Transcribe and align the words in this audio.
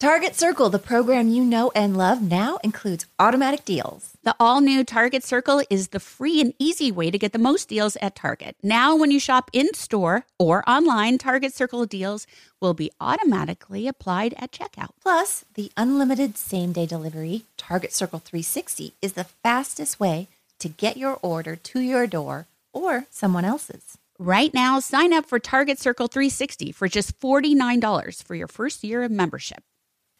Target 0.00 0.34
Circle, 0.34 0.70
the 0.70 0.78
program 0.78 1.28
you 1.28 1.44
know 1.44 1.70
and 1.74 1.94
love, 1.94 2.22
now 2.22 2.58
includes 2.64 3.04
automatic 3.18 3.66
deals. 3.66 4.16
The 4.22 4.34
all 4.40 4.62
new 4.62 4.82
Target 4.82 5.22
Circle 5.22 5.62
is 5.68 5.88
the 5.88 6.00
free 6.00 6.40
and 6.40 6.54
easy 6.58 6.90
way 6.90 7.10
to 7.10 7.18
get 7.18 7.34
the 7.34 7.38
most 7.38 7.68
deals 7.68 7.96
at 8.00 8.16
Target. 8.16 8.56
Now, 8.62 8.96
when 8.96 9.10
you 9.10 9.20
shop 9.20 9.50
in 9.52 9.74
store 9.74 10.24
or 10.38 10.66
online, 10.66 11.18
Target 11.18 11.52
Circle 11.52 11.84
deals 11.84 12.26
will 12.62 12.72
be 12.72 12.90
automatically 12.98 13.86
applied 13.86 14.32
at 14.38 14.52
checkout. 14.52 14.92
Plus, 15.02 15.44
the 15.52 15.70
unlimited 15.76 16.38
same 16.38 16.72
day 16.72 16.86
delivery, 16.86 17.42
Target 17.58 17.92
Circle 17.92 18.20
360, 18.20 18.94
is 19.02 19.12
the 19.12 19.24
fastest 19.24 20.00
way 20.00 20.28
to 20.60 20.70
get 20.70 20.96
your 20.96 21.18
order 21.20 21.56
to 21.56 21.80
your 21.80 22.06
door 22.06 22.46
or 22.72 23.04
someone 23.10 23.44
else's. 23.44 23.98
Right 24.18 24.54
now, 24.54 24.80
sign 24.80 25.12
up 25.12 25.26
for 25.26 25.38
Target 25.38 25.78
Circle 25.78 26.08
360 26.08 26.72
for 26.72 26.88
just 26.88 27.20
$49 27.20 28.22
for 28.22 28.34
your 28.34 28.48
first 28.48 28.82
year 28.82 29.02
of 29.02 29.10
membership. 29.10 29.62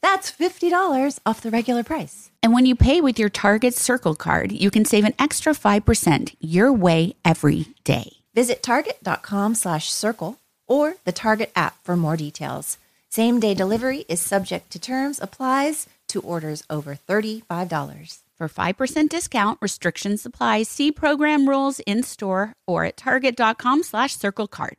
That's 0.03 0.31
$50 0.31 1.19
off 1.27 1.41
the 1.41 1.51
regular 1.51 1.83
price. 1.83 2.31
And 2.43 2.53
when 2.53 2.67
you 2.67 2.75
pay 2.75 3.01
with 3.01 3.19
your 3.19 3.29
Target 3.29 3.75
Circle 3.75 4.15
card, 4.15 4.53
you 4.53 4.71
can 4.71 4.85
save 4.85 5.05
an 5.05 5.15
extra 5.19 5.53
5% 5.53 6.37
your 6.41 6.73
way 6.73 7.15
every 7.25 7.67
day. 7.85 8.13
Visit 8.35 8.63
target.com 8.63 9.55
slash 9.55 9.91
circle 9.91 10.39
or 10.67 10.95
the 11.05 11.13
Target 11.13 11.53
app 11.57 11.83
for 11.85 11.97
more 11.97 12.17
details. 12.17 12.79
Same 13.11 13.41
day 13.41 13.55
delivery 13.55 14.05
is 14.09 14.21
subject 14.21 14.71
to 14.71 14.79
terms, 14.79 15.19
applies 15.21 15.89
to 16.09 16.21
orders 16.21 16.63
over 16.71 16.95
$35. 16.95 18.19
For 18.37 18.49
5% 18.49 19.09
discount, 19.11 19.59
restrictions 19.61 20.25
apply. 20.25 20.63
See 20.63 20.91
program 20.91 21.47
rules 21.47 21.81
in 21.81 22.03
store 22.03 22.55
or 22.67 22.87
at 22.87 22.97
target.com 22.97 23.83
slash 23.83 24.17
circle 24.17 24.49
card. 24.49 24.77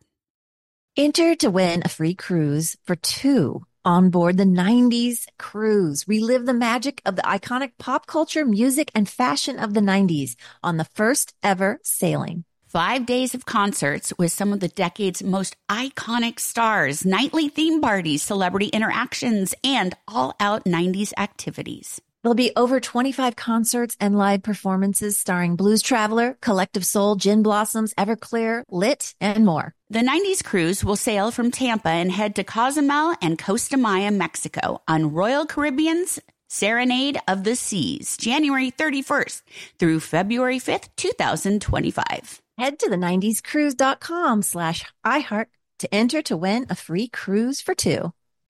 Enter 0.98 1.36
to 1.36 1.50
win 1.50 1.84
a 1.86 1.90
free 1.90 2.16
cruise 2.16 2.76
for 2.84 2.96
two 2.96 3.64
on 3.84 4.10
board 4.10 4.38
the 4.38 4.44
90s 4.44 5.26
cruise. 5.38 6.08
Relive 6.08 6.46
the 6.46 6.54
magic 6.54 7.02
of 7.06 7.16
the 7.16 7.22
iconic 7.22 7.72
pop 7.78 8.08
culture, 8.08 8.46
music, 8.46 8.92
and 8.96 9.08
fashion 9.08 9.60
of 9.60 9.74
the 9.74 9.82
90s 9.82 10.36
on 10.64 10.78
the 10.78 10.86
first 10.86 11.34
ever 11.44 11.80
sailing. 11.84 12.44
Five 12.68 13.06
days 13.06 13.36
of 13.36 13.46
concerts 13.46 14.14
with 14.18 14.32
some 14.32 14.54
of 14.54 14.62
the 14.62 14.70
decade's 14.70 15.22
most 15.22 15.58
iconic 15.70 16.40
stars, 16.40 17.06
nightly 17.06 17.50
theme 17.50 17.82
parties, 17.82 18.24
celebrity 18.24 18.68
interactions, 18.68 19.54
and 19.64 19.94
all 20.08 20.36
out 20.40 20.64
90s 20.64 21.12
activities. 21.18 22.00
There'll 22.24 22.36
be 22.36 22.52
over 22.56 22.80
25 22.80 23.36
concerts 23.36 23.98
and 24.00 24.18
live 24.18 24.44
performances 24.44 25.20
starring 25.20 25.56
Blues 25.56 25.82
Traveler, 25.82 26.38
Collective 26.40 26.86
Soul, 26.86 27.16
Gin 27.16 27.42
Blossoms, 27.44 27.94
Everclear, 27.96 28.64
Lit, 28.70 29.16
and 29.20 29.46
more. 29.46 29.74
The 29.92 30.00
90s 30.00 30.42
cruise 30.42 30.86
will 30.86 30.96
sail 30.96 31.32
from 31.32 31.52
Tampa 31.52 31.90
and 31.90 32.14
head 32.14 32.34
to 32.36 32.46
Cozumel 32.46 33.14
and 33.22 33.38
Costa 33.38 33.76
Maya, 33.76 34.10
Mexico 34.10 34.82
on 34.88 35.12
Royal 35.12 35.46
Caribbean's 35.46 36.18
Serenade 36.48 37.20
of 37.28 37.44
the 37.44 37.58
Seas, 37.58 38.16
January 38.16 38.72
31st 38.72 39.42
through 39.80 40.00
February 40.00 40.60
5th, 40.60 40.88
2025. 40.96 42.42
Head 42.58 42.80
to 42.80 42.90
the 42.90 42.96
90scruise.com 42.96 44.44
slash 44.44 44.86
iHeart 45.06 45.48
to 45.80 45.94
enter 45.94 46.22
to 46.22 46.38
win 46.38 46.68
a 46.70 46.76
free 46.76 47.10
cruise 47.10 47.60
for 47.60 47.76
two. 47.76 48.14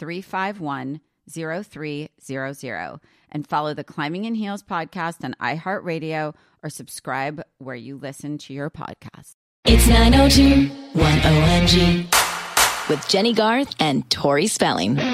351 0.00 1.00
0300 1.30 3.00
and 3.30 3.46
follow 3.46 3.74
the 3.74 3.84
Climbing 3.84 4.24
in 4.24 4.34
Heels 4.34 4.62
podcast 4.62 5.22
on 5.22 5.34
iHeartRadio 5.34 6.34
or 6.62 6.70
subscribe 6.70 7.42
where 7.58 7.76
you 7.76 7.98
listen 7.98 8.38
to 8.38 8.54
your 8.54 8.70
podcast. 8.70 9.34
It's 9.66 9.86
902 9.86 10.74
1OMG 10.98 12.88
with 12.88 13.06
Jenny 13.08 13.34
Garth 13.34 13.74
and 13.78 14.08
Tori 14.10 14.46
Spelling. 14.46 14.96
Hey, 14.96 15.12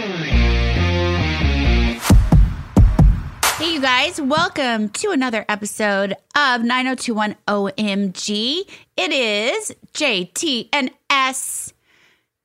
you 3.72 3.80
guys, 3.80 4.20
welcome 4.20 4.90
to 4.90 5.10
another 5.10 5.44
episode 5.48 6.12
of 6.36 6.62
9021 6.62 7.34
OMG. 7.48 8.60
It 8.96 9.12
is 9.12 9.74
JT 9.94 10.68
and 10.72 10.92
S 11.10 11.72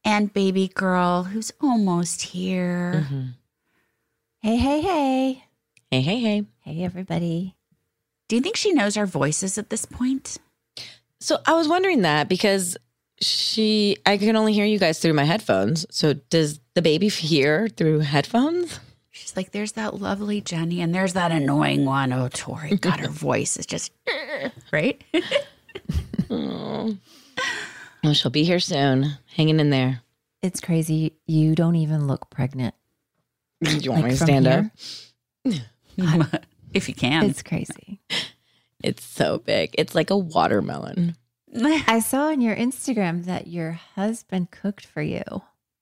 and 0.03 0.33
baby 0.33 0.67
girl 0.67 1.23
who's 1.23 1.51
almost 1.61 2.21
here. 2.21 3.05
Mm-hmm. 3.05 3.21
Hey, 4.39 4.57
hey, 4.57 4.81
hey. 4.81 5.43
Hey, 5.91 6.01
hey, 6.01 6.19
hey. 6.19 6.45
Hey, 6.61 6.83
everybody. 6.83 7.55
Do 8.27 8.35
you 8.35 8.41
think 8.41 8.55
she 8.55 8.71
knows 8.71 8.97
our 8.97 9.05
voices 9.05 9.57
at 9.57 9.69
this 9.69 9.85
point? 9.85 10.37
So 11.19 11.39
I 11.45 11.53
was 11.53 11.67
wondering 11.67 12.01
that 12.01 12.29
because 12.29 12.77
she, 13.21 13.97
I 14.05 14.17
can 14.17 14.35
only 14.35 14.53
hear 14.53 14.65
you 14.65 14.79
guys 14.79 14.99
through 14.99 15.13
my 15.13 15.25
headphones. 15.25 15.85
So 15.91 16.13
does 16.13 16.59
the 16.73 16.81
baby 16.81 17.09
hear 17.09 17.67
through 17.67 17.99
headphones? 17.99 18.79
She's 19.11 19.35
like, 19.35 19.51
there's 19.51 19.73
that 19.73 19.99
lovely 19.99 20.39
Jenny, 20.41 20.81
and 20.81 20.95
there's 20.95 21.13
that 21.13 21.31
annoying 21.31 21.85
one. 21.85 22.13
Oh, 22.13 22.29
Tori, 22.29 22.77
God, 22.77 23.01
her 23.01 23.09
voice 23.09 23.57
is 23.57 23.65
just, 23.65 23.91
right? 24.71 25.01
Oh. 26.33 26.97
Oh, 28.03 28.07
well, 28.09 28.13
she'll 28.13 28.31
be 28.31 28.43
here 28.43 28.59
soon, 28.59 29.17
hanging 29.35 29.59
in 29.59 29.69
there. 29.69 30.01
It's 30.41 30.59
crazy. 30.59 31.13
You 31.27 31.53
don't 31.55 31.75
even 31.75 32.07
look 32.07 32.29
pregnant. 32.29 32.73
Do 33.63 33.77
you 33.77 33.91
want 33.91 34.03
Like 34.03 34.11
me 34.13 34.17
to 34.17 34.23
stand 34.25 34.47
here? 34.47 34.71
up? 36.07 36.45
if 36.73 36.89
you 36.89 36.95
can. 36.95 37.25
It's 37.29 37.43
crazy. 37.43 37.99
It's 38.83 39.03
so 39.05 39.37
big. 39.37 39.75
It's 39.77 39.93
like 39.93 40.09
a 40.09 40.17
watermelon. 40.17 41.15
I 41.55 41.99
saw 41.99 42.29
on 42.29 42.41
your 42.41 42.55
Instagram 42.55 43.25
that 43.25 43.45
your 43.45 43.73
husband 43.93 44.49
cooked 44.49 44.87
for 44.87 45.03
you, 45.03 45.21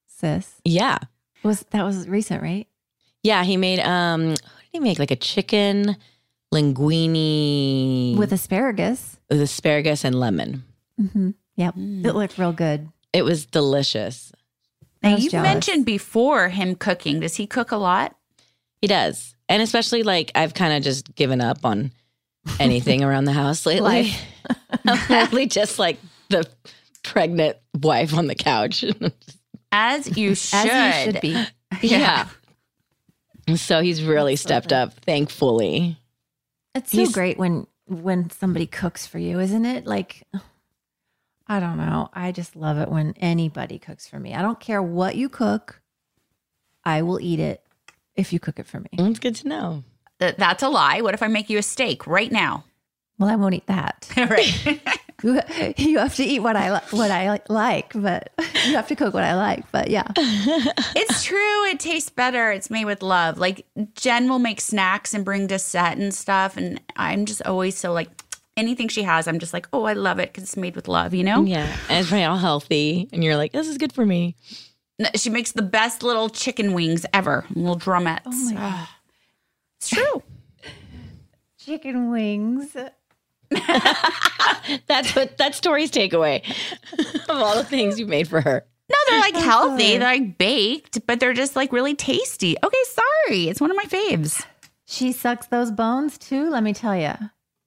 sis. 0.06 0.56
Yeah. 0.66 0.98
Was 1.42 1.62
that 1.72 1.84
was 1.86 2.10
recent, 2.10 2.44
right? 2.44 2.68
Yeah. 3.24 3.46
He 3.46 3.56
made, 3.56 3.80
um, 3.80 4.32
what 4.32 4.42
did 4.42 4.70
he 4.74 4.80
make? 4.82 5.00
Like 5.00 5.12
a 5.12 5.16
chicken 5.16 5.96
linguine 6.54 8.18
With 8.18 8.34
asparagus. 8.34 9.18
with 9.30 9.40
asparagus 9.42 10.04
and 10.04 10.20
lemon. 10.20 10.64
Mm-hmm. 11.00 11.30
Yep. 11.60 11.76
Mm. 11.76 12.06
It 12.06 12.14
looked 12.16 12.38
real 12.38 12.54
good. 12.54 12.90
It 13.14 13.24
was 13.24 13.46
delicious. 13.46 14.32
Now, 15.04 15.14
was 15.16 15.24
you've 15.24 15.32
jealous. 15.34 15.44
mentioned 15.48 15.86
before 15.86 16.50
him 16.50 16.74
cooking. 16.76 17.20
Does 17.20 17.36
he 17.36 17.46
cook 17.46 17.72
a 17.72 17.78
lot? 17.78 18.16
He 18.82 18.88
does. 18.88 19.36
And 19.50 19.62
especially 19.62 20.04
like 20.04 20.32
I've 20.36 20.54
kind 20.54 20.74
of 20.74 20.84
just 20.84 21.14
given 21.16 21.42
up 21.42 21.66
on 21.66 21.92
anything 22.60 23.04
around 23.04 23.26
the 23.26 23.34
house 23.34 23.66
lately. 23.66 24.12
I'm 24.86 25.10
lately 25.10 25.46
just 25.60 25.80
like 25.80 26.00
the 26.30 26.48
pregnant 27.04 27.58
wife 27.82 28.14
on 28.14 28.28
the 28.28 28.36
couch. 28.36 28.86
As 29.72 30.18
you 30.18 30.36
should. 30.36 30.56
As 30.70 31.06
you 31.06 31.12
should 31.12 31.22
be. 31.22 31.46
yeah. 31.82 32.28
So 33.56 33.82
he's 33.82 34.04
really 34.04 34.36
stepped 34.36 34.72
up, 34.72 34.94
thankfully. 35.06 35.98
It's 36.76 36.92
so 36.92 36.98
He's- 37.00 37.12
great 37.14 37.38
when 37.38 37.68
when 37.88 38.30
somebody 38.30 38.68
cooks 38.68 39.08
for 39.08 39.18
you, 39.18 39.40
isn't 39.40 39.66
it? 39.66 39.86
Like 39.88 40.24
I 41.50 41.60
don't 41.60 41.78
know. 41.78 42.10
I 42.14 42.32
just 42.32 42.56
love 42.56 42.78
it 42.78 42.90
when 42.90 43.14
anybody 43.18 43.80
cooks 43.80 44.08
for 44.08 44.20
me. 44.20 44.36
I 44.36 44.42
don't 44.44 44.60
care 44.60 44.82
what 44.84 45.16
you 45.16 45.30
cook. 45.30 45.82
I 46.86 47.02
will 47.02 47.20
eat 47.20 47.40
it 47.40 47.64
if 48.16 48.32
you 48.32 48.40
cook 48.40 48.60
it 48.60 48.68
for 48.68 48.80
me. 48.80 48.90
It's 48.94 49.20
good 49.20 49.36
to 49.38 49.48
know. 49.48 49.84
Th- 50.20 50.36
That's 50.38 50.62
a 50.64 50.70
lie. 50.70 51.02
What 51.02 51.14
if 51.16 51.24
I 51.24 51.28
make 51.28 51.50
you 51.50 51.58
a 51.58 51.64
steak 51.64 52.06
right 52.06 52.32
now? 52.32 52.66
Well, 53.18 53.30
I 53.30 53.36
won't 53.36 53.56
eat 53.56 53.68
that. 53.68 54.08
right. 54.18 54.80
You, 55.22 55.42
you 55.76 55.98
have 56.00 56.16
to 56.16 56.24
eat 56.24 56.40
what 56.40 56.56
I 56.56 56.72
li- 56.76 56.88
what 56.92 57.12
I 57.12 57.34
li- 57.34 57.40
like, 57.50 57.92
but 57.94 58.32
you 58.66 58.76
have 58.78 58.88
to 58.88 58.96
cook 58.96 59.14
what 59.14 59.26
I 59.26 59.36
like. 59.36 59.70
But 59.70 59.90
yeah, 59.90 60.08
it's 60.16 61.26
true. 61.26 61.66
It 61.66 61.82
tastes 61.82 62.10
better. 62.10 62.54
It's 62.54 62.70
made 62.70 62.86
with 62.86 63.02
love. 63.04 63.38
Like 63.38 63.66
Jen 63.96 64.30
will 64.30 64.40
make 64.40 64.62
snacks 64.62 65.14
and 65.14 65.26
bring 65.26 65.50
to 65.50 65.60
set 65.60 65.98
and 65.98 66.14
stuff. 66.14 66.56
And 66.56 66.80
I'm 66.96 67.26
just 67.26 67.42
always 67.46 67.78
so 67.78 67.92
like 67.92 68.08
anything 68.60 68.88
she 68.90 69.04
has, 69.04 69.28
I'm 69.28 69.40
just 69.40 69.54
like, 69.54 69.68
oh, 69.74 69.86
I 69.86 69.94
love 69.94 70.20
it 70.20 70.30
because 70.30 70.44
it's 70.44 70.58
made 70.58 70.76
with 70.76 70.88
love, 70.88 71.14
you 71.14 71.24
know? 71.24 71.44
Yeah. 71.44 71.66
And 71.90 72.00
it's 72.00 72.10
probably 72.10 72.26
all 72.26 72.38
healthy. 72.38 73.10
And 73.12 73.24
you're 73.24 73.36
like, 73.38 73.52
this 73.54 73.68
is 73.68 73.78
good 73.78 73.94
for 73.94 74.06
me. 74.06 74.36
N- 75.00 75.10
She 75.16 75.30
makes 75.30 75.54
the 75.54 75.62
best 75.64 76.04
little 76.04 76.30
chicken 76.30 76.74
wings 76.74 77.06
ever, 77.14 77.46
little 77.56 77.80
drumettes. 77.80 78.22
Oh 78.28 78.54
Ah. 78.58 78.96
It's 79.78 79.90
true. 79.90 80.24
chicken 81.58 82.12
wings. 82.12 82.76
That's 84.88 85.16
what 85.16 85.38
that's 85.38 85.60
Tori's 85.60 85.90
takeaway 85.90 86.44
of 87.30 87.42
all 87.42 87.56
the 87.56 87.64
things 87.64 88.00
you 88.00 88.06
made 88.06 88.28
for 88.28 88.42
her. 88.42 88.66
No, 88.90 88.96
they're 89.08 89.20
like 89.20 89.36
healthy. 89.36 89.98
They're 89.98 90.00
like 90.20 90.38
baked, 90.38 91.06
but 91.08 91.20
they're 91.20 91.34
just 91.34 91.56
like 91.56 91.72
really 91.72 91.96
tasty. 91.96 92.56
Okay, 92.64 92.78
sorry. 92.88 93.48
It's 93.48 93.62
one 93.62 93.72
of 93.72 93.78
my 93.78 93.86
faves. 93.86 94.46
She 94.86 95.12
sucks 95.12 95.48
those 95.48 95.72
bones 95.72 96.18
too. 96.18 96.50
Let 96.50 96.62
me 96.64 96.74
tell 96.74 96.96
you. 96.96 97.14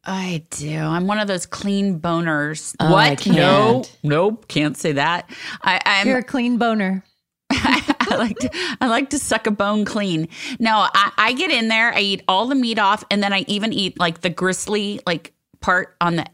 I 0.04 0.44
do. 0.50 0.76
I'm 0.78 1.06
one 1.06 1.18
of 1.20 1.28
those 1.28 1.46
clean 1.46 2.00
boners. 2.00 2.74
Oh, 2.80 2.94
I 2.94 3.14
can't. 3.14 3.36
No, 3.36 3.84
nope, 4.02 4.48
can't 4.48 4.76
say 4.76 4.92
that. 4.92 5.30
I, 5.62 5.80
I'm. 5.84 6.08
You're 6.08 6.18
a 6.18 6.22
clean 6.24 6.58
boner. 6.58 7.04
I 7.50 8.16
like 8.16 8.38
to. 8.40 8.50
I 8.80 8.88
like 8.88 9.10
to 9.10 9.18
suck 9.18 9.46
a 9.46 9.50
bone 9.52 9.84
clean. 9.84 10.28
No, 10.58 10.88
I, 10.92 11.12
I 11.16 11.32
get 11.34 11.50
in 11.50 11.68
there. 11.68 11.94
I 11.94 12.00
eat 12.00 12.22
all 12.26 12.46
the 12.46 12.54
meat 12.56 12.78
off, 12.78 13.04
and 13.10 13.22
then 13.22 13.32
I 13.32 13.44
even 13.46 13.72
eat 13.72 13.98
like 14.00 14.22
the 14.22 14.30
gristly 14.30 15.00
like 15.06 15.32
part 15.60 15.96
on 16.00 16.16
the 16.16 16.26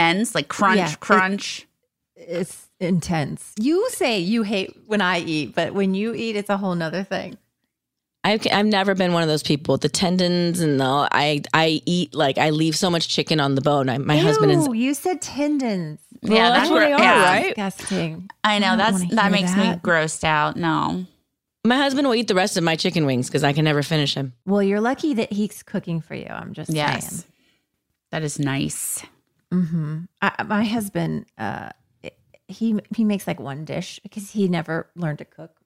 ends, 0.00 0.34
like 0.34 0.48
crunch, 0.48 0.78
Yeah, 0.78 0.92
it- 0.92 1.00
crunch. 1.00 1.68
It's 2.16 2.68
intense. 2.78 3.52
You 3.58 3.88
say 3.90 4.18
you 4.20 4.42
hate 4.44 4.76
when 4.86 5.00
I 5.00 5.18
eat, 5.20 5.54
but 5.56 5.74
when 5.74 5.94
you 5.94 6.14
eat, 6.14 6.36
it's 6.36 6.50
a 6.50 6.56
whole 6.56 6.74
nother 6.74 7.02
thing. 7.02 7.36
I've, 8.24 8.46
I've 8.52 8.66
never 8.66 8.94
been 8.94 9.12
one 9.12 9.22
of 9.22 9.28
those 9.28 9.42
people. 9.42 9.72
With 9.74 9.80
the 9.80 9.88
tendons 9.88 10.60
and 10.60 10.78
the 10.78 11.08
I 11.10 11.42
I 11.52 11.82
eat 11.86 12.14
like 12.14 12.38
I 12.38 12.50
leave 12.50 12.76
so 12.76 12.88
much 12.88 13.08
chicken 13.08 13.40
on 13.40 13.54
the 13.56 13.60
bone. 13.60 13.88
I, 13.88 13.98
my 13.98 14.16
husband 14.16 14.52
is 14.52 14.66
Ew, 14.66 14.74
you 14.74 14.94
said 14.94 15.20
tendons. 15.20 15.98
yeah, 16.22 16.50
that's 16.50 16.70
what 16.70 16.78
gro- 16.78 16.86
they 16.86 16.92
are, 16.92 17.00
yeah. 17.00 17.24
right? 17.24 17.56
Disgusting. 17.56 18.30
I 18.44 18.58
know 18.60 18.68
don't 18.68 18.78
that's 18.78 18.92
wanna 19.00 19.14
that 19.16 19.32
makes 19.32 19.56
me 19.56 19.64
grossed 19.82 20.22
out. 20.22 20.56
No, 20.56 21.04
my 21.64 21.76
husband 21.76 22.06
will 22.06 22.14
eat 22.14 22.28
the 22.28 22.36
rest 22.36 22.56
of 22.56 22.62
my 22.62 22.76
chicken 22.76 23.06
wings 23.06 23.26
because 23.28 23.42
I 23.42 23.52
can 23.52 23.64
never 23.64 23.82
finish 23.82 24.14
him. 24.14 24.34
Well, 24.46 24.62
you're 24.62 24.80
lucky 24.80 25.14
that 25.14 25.32
he's 25.32 25.62
cooking 25.64 26.00
for 26.00 26.14
you. 26.14 26.26
I'm 26.28 26.52
just 26.52 26.70
yes, 26.72 27.10
saying. 27.10 27.24
that 28.12 28.22
is 28.22 28.38
nice. 28.38 29.02
hmm 29.50 30.02
I, 30.20 30.44
my 30.44 30.64
husband, 30.64 31.26
uh, 31.38 31.70
he 32.46 32.78
he 32.94 33.04
makes 33.04 33.26
like 33.26 33.40
one 33.40 33.64
dish 33.64 33.98
because 34.04 34.30
he 34.30 34.46
never 34.46 34.88
learned 34.94 35.18
to 35.18 35.24
cook 35.24 35.56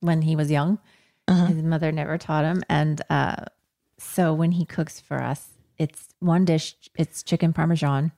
when 0.00 0.20
he 0.22 0.36
was 0.36 0.50
young. 0.50 0.78
Uh-huh. 1.26 1.46
His 1.46 1.62
mother 1.62 1.90
never 1.90 2.18
taught 2.18 2.44
him, 2.44 2.62
and 2.68 3.00
uh, 3.08 3.44
so 3.98 4.34
when 4.34 4.52
he 4.52 4.64
cooks 4.66 5.00
for 5.00 5.22
us, 5.22 5.48
it's 5.78 6.08
one 6.20 6.44
dish. 6.44 6.74
It's 6.96 7.22
chicken 7.22 7.52
parmesan, 7.54 8.12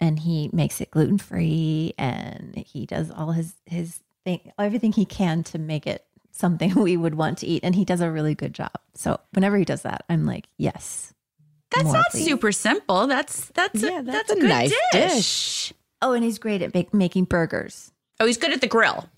and 0.00 0.18
he 0.18 0.50
makes 0.52 0.80
it 0.80 0.90
gluten 0.90 1.18
free, 1.18 1.94
and 1.96 2.56
he 2.56 2.86
does 2.86 3.10
all 3.10 3.30
his 3.32 3.54
his 3.66 4.00
thing, 4.24 4.52
everything 4.58 4.92
he 4.92 5.04
can 5.04 5.44
to 5.44 5.58
make 5.58 5.86
it 5.86 6.04
something 6.32 6.74
we 6.82 6.96
would 6.96 7.14
want 7.14 7.38
to 7.38 7.46
eat, 7.46 7.62
and 7.62 7.74
he 7.76 7.84
does 7.84 8.00
a 8.00 8.10
really 8.10 8.34
good 8.34 8.52
job. 8.52 8.72
So 8.94 9.20
whenever 9.32 9.56
he 9.56 9.64
does 9.64 9.82
that, 9.82 10.04
I'm 10.08 10.26
like, 10.26 10.48
yes. 10.58 11.14
That's 11.70 11.84
more, 11.84 11.94
not 11.94 12.06
please. 12.10 12.26
super 12.26 12.52
simple. 12.52 13.06
That's 13.06 13.46
that's 13.54 13.80
Yeah, 13.82 14.00
a, 14.00 14.02
that's 14.02 14.28
that's 14.28 14.32
a, 14.32 14.36
a 14.36 14.40
good 14.40 14.48
nice 14.50 14.74
dish. 14.92 15.02
dish. 15.14 15.72
Oh, 16.02 16.12
and 16.12 16.22
he's 16.24 16.38
great 16.38 16.60
at 16.62 16.92
making 16.92 17.24
burgers. 17.24 17.92
Oh, 18.20 18.26
he's 18.26 18.36
good 18.36 18.52
at 18.52 18.60
the 18.60 18.66
grill. 18.66 19.08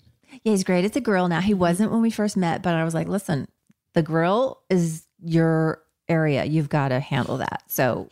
Yeah, 0.43 0.51
he's 0.51 0.63
great 0.63 0.85
at 0.85 0.93
the 0.93 1.01
grill. 1.01 1.27
Now 1.27 1.41
he 1.41 1.53
wasn't 1.53 1.91
when 1.91 2.01
we 2.01 2.11
first 2.11 2.37
met, 2.37 2.61
but 2.61 2.73
I 2.75 2.83
was 2.83 2.93
like, 2.93 3.07
listen, 3.07 3.47
the 3.93 4.01
grill 4.03 4.61
is 4.69 5.05
your 5.23 5.81
area. 6.07 6.43
You've 6.45 6.69
got 6.69 6.89
to 6.89 6.99
handle 6.99 7.37
that. 7.37 7.63
So 7.67 8.09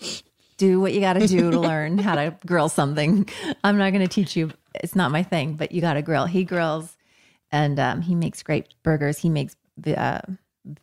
do 0.58 0.80
what 0.80 0.94
you 0.94 1.00
got 1.02 1.14
to 1.14 1.28
do 1.28 1.52
to 1.52 1.60
learn 1.60 1.98
how 1.98 2.16
to 2.16 2.36
grill 2.46 2.70
something. 2.70 3.28
I'm 3.64 3.78
not 3.78 3.92
going 3.92 4.02
to 4.08 4.14
teach 4.14 4.36
you. 4.36 4.52
It's 4.76 4.96
not 4.96 5.12
my 5.12 5.24
thing, 5.24 5.54
but 5.56 5.72
you 5.72 5.82
got 5.82 5.94
to 5.94 6.02
grill. 6.02 6.26
He 6.26 6.44
grills, 6.44 6.96
and 7.52 7.80
um, 7.80 8.02
he 8.02 8.16
makes 8.16 8.42
great 8.42 8.74
burgers. 8.84 9.20
He 9.20 9.30
makes 9.30 9.56
uh, 9.96 10.22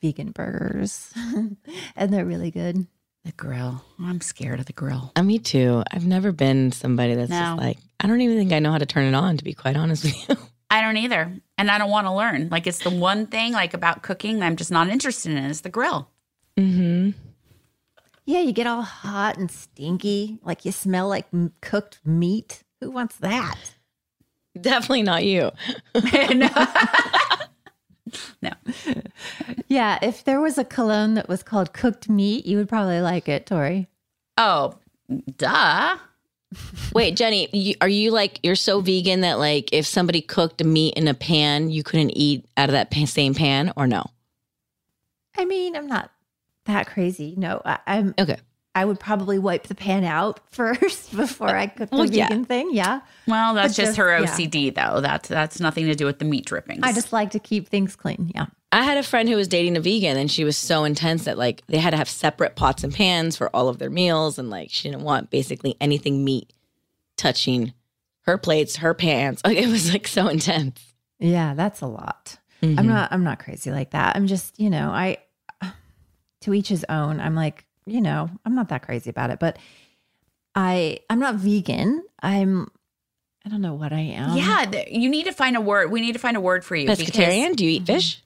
vegan 0.01 0.31
burgers, 0.33 1.13
and 1.97 2.13
they're 2.13 2.25
really 2.25 2.51
good. 2.51 2.87
The 3.25 3.33
grill. 3.33 3.85
I'm 4.01 4.21
scared 4.21 4.61
of 4.61 4.67
the 4.67 4.73
grill. 4.73 5.13
Uh, 5.17 5.23
me 5.23 5.39
too. 5.39 5.83
I've 5.93 6.07
never 6.07 6.33
been 6.33 6.73
somebody 6.73 7.15
that's 7.15 7.31
No. 7.31 7.37
just 7.39 7.59
like 7.59 7.79
I 7.99 8.07
don't 8.07 8.21
even 8.23 8.39
think 8.39 8.53
I 8.53 8.61
know 8.61 8.73
how 8.73 8.79
to 8.79 8.87
turn 8.87 9.05
it 9.05 9.15
on. 9.15 9.37
To 9.37 9.45
be 9.45 9.53
quite 9.53 9.77
honest 9.77 10.05
with 10.05 10.29
you. 10.29 10.37
I 10.71 10.81
don't 10.81 10.97
either, 10.97 11.33
and 11.59 11.71
I 11.71 11.79
don't 11.79 11.91
want 11.91 12.07
to 12.07 12.13
learn. 12.15 12.49
Like 12.51 12.67
it's 12.67 12.79
the 12.79 12.91
one 12.91 13.27
thing 13.27 13.53
like 13.53 13.75
about 13.75 14.03
cooking 14.03 14.43
I'm 14.43 14.57
just 14.57 14.71
not 14.71 14.89
interested 14.89 15.33
in 15.33 15.39
is 15.45 15.63
the 15.63 15.69
grill. 15.69 16.09
mm-hmm. 16.57 17.11
Yeah, 18.27 18.41
you 18.41 18.53
get 18.53 18.69
all 18.69 18.83
hot 18.83 19.39
and 19.39 19.51
stinky, 19.51 20.39
like 20.45 20.65
you 20.65 20.71
smell 20.71 21.09
like 21.09 21.27
m- 21.33 21.53
cooked 21.61 21.99
meat. 22.05 22.63
Who 22.81 22.91
wants 22.93 23.17
that? 23.17 23.57
Definitely 24.61 25.03
not 25.03 25.25
you. 25.25 25.51
no. 25.95 26.49
no. 28.43 28.51
Yeah, 29.67 29.99
if 30.03 30.23
there 30.23 30.41
was 30.41 30.59
a 30.59 30.65
cologne 30.65 31.15
that 31.15 31.29
was 31.29 31.43
called 31.43 31.73
cooked 31.73 32.09
meat, 32.09 32.47
you 32.47 32.57
would 32.59 32.69
probably 32.69 33.01
like 33.01 33.29
it, 33.29 33.47
Tori. 33.47 33.89
Oh, 34.37 34.75
duh. 35.37 35.97
Wait, 36.95 37.17
Jenny, 37.17 37.49
you, 37.53 37.75
are 37.81 37.89
you 37.89 38.11
like 38.11 38.41
you're 38.43 38.57
so 38.57 38.81
vegan 38.81 39.21
that 39.21 39.39
like 39.39 39.69
if 39.73 39.87
somebody 39.87 40.21
cooked 40.21 40.65
meat 40.65 40.95
in 40.95 41.07
a 41.07 41.15
pan, 41.15 41.71
you 41.71 41.83
couldn't 41.85 42.11
eat 42.17 42.45
out 42.57 42.69
of 42.69 42.73
that 42.73 42.91
pan, 42.91 43.07
same 43.07 43.35
pan, 43.35 43.73
or 43.77 43.87
no? 43.87 44.05
I 45.39 45.45
mean, 45.45 45.77
I'm 45.77 45.87
not 45.87 46.11
that 46.67 46.89
crazy. 46.89 47.35
No, 47.37 47.63
I, 47.65 47.79
I'm. 47.87 48.15
Okay. 48.19 48.39
I 48.75 48.85
would 48.85 49.01
probably 49.01 49.39
wipe 49.39 49.65
the 49.67 49.75
pan 49.75 50.05
out 50.05 50.41
first 50.51 51.15
before 51.17 51.49
I 51.49 51.67
cook 51.67 51.91
the 51.91 51.97
Well, 51.97 52.07
yeah. 52.07 52.29
vegan 52.29 52.45
thing. 52.45 52.71
Yeah, 52.73 53.01
Well, 53.27 53.55
that's 53.55 53.75
just 53.75 53.89
just- 53.91 53.99
her 53.99 54.11
yeah. 54.19 54.27
OCD 54.27 54.75
though. 54.75 55.01
That's 55.01 55.29
that's 55.29 55.61
nothing 55.61 55.87
to 55.87 55.95
do 55.95 56.05
with 56.07 56.19
the 56.19 56.25
meat 56.25 56.47
drippings. 56.47 56.81
I 56.83 56.93
just 56.93 57.13
like 57.13 57.31
to 57.33 57.39
keep 57.39 57.69
things 57.69 57.95
clean. 57.97 58.31
Yeah. 58.35 58.47
I 58.73 58.83
had 58.85 58.97
a 58.99 59.03
friend 59.03 59.29
who 59.29 59.35
was 59.37 59.49
dating 59.49 59.77
a 59.77 59.81
vegan 59.81 60.17
and 60.17 60.31
she 60.31 60.45
was 60.45 60.57
so 60.57 60.85
intense 60.85 61.25
that 61.25 61.37
like 61.37 61.63
they 61.67 61.79
had 61.79 61.91
to 61.91 61.97
have 61.97 62.09
separate 62.09 62.55
pots 62.55 62.85
and 62.85 62.95
pans 62.95 63.37
for 63.37 63.55
all 63.55 63.69
of 63.69 63.79
their 63.79 63.91
meals 63.91 64.39
and 64.39 64.49
like 64.49 64.69
she 64.71 64.89
didn't 64.89 65.03
want 65.03 65.29
basically 65.31 65.77
anything 65.81 66.25
meat 66.25 66.53
touching 67.17 67.73
her 68.23 68.39
plates, 68.39 68.77
her 68.77 68.95
pans. 68.95 69.41
Like 69.45 69.59
it 69.59 69.67
was 69.69 69.93
like 69.93 70.07
so 70.07 70.29
intense. 70.29 70.81
Yeah, 71.19 71.55
that's 71.55 71.81
a 71.81 71.87
lot. 71.87 72.39
Mhm. 72.63 72.79
I'm 72.79 72.87
not. 72.87 73.11
I'm 73.13 73.25
not 73.25 73.39
crazy 73.41 73.71
like 73.73 73.91
that. 73.91 74.15
I'm 74.17 74.27
just, 74.27 74.59
you 74.61 74.71
know, 74.71 74.91
I. 74.91 75.19
To 76.43 76.55
each 76.55 76.69
his 76.69 76.87
own. 76.89 77.21
I'm 77.21 77.35
like, 77.35 77.67
you 77.85 78.01
know, 78.01 78.31
I'm 78.47 78.55
not 78.55 78.71
that 78.71 78.81
crazy 78.83 79.11
about 79.11 79.29
it, 79.31 79.39
but 79.39 79.59
I. 80.55 81.01
I'm 81.11 81.19
not 81.19 81.35
vegan. 81.37 82.03
I'm. 82.23 82.69
I 83.45 83.49
don't 83.51 83.61
know 83.63 83.75
what 83.75 83.93
I 83.93 84.01
am. 84.01 84.37
yeah, 84.37 84.71
you 84.89 85.09
need 85.11 85.25
to 85.27 85.33
find 85.33 85.57
a 85.57 85.61
word. 85.61 85.91
We 85.91 86.01
need 86.01 86.13
to 86.13 86.19
find 86.19 86.37
a 86.37 86.41
word 86.41 86.65
for 86.65 86.77
you. 86.77 86.87
because- 86.99 87.57
Do 87.57 87.65
you 87.65 87.71
eat 87.73 87.87
fish? 87.87 88.23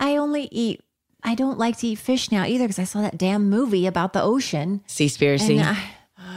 I 0.00 0.16
only 0.16 0.48
eat. 0.50 0.80
I 1.22 1.34
don't 1.36 1.58
like 1.58 1.76
to 1.78 1.86
eat 1.88 1.96
fish 1.98 2.32
now 2.32 2.44
either 2.44 2.64
because 2.64 2.78
I 2.78 2.84
saw 2.84 3.02
that 3.02 3.18
damn 3.18 3.48
movie 3.50 3.86
about 3.86 4.12
the 4.14 4.22
ocean. 4.22 4.82
Seaspiracy. 4.88 5.58
And 5.58 5.60
I, 5.60 5.90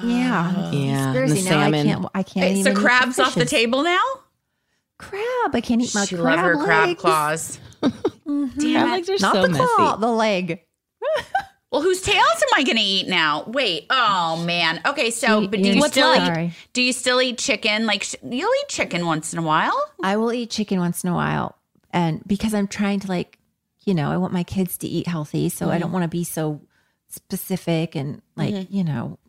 yeah, 0.03 0.71
Yeah, 0.71 1.03
Conspiracy. 1.13 1.41
the 1.43 1.49
now 1.49 1.59
I 1.61 1.71
can't. 1.71 2.05
I 2.13 2.23
can't. 2.23 2.43
Wait, 2.45 2.51
even 2.57 2.63
so 2.65 2.69
eat 2.69 2.73
the 2.73 2.79
crabs 2.81 3.19
off 3.19 3.33
the 3.35 3.45
table 3.45 3.81
now? 3.83 4.03
Crab. 4.97 5.53
I 5.55 5.61
can't 5.61 5.81
eat 5.81 5.93
my 5.95 6.05
she 6.05 6.15
crab 6.15 6.25
love 6.37 6.39
her 6.45 6.57
crab 6.63 6.87
legs. 6.89 7.01
claws. 7.01 7.59
Mhm. 8.27 8.55
Crab 8.73 8.89
legs 8.89 9.09
are 9.09 9.17
Not 9.19 9.33
so 9.35 9.41
the 9.43 9.49
messy. 9.49 9.65
claw, 9.75 9.95
the 9.97 10.07
leg. 10.11 10.61
Well, 11.71 11.81
whose 11.81 12.03
tails 12.03 12.15
am 12.19 12.49
I 12.53 12.61
going 12.63 12.77
to 12.77 12.83
eat 12.83 13.07
now? 13.07 13.45
Wait. 13.47 13.87
Oh 13.89 14.43
man. 14.45 14.79
Okay. 14.85 15.09
So, 15.09 15.39
You- 15.39 15.47
but 15.47 15.59
do 15.59 15.65
you're 15.69 15.75
you 15.77 15.87
still 15.87 16.09
left? 16.09 16.21
eat? 16.21 16.27
Sorry. 16.27 16.53
Do 16.73 16.81
you 16.83 16.93
still 16.93 17.19
eat 17.19 17.39
chicken? 17.39 17.87
Like 17.87 18.03
sh- 18.03 18.13
you'll 18.21 18.51
eat 18.61 18.67
chicken 18.69 19.07
once 19.07 19.33
in 19.33 19.39
a 19.39 19.41
while. 19.41 19.73
I 20.03 20.15
will 20.17 20.31
eat 20.31 20.51
chicken 20.51 20.77
once 20.79 21.03
in 21.03 21.09
a 21.09 21.15
while. 21.15 21.57
And 21.89 22.21
because 22.27 22.53
I'm 22.53 22.67
trying 22.67 22.99
to 22.99 23.07
like, 23.07 23.39
you 23.85 23.93
know, 23.93 24.11
I 24.11 24.17
want 24.17 24.33
my 24.33 24.43
kids 24.43 24.77
to 24.79 24.87
eat 24.87 25.07
healthy. 25.07 25.49
So 25.49 25.69
I 25.69 25.77
don't 25.77 25.87
mm-hmm. 25.87 25.93
want 25.93 26.03
to 26.03 26.09
be 26.09 26.23
so 26.23 26.61
specific 27.09 27.95
and 27.95 28.21
like, 28.35 28.53
mm-hmm. 28.53 28.75
you 28.75 28.83
know, 28.83 29.19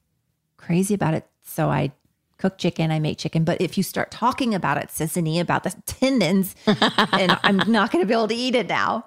crazy 0.57 0.95
about 0.95 1.15
it. 1.15 1.27
So 1.43 1.69
I 1.71 1.93
cook 2.39 2.59
chicken, 2.59 2.91
I 2.91 2.99
make 2.99 3.19
chicken. 3.19 3.45
But 3.45 3.61
if 3.61 3.77
you 3.77 3.83
start 3.83 4.11
talking 4.11 4.55
about 4.55 4.79
it, 4.79 4.89
Sissany, 4.89 5.41
about 5.41 5.65
the 5.65 5.75
tendons, 5.87 6.55
and 6.67 7.39
I'm 7.43 7.59
not 7.71 7.91
going 7.91 8.03
to 8.03 8.07
be 8.07 8.15
able 8.15 8.29
to 8.29 8.35
eat 8.35 8.55
it 8.55 8.69
now. 8.69 9.05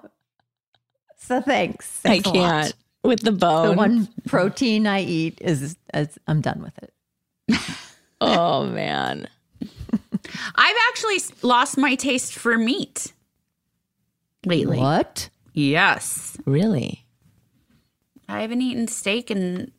So 1.16 1.40
thanks. 1.40 2.00
I 2.04 2.20
can't 2.20 2.74
with 3.02 3.20
the 3.22 3.32
bone. 3.32 3.70
The 3.70 3.74
one 3.74 4.08
protein 4.26 4.86
I 4.86 5.02
eat 5.02 5.38
is, 5.40 5.76
is 5.94 6.18
I'm 6.26 6.40
done 6.40 6.62
with 6.62 6.78
it. 6.82 7.58
oh 8.20 8.66
man. 8.66 9.28
I've 10.54 10.76
actually 10.88 11.18
lost 11.42 11.78
my 11.78 11.94
taste 11.94 12.34
for 12.34 12.56
meat 12.56 13.12
lately. 14.44 14.78
What? 14.78 15.30
Yes. 15.58 16.36
Really? 16.46 17.04
I 18.28 18.42
haven't 18.42 18.62
eaten 18.62 18.86
steak 18.86 19.28
in 19.28 19.72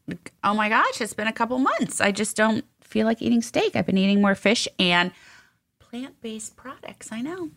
oh 0.44 0.54
my 0.54 0.68
gosh, 0.68 1.00
it's 1.00 1.14
been 1.14 1.28
a 1.28 1.32
couple 1.34 1.58
months. 1.58 2.02
I 2.02 2.12
just 2.12 2.36
don't 2.36 2.66
feel 2.82 3.06
like 3.06 3.22
eating 3.22 3.42
steak. 3.42 3.78
I've 3.78 3.86
been 3.86 3.98
eating 3.98 4.22
more 4.22 4.36
fish 4.36 4.68
and 4.78 5.12
plant-based 5.80 6.58
products. 6.58 7.14
I 7.14 7.22
know. 7.22 7.52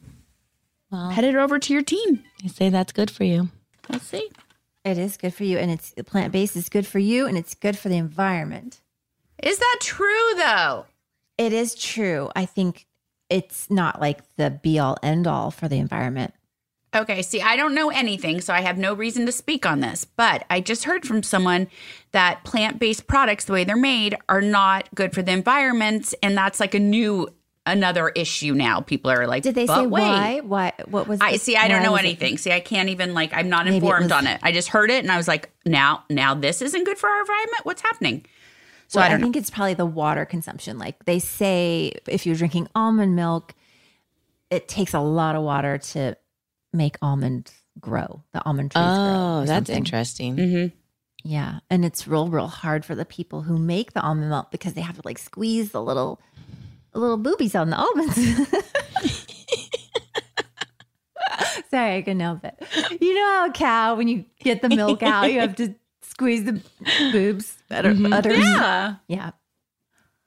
Well, 0.90 1.10
Headed 1.10 1.34
over 1.34 1.58
to 1.58 1.72
your 1.72 1.82
team. 1.82 2.22
you 2.42 2.48
say 2.48 2.68
that's 2.68 2.92
good 2.92 3.10
for 3.10 3.24
you. 3.24 3.48
We'll 3.90 3.98
see. 3.98 4.30
It 4.84 4.98
is 4.98 5.16
good 5.16 5.34
for 5.34 5.42
you, 5.44 5.58
and 5.58 5.70
it's 5.72 5.92
plant 6.06 6.32
based 6.32 6.54
is 6.54 6.68
good 6.68 6.86
for 6.86 7.00
you, 7.00 7.26
and 7.26 7.36
it's 7.36 7.54
good 7.56 7.76
for 7.76 7.88
the 7.88 7.96
environment. 7.96 8.80
Is 9.42 9.58
that 9.58 9.78
true 9.80 10.34
though? 10.36 10.86
It 11.38 11.52
is 11.52 11.74
true. 11.74 12.30
I 12.36 12.44
think 12.46 12.86
it's 13.28 13.68
not 13.68 14.00
like 14.00 14.20
the 14.36 14.50
be 14.50 14.78
all 14.78 14.96
end 15.02 15.26
all 15.26 15.50
for 15.50 15.66
the 15.66 15.78
environment. 15.78 16.34
Okay, 16.94 17.22
see, 17.22 17.40
I 17.40 17.56
don't 17.56 17.74
know 17.74 17.88
anything, 17.90 18.40
so 18.42 18.52
I 18.52 18.60
have 18.60 18.76
no 18.76 18.92
reason 18.92 19.24
to 19.26 19.32
speak 19.32 19.64
on 19.64 19.80
this. 19.80 20.04
But 20.04 20.44
I 20.50 20.60
just 20.60 20.84
heard 20.84 21.06
from 21.06 21.22
someone 21.22 21.68
that 22.12 22.44
plant 22.44 22.78
based 22.78 23.06
products, 23.06 23.46
the 23.46 23.54
way 23.54 23.64
they're 23.64 23.76
made, 23.76 24.14
are 24.28 24.42
not 24.42 24.88
good 24.94 25.14
for 25.14 25.22
the 25.22 25.32
environment. 25.32 26.12
And 26.22 26.36
that's 26.36 26.60
like 26.60 26.74
a 26.74 26.78
new, 26.78 27.28
another 27.64 28.10
issue 28.10 28.52
now. 28.52 28.82
People 28.82 29.10
are 29.10 29.26
like, 29.26 29.42
Did 29.42 29.54
they 29.54 29.64
"But 29.64 29.76
say 29.82 29.86
wait." 29.86 30.02
why? 30.02 30.40
Why? 30.40 30.72
What 30.86 31.08
was? 31.08 31.18
I 31.22 31.36
see, 31.36 31.56
I 31.56 31.66
don't 31.68 31.78
why 31.78 31.84
know 31.86 31.92
was 31.92 32.00
it- 32.02 32.04
anything. 32.04 32.36
See, 32.36 32.52
I 32.52 32.60
can't 32.60 32.90
even, 32.90 33.14
like, 33.14 33.32
I'm 33.32 33.48
not 33.48 33.64
Maybe 33.64 33.76
it 33.78 33.82
informed 33.82 34.04
was- 34.04 34.12
on 34.12 34.26
it. 34.26 34.38
I 34.42 34.52
just 34.52 34.68
heard 34.68 34.90
it 34.90 35.02
and 35.02 35.10
I 35.10 35.16
was 35.16 35.26
like, 35.28 35.50
now, 35.64 36.04
now 36.10 36.34
this 36.34 36.60
isn't 36.60 36.84
good 36.84 36.98
for 36.98 37.08
our 37.08 37.20
environment? 37.20 37.60
What's 37.64 37.80
happening? 37.80 38.26
So 38.88 38.98
Well, 39.00 39.06
I 39.06 39.08
don't 39.08 39.20
know. 39.20 39.24
think 39.26 39.36
it's 39.36 39.48
probably 39.48 39.72
the 39.72 39.86
water 39.86 40.26
consumption. 40.26 40.76
Like 40.78 41.06
they 41.06 41.18
say, 41.20 41.94
if 42.06 42.26
you're 42.26 42.36
drinking 42.36 42.68
almond 42.74 43.16
milk, 43.16 43.54
it 44.50 44.68
takes 44.68 44.92
a 44.92 45.00
lot 45.00 45.34
of 45.36 45.42
water 45.42 45.78
to 45.78 46.18
make 46.72 46.96
almonds 47.02 47.52
grow. 47.80 48.22
The 48.32 48.44
almond 48.44 48.70
trees. 48.72 48.84
Oh, 48.86 49.40
or 49.42 49.46
that's 49.46 49.68
something. 49.68 49.76
interesting. 49.76 50.36
Mm-hmm. 50.36 50.76
Yeah, 51.24 51.60
and 51.70 51.84
it's 51.84 52.08
real, 52.08 52.28
real 52.28 52.48
hard 52.48 52.84
for 52.84 52.94
the 52.96 53.04
people 53.04 53.42
who 53.42 53.56
make 53.58 53.92
the 53.92 54.00
almond 54.00 54.28
milk 54.28 54.50
because 54.50 54.74
they 54.74 54.80
have 54.80 54.96
to 54.96 55.02
like 55.04 55.18
squeeze 55.18 55.70
the 55.70 55.80
little, 55.82 56.20
little 56.94 57.16
boobies 57.18 57.54
on 57.54 57.70
the 57.70 57.76
almonds. 57.76 58.16
Sorry, 61.70 61.96
I 61.96 62.02
couldn't 62.02 62.20
help 62.20 62.44
it. 62.44 62.60
You 63.00 63.14
know 63.14 63.24
how 63.26 63.46
a 63.48 63.52
cow, 63.52 63.94
when 63.94 64.08
you 64.08 64.24
get 64.40 64.60
the 64.62 64.68
milk 64.68 65.02
out, 65.04 65.32
you 65.32 65.40
have 65.40 65.56
to 65.56 65.74
squeeze 66.02 66.44
the 66.44 66.60
boobs. 67.12 67.56
Utter, 67.70 67.96
udders? 68.12 68.38
Yeah. 68.38 68.96
yeah. 69.08 69.30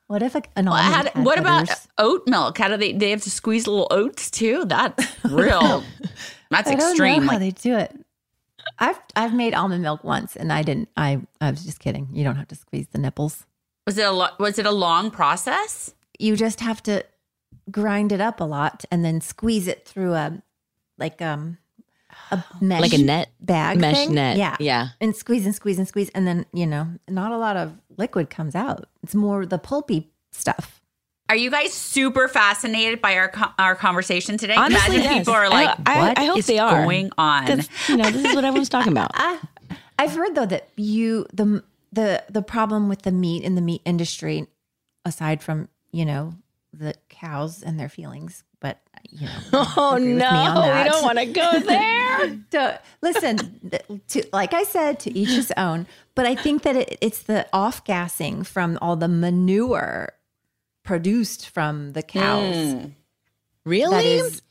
What 0.07 0.23
if 0.23 0.33
a, 0.35 0.41
an 0.55 0.65
Well, 0.65 0.73
almond? 0.75 0.93
how 0.95 1.03
had 1.03 1.25
what 1.25 1.37
about 1.39 1.69
oat 1.97 2.27
milk? 2.27 2.57
How 2.57 2.67
do 2.69 2.77
they? 2.77 2.93
They 2.93 3.11
have 3.11 3.21
to 3.23 3.29
squeeze 3.29 3.67
little 3.67 3.87
oats 3.91 4.31
too. 4.31 4.65
That's 4.65 5.05
real. 5.25 5.83
That's 6.49 6.69
I 6.69 6.75
don't 6.75 6.91
extreme. 6.91 7.25
know 7.25 7.31
how 7.33 7.39
they 7.39 7.51
do 7.51 7.75
it. 7.77 7.95
I've 8.79 8.99
I've 9.15 9.33
made 9.33 9.53
almond 9.53 9.83
milk 9.83 10.03
once, 10.03 10.35
and 10.35 10.51
I 10.51 10.61
didn't. 10.63 10.89
I 10.97 11.21
I 11.41 11.51
was 11.51 11.63
just 11.65 11.79
kidding. 11.79 12.07
You 12.13 12.23
don't 12.23 12.35
have 12.35 12.47
to 12.49 12.55
squeeze 12.55 12.87
the 12.91 12.97
nipples. 12.97 13.45
was 13.85 13.97
it 13.97 14.05
a 14.05 14.11
lo- 14.11 14.35
was 14.39 14.57
it 14.59 14.65
a 14.65 14.71
long 14.71 15.11
process? 15.11 15.93
you 16.17 16.35
just 16.37 16.61
have 16.61 16.81
to 16.81 17.03
grind 17.69 18.11
it 18.13 18.21
up 18.21 18.39
a 18.39 18.43
lot 18.45 18.85
and 18.89 19.03
then 19.03 19.19
squeeze 19.19 19.67
it 19.67 19.85
through 19.85 20.13
a 20.13 20.41
like 20.97 21.21
um 21.21 21.57
a 22.31 22.41
mesh 22.61 22.79
Like 22.81 22.93
a 22.93 22.97
net 22.99 23.31
bag 23.41 23.77
mesh 23.81 23.97
thing. 23.97 24.13
net. 24.15 24.37
yeah 24.37 24.55
Yeah. 24.61 24.87
and 25.01 25.13
squeeze 25.13 25.45
and 25.45 25.53
squeeze 25.53 25.77
and 25.77 25.85
squeeze 25.87 26.09
and 26.15 26.25
then 26.25 26.45
you 26.53 26.65
know 26.65 26.87
not 27.09 27.33
a 27.33 27.37
lot 27.37 27.57
of 27.57 27.73
liquid 27.97 28.29
comes 28.29 28.55
out 28.55 28.87
it's 29.03 29.13
more 29.13 29.45
the 29.45 29.57
pulpy 29.57 30.09
stuff 30.31 30.81
Are 31.27 31.35
you 31.35 31.49
guys 31.49 31.73
super 31.73 32.27
fascinated 32.27 33.01
by 33.01 33.15
our 33.17 33.31
our 33.57 33.75
conversation 33.75 34.37
today? 34.37 34.55
Honestly, 34.55 34.95
Imagine 34.97 35.03
yes. 35.03 35.17
people 35.19 35.33
are 35.33 35.49
like, 35.49 35.69
I- 35.85 35.93
I- 35.95 35.99
"What 36.07 36.19
I 36.19 36.25
hope 36.25 36.37
is 36.37 36.45
they 36.45 36.59
are." 36.59 36.83
going 36.83 37.11
on?" 37.17 37.47
You 37.87 37.97
know, 37.97 38.09
this 38.11 38.25
is 38.25 38.35
what 38.35 38.45
everyone's 38.45 38.69
talking 38.69 38.91
about. 38.91 39.11
Uh, 39.19 39.37
i've 39.97 40.11
heard 40.13 40.35
though 40.35 40.45
that 40.45 40.67
you 40.75 41.25
the 41.33 41.63
the 41.93 42.21
the 42.29 42.41
problem 42.41 42.89
with 42.89 43.01
the 43.03 43.11
meat 43.11 43.43
in 43.43 43.55
the 43.55 43.61
meat 43.61 43.81
industry 43.85 44.45
aside 45.05 45.41
from 45.41 45.69
you 45.91 46.03
know 46.05 46.33
the 46.73 46.93
cows 47.07 47.63
and 47.63 47.79
their 47.79 47.87
feelings 47.87 48.43
but 48.59 48.81
you 49.09 49.25
know 49.25 49.65
Oh 49.77 49.97
no, 49.97 50.73
we 50.77 50.89
don't 50.89 51.03
want 51.03 51.17
to 51.17 51.25
go 51.25 51.59
there. 51.65 52.37
to, 52.51 52.79
listen, 53.01 53.71
to, 54.09 54.27
like 54.33 54.53
I 54.53 54.63
said, 54.63 54.99
to 55.01 55.17
each 55.17 55.29
his 55.29 55.53
own. 55.57 55.87
But 56.13 56.25
I 56.25 56.35
think 56.35 56.63
that 56.63 56.75
it, 56.75 56.97
it's 57.01 57.23
the 57.23 57.47
off 57.53 57.83
gassing 57.85 58.43
from 58.43 58.77
all 58.81 58.95
the 58.97 59.07
manure 59.07 60.13
produced 60.85 61.49
from 61.49 61.91
the 61.91 62.01
cows 62.01 62.87
really? 63.65 63.91
that 63.91 64.05
is 64.05 64.41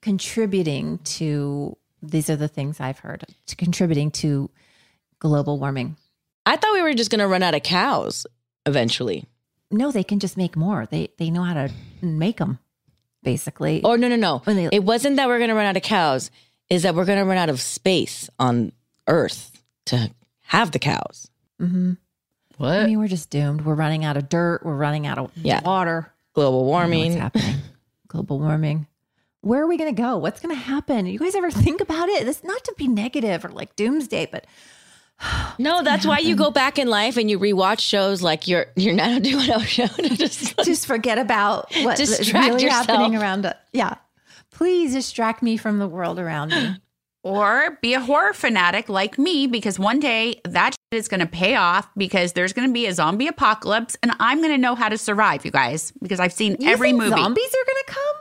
contributing 0.00 0.98
to. 1.04 1.76
These 2.02 2.30
are 2.30 2.36
the 2.36 2.48
things 2.48 2.80
I've 2.80 2.98
heard 3.00 3.24
to 3.46 3.56
contributing 3.56 4.10
to 4.12 4.48
global 5.18 5.58
warming. 5.58 5.96
I 6.46 6.56
thought 6.56 6.72
we 6.72 6.80
were 6.82 6.94
just 6.94 7.10
going 7.10 7.18
to 7.20 7.26
run 7.28 7.42
out 7.42 7.54
of 7.54 7.62
cows 7.62 8.26
eventually. 8.64 9.26
No, 9.70 9.92
they 9.92 10.02
can 10.02 10.18
just 10.18 10.36
make 10.38 10.56
more. 10.56 10.86
They 10.86 11.10
they 11.18 11.28
know 11.30 11.42
how 11.42 11.52
to 11.54 11.70
make 12.00 12.38
them, 12.38 12.58
basically. 13.22 13.82
Or 13.84 13.98
no, 13.98 14.08
no, 14.08 14.16
no. 14.16 14.42
They- 14.46 14.70
it 14.72 14.82
wasn't 14.84 15.16
that 15.16 15.28
we're 15.28 15.38
going 15.38 15.50
to 15.50 15.54
run 15.54 15.66
out 15.66 15.76
of 15.76 15.82
cows. 15.82 16.30
Is 16.70 16.84
that 16.84 16.94
we're 16.94 17.04
going 17.04 17.18
to 17.18 17.24
run 17.24 17.36
out 17.36 17.50
of 17.50 17.60
space 17.60 18.30
on 18.38 18.72
Earth 19.06 19.50
to 19.86 20.10
have 20.42 20.70
the 20.70 20.78
cows? 20.78 21.28
hmm 21.58 21.92
what? 22.60 22.78
I 22.80 22.86
mean, 22.86 22.98
we're 22.98 23.08
just 23.08 23.30
doomed. 23.30 23.62
We're 23.64 23.74
running 23.74 24.04
out 24.04 24.16
of 24.16 24.28
dirt. 24.28 24.64
We're 24.64 24.76
running 24.76 25.06
out 25.06 25.18
of 25.18 25.30
Yeah. 25.36 25.60
water. 25.62 26.12
Global 26.34 26.58
I 26.58 26.62
know 26.62 26.66
what's 26.66 26.70
warming. 26.90 27.12
happening. 27.18 27.56
Global 28.08 28.38
warming. 28.38 28.86
Where 29.42 29.62
are 29.62 29.66
we 29.66 29.76
going 29.78 29.94
to 29.94 30.00
go? 30.02 30.18
What's 30.18 30.40
going 30.40 30.54
to 30.54 30.60
happen? 30.60 31.06
You 31.06 31.18
guys 31.18 31.34
ever 31.34 31.50
think 31.66 31.80
about 31.80 32.08
it? 32.08 32.28
It's 32.28 32.44
not 32.44 32.62
to 32.64 32.74
be 32.76 32.86
negative 32.88 33.44
or 33.44 33.48
like 33.48 33.74
doomsday, 33.76 34.28
but 34.30 34.46
No, 35.58 35.82
that's 35.82 36.06
why 36.06 36.18
you 36.18 36.36
go 36.36 36.50
back 36.50 36.78
in 36.78 36.88
life 36.88 37.16
and 37.16 37.30
you 37.30 37.38
rewatch 37.38 37.80
shows 37.80 38.22
like 38.22 38.46
your 38.48 38.66
your 38.76 38.94
90210 38.94 39.66
show 39.66 39.86
to 40.08 40.16
just 40.16 40.56
just 40.64 40.86
forget 40.86 41.18
about 41.18 41.72
what 41.82 41.98
is 42.00 42.32
really 42.32 42.62
yourself. 42.64 42.86
happening 42.86 43.16
around 43.16 43.46
us. 43.46 43.56
Yeah. 43.72 43.94
Please 44.50 44.92
distract 44.92 45.42
me 45.42 45.56
from 45.56 45.78
the 45.78 45.88
world 45.88 46.18
around 46.18 46.50
me. 46.50 46.76
Or 47.22 47.78
be 47.82 47.92
a 47.94 48.00
horror 48.00 48.32
fanatic 48.32 48.88
like 48.88 49.18
me 49.18 49.46
because 49.46 49.78
one 49.78 50.00
day 50.00 50.40
that 50.46 50.74
shit 50.92 50.98
is 50.98 51.08
going 51.08 51.20
to 51.20 51.26
pay 51.26 51.54
off 51.56 51.88
because 51.96 52.32
there's 52.32 52.52
going 52.52 52.68
to 52.68 52.72
be 52.72 52.86
a 52.86 52.92
zombie 52.92 53.28
apocalypse 53.28 53.96
and 54.02 54.12
I'm 54.18 54.38
going 54.38 54.50
to 54.52 54.58
know 54.58 54.74
how 54.74 54.88
to 54.88 54.98
survive, 54.98 55.44
you 55.44 55.50
guys, 55.50 55.92
because 56.02 56.18
I've 56.20 56.32
seen 56.32 56.56
You 56.58 56.70
every 56.70 56.88
think 56.88 56.98
movie. 56.98 57.10
Zombies 57.10 57.48
are 57.48 57.64
going 57.66 57.84
to 57.86 57.92
come? 57.92 58.16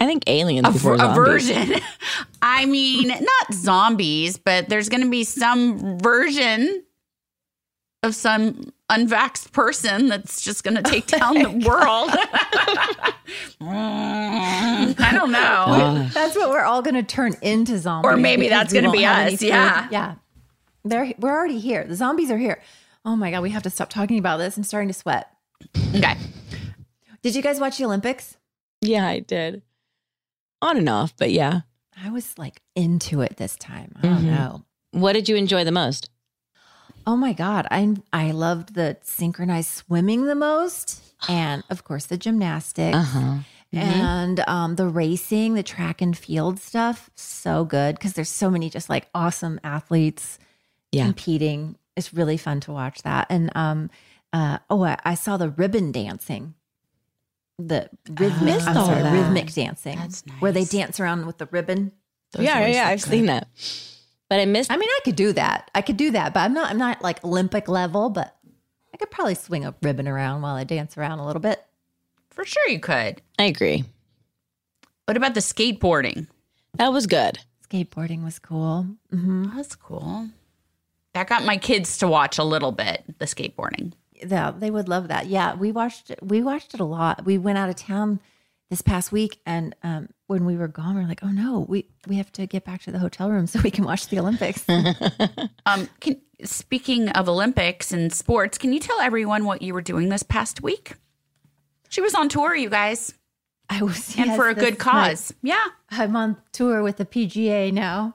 I 0.00 0.06
think 0.06 0.24
aliens 0.28 0.68
a, 0.68 0.72
before 0.72 0.94
a 0.94 0.98
zombies. 0.98 1.48
version. 1.48 1.80
I 2.42 2.66
mean, 2.66 3.08
not 3.08 3.54
zombies, 3.54 4.36
but 4.36 4.68
there's 4.68 4.88
going 4.88 5.02
to 5.02 5.10
be 5.10 5.24
some 5.24 5.98
version 5.98 6.84
of 8.02 8.14
some 8.14 8.72
unvaxxed 8.90 9.52
person 9.52 10.08
that's 10.08 10.40
just 10.42 10.64
going 10.64 10.76
to 10.76 10.82
take 10.82 11.08
oh 11.14 11.18
down 11.18 11.34
the 11.34 11.66
world. 11.68 12.10
I 13.60 15.10
don't 15.12 15.30
know. 15.32 15.38
Gosh. 15.38 16.14
That's 16.14 16.36
what 16.36 16.50
we're 16.50 16.62
all 16.62 16.82
going 16.82 16.94
to 16.94 17.02
turn 17.02 17.34
into 17.42 17.78
zombies. 17.78 18.10
Or 18.10 18.16
maybe 18.16 18.48
that's 18.48 18.72
gonna 18.72 18.90
be 18.90 19.04
us, 19.04 19.42
yeah. 19.42 19.88
Yeah. 19.90 20.14
They're 20.88 21.12
we're 21.18 21.30
already 21.32 21.58
here. 21.58 21.84
The 21.84 21.96
zombies 21.96 22.30
are 22.30 22.38
here. 22.38 22.62
Oh 23.04 23.16
my 23.16 23.30
god, 23.30 23.42
we 23.42 23.50
have 23.50 23.62
to 23.64 23.70
stop 23.70 23.90
talking 23.90 24.18
about 24.18 24.38
this. 24.38 24.56
I'm 24.56 24.64
starting 24.64 24.88
to 24.88 24.94
sweat. 24.94 25.30
Okay. 25.94 26.14
Did 27.22 27.34
you 27.34 27.42
guys 27.42 27.58
watch 27.60 27.78
the 27.78 27.84
Olympics? 27.84 28.36
Yeah, 28.80 29.06
I 29.06 29.20
did. 29.20 29.62
On 30.62 30.76
and 30.76 30.88
off, 30.88 31.14
but 31.16 31.30
yeah. 31.30 31.60
I 32.02 32.10
was 32.10 32.36
like 32.38 32.62
into 32.76 33.20
it 33.22 33.36
this 33.36 33.56
time. 33.56 33.92
I 33.96 34.02
don't 34.02 34.22
Mhm. 34.22 34.36
know. 34.36 34.64
What 34.92 35.12
did 35.14 35.28
you 35.28 35.36
enjoy 35.36 35.64
the 35.64 35.72
most? 35.72 36.10
Oh 37.06 37.16
my 37.16 37.32
god, 37.32 37.66
I 37.70 37.96
I 38.12 38.30
loved 38.32 38.74
the 38.74 38.98
synchronized 39.02 39.70
swimming 39.70 40.26
the 40.26 40.34
most, 40.34 41.02
and 41.28 41.62
of 41.70 41.82
course 41.84 42.06
the 42.06 42.18
gymnastics 42.18 42.96
huh. 42.98 43.38
and 43.72 44.40
um, 44.48 44.76
the 44.76 44.86
racing, 44.88 45.54
the 45.54 45.62
track 45.62 46.00
and 46.02 46.16
field 46.16 46.58
stuff. 46.60 47.10
So 47.14 47.64
good 47.64 47.94
because 47.96 48.12
there's 48.12 48.28
so 48.30 48.50
many 48.50 48.68
just 48.70 48.88
like 48.88 49.08
awesome 49.14 49.58
athletes 49.64 50.38
Yeah. 50.92 51.04
competing. 51.04 51.76
It's 51.96 52.14
really 52.14 52.36
fun 52.36 52.60
to 52.60 52.72
watch 52.72 53.02
that. 53.02 53.26
And 53.28 53.50
um, 53.54 53.90
uh, 54.32 54.58
oh, 54.70 54.84
I, 54.84 54.98
I 55.04 55.14
saw 55.14 55.36
the 55.36 55.50
ribbon 55.50 55.92
dancing. 55.92 56.54
The 57.58 57.90
rhythmic, 58.08 58.42
Missed 58.54 58.66
sorry, 58.66 59.02
rhythmic 59.02 59.52
dancing, 59.52 59.98
That's 59.98 60.22
where 60.38 60.52
they 60.52 60.64
dance 60.64 61.00
around 61.00 61.26
with 61.26 61.38
the 61.38 61.46
ribbon. 61.50 61.90
Those 62.32 62.44
yeah, 62.44 62.58
always 62.58 62.76
yeah, 62.76 62.82
look 62.82 62.90
I've 62.92 63.02
good. 63.02 63.10
seen 63.10 63.26
that. 63.26 63.48
But 64.30 64.40
I 64.40 64.44
missed 64.44 64.70
I 64.70 64.76
mean, 64.76 64.88
I 64.88 65.00
could 65.04 65.16
do 65.16 65.32
that. 65.32 65.70
I 65.74 65.82
could 65.82 65.96
do 65.96 66.12
that, 66.12 66.34
but 66.34 66.40
I'm 66.40 66.52
not. 66.54 66.70
I'm 66.70 66.78
not 66.78 67.02
like 67.02 67.24
Olympic 67.24 67.66
level, 67.66 68.10
but 68.10 68.36
I 68.94 68.96
could 68.96 69.10
probably 69.10 69.34
swing 69.34 69.64
a 69.64 69.74
ribbon 69.82 70.06
around 70.06 70.42
while 70.42 70.54
I 70.54 70.64
dance 70.64 70.96
around 70.96 71.18
a 71.18 71.26
little 71.26 71.40
bit. 71.40 71.60
For 72.30 72.44
sure 72.44 72.68
you 72.68 72.78
could. 72.78 73.22
I 73.38 73.44
agree. 73.44 73.84
What 75.06 75.16
about 75.16 75.34
the 75.34 75.40
skateboarding? 75.40 76.28
That 76.74 76.92
was 76.92 77.06
good. 77.06 77.38
Skateboarding 77.68 78.22
was 78.22 78.38
cool. 78.38 78.86
Mm-hmm. 79.12 79.56
That's 79.56 79.74
cool. 79.74 80.28
That 81.14 81.28
got 81.28 81.44
my 81.44 81.56
kids 81.56 81.98
to 81.98 82.08
watch 82.08 82.38
a 82.38 82.44
little 82.44 82.72
bit, 82.72 83.02
the 83.18 83.24
skateboarding. 83.24 83.92
Yeah, 84.14 84.52
they 84.56 84.70
would 84.70 84.88
love 84.88 85.08
that. 85.08 85.26
Yeah, 85.26 85.54
we 85.54 85.72
watched 85.72 86.10
it. 86.10 86.18
We 86.22 86.42
watched 86.42 86.74
it 86.74 86.80
a 86.80 86.84
lot. 86.84 87.24
We 87.24 87.38
went 87.38 87.58
out 87.58 87.68
of 87.68 87.76
town 87.76 88.20
this 88.70 88.82
past 88.82 89.10
week, 89.12 89.40
and 89.46 89.74
um, 89.82 90.08
when 90.26 90.44
we 90.44 90.56
were 90.56 90.68
gone, 90.68 90.96
we 90.96 91.02
are 91.02 91.06
like, 91.08 91.22
"Oh 91.22 91.30
no, 91.30 91.60
we 91.68 91.86
we 92.06 92.16
have 92.16 92.30
to 92.32 92.46
get 92.46 92.64
back 92.64 92.82
to 92.82 92.92
the 92.92 92.98
hotel 92.98 93.30
room 93.30 93.46
so 93.46 93.60
we 93.62 93.70
can 93.70 93.84
watch 93.84 94.08
the 94.08 94.18
Olympics." 94.18 94.64
Um, 95.66 95.86
can, 96.00 96.18
speaking 96.44 97.10
of 97.10 97.28
Olympics 97.28 97.92
and 97.92 98.10
sports, 98.10 98.56
can 98.56 98.72
you 98.72 98.80
tell 98.80 99.00
everyone 99.00 99.44
what 99.44 99.60
you 99.60 99.74
were 99.74 99.82
doing 99.82 100.08
this 100.08 100.22
past 100.22 100.62
week? 100.62 100.94
She 101.90 102.00
was 102.00 102.14
on 102.14 102.30
tour, 102.30 102.54
you 102.54 102.70
guys, 102.70 103.12
I 103.70 103.82
was, 103.82 104.16
and 104.16 104.26
yes, 104.26 104.36
for 104.36 104.48
a 104.48 104.54
good 104.54 104.74
is 104.74 104.84
my- 104.84 105.08
cause. 105.10 105.34
Yeah. 105.42 105.64
I'm 105.90 106.16
on 106.16 106.36
tour 106.52 106.82
with 106.82 106.96
the 106.96 107.04
PGA 107.04 107.72
now. 107.72 108.14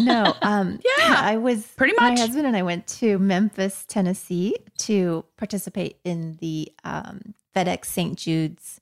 No, 0.00 0.34
um, 0.42 0.80
Yeah, 0.98 1.16
I 1.20 1.36
was 1.36 1.66
pretty 1.76 1.94
much. 1.94 2.14
My 2.14 2.20
husband 2.20 2.46
and 2.46 2.56
I 2.56 2.62
went 2.62 2.86
to 2.98 3.18
Memphis, 3.18 3.84
Tennessee, 3.88 4.56
to 4.78 5.24
participate 5.36 5.98
in 6.04 6.36
the 6.40 6.72
um, 6.84 7.34
FedEx 7.54 7.86
St. 7.86 8.16
Jude's 8.18 8.80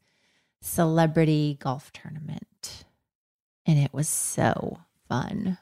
Celebrity 0.60 1.56
Golf 1.60 1.92
Tournament, 1.92 2.84
and 3.66 3.78
it 3.78 3.92
was 3.92 4.08
so 4.08 4.78
fun. 5.08 5.58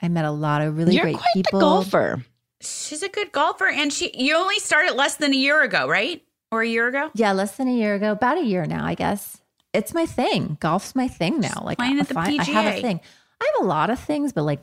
I 0.00 0.08
met 0.08 0.24
a 0.24 0.30
lot 0.30 0.62
of 0.62 0.76
really 0.76 0.94
You're 0.94 1.04
great 1.04 1.16
quite 1.16 1.34
people. 1.34 1.58
the 1.58 1.64
golfer. 1.64 2.24
She's 2.60 3.02
a 3.02 3.08
good 3.08 3.32
golfer, 3.32 3.66
and 3.68 3.92
she 3.92 4.10
you 4.14 4.34
only 4.36 4.58
started 4.58 4.94
less 4.94 5.16
than 5.16 5.32
a 5.32 5.36
year 5.36 5.62
ago, 5.62 5.86
right? 5.86 6.22
Or 6.50 6.62
a 6.62 6.66
year 6.68 6.86
ago? 6.88 7.10
Yeah, 7.14 7.32
less 7.32 7.56
than 7.56 7.68
a 7.68 7.74
year 7.74 7.94
ago, 7.94 8.12
about 8.12 8.38
a 8.38 8.44
year 8.44 8.64
now, 8.66 8.86
I 8.86 8.94
guess. 8.94 9.42
It's 9.74 9.92
my 9.92 10.06
thing. 10.06 10.56
Golf's 10.60 10.94
my 10.94 11.08
thing 11.08 11.40
now. 11.40 11.60
Like 11.62 11.76
playing 11.76 11.98
I, 11.98 12.00
at 12.00 12.08
the 12.08 12.14
find- 12.14 12.40
I 12.40 12.44
have 12.44 12.74
a 12.76 12.80
thing. 12.80 13.00
I 13.40 13.50
have 13.54 13.64
a 13.64 13.68
lot 13.68 13.90
of 13.90 13.98
things, 13.98 14.32
but 14.32 14.42
like 14.44 14.60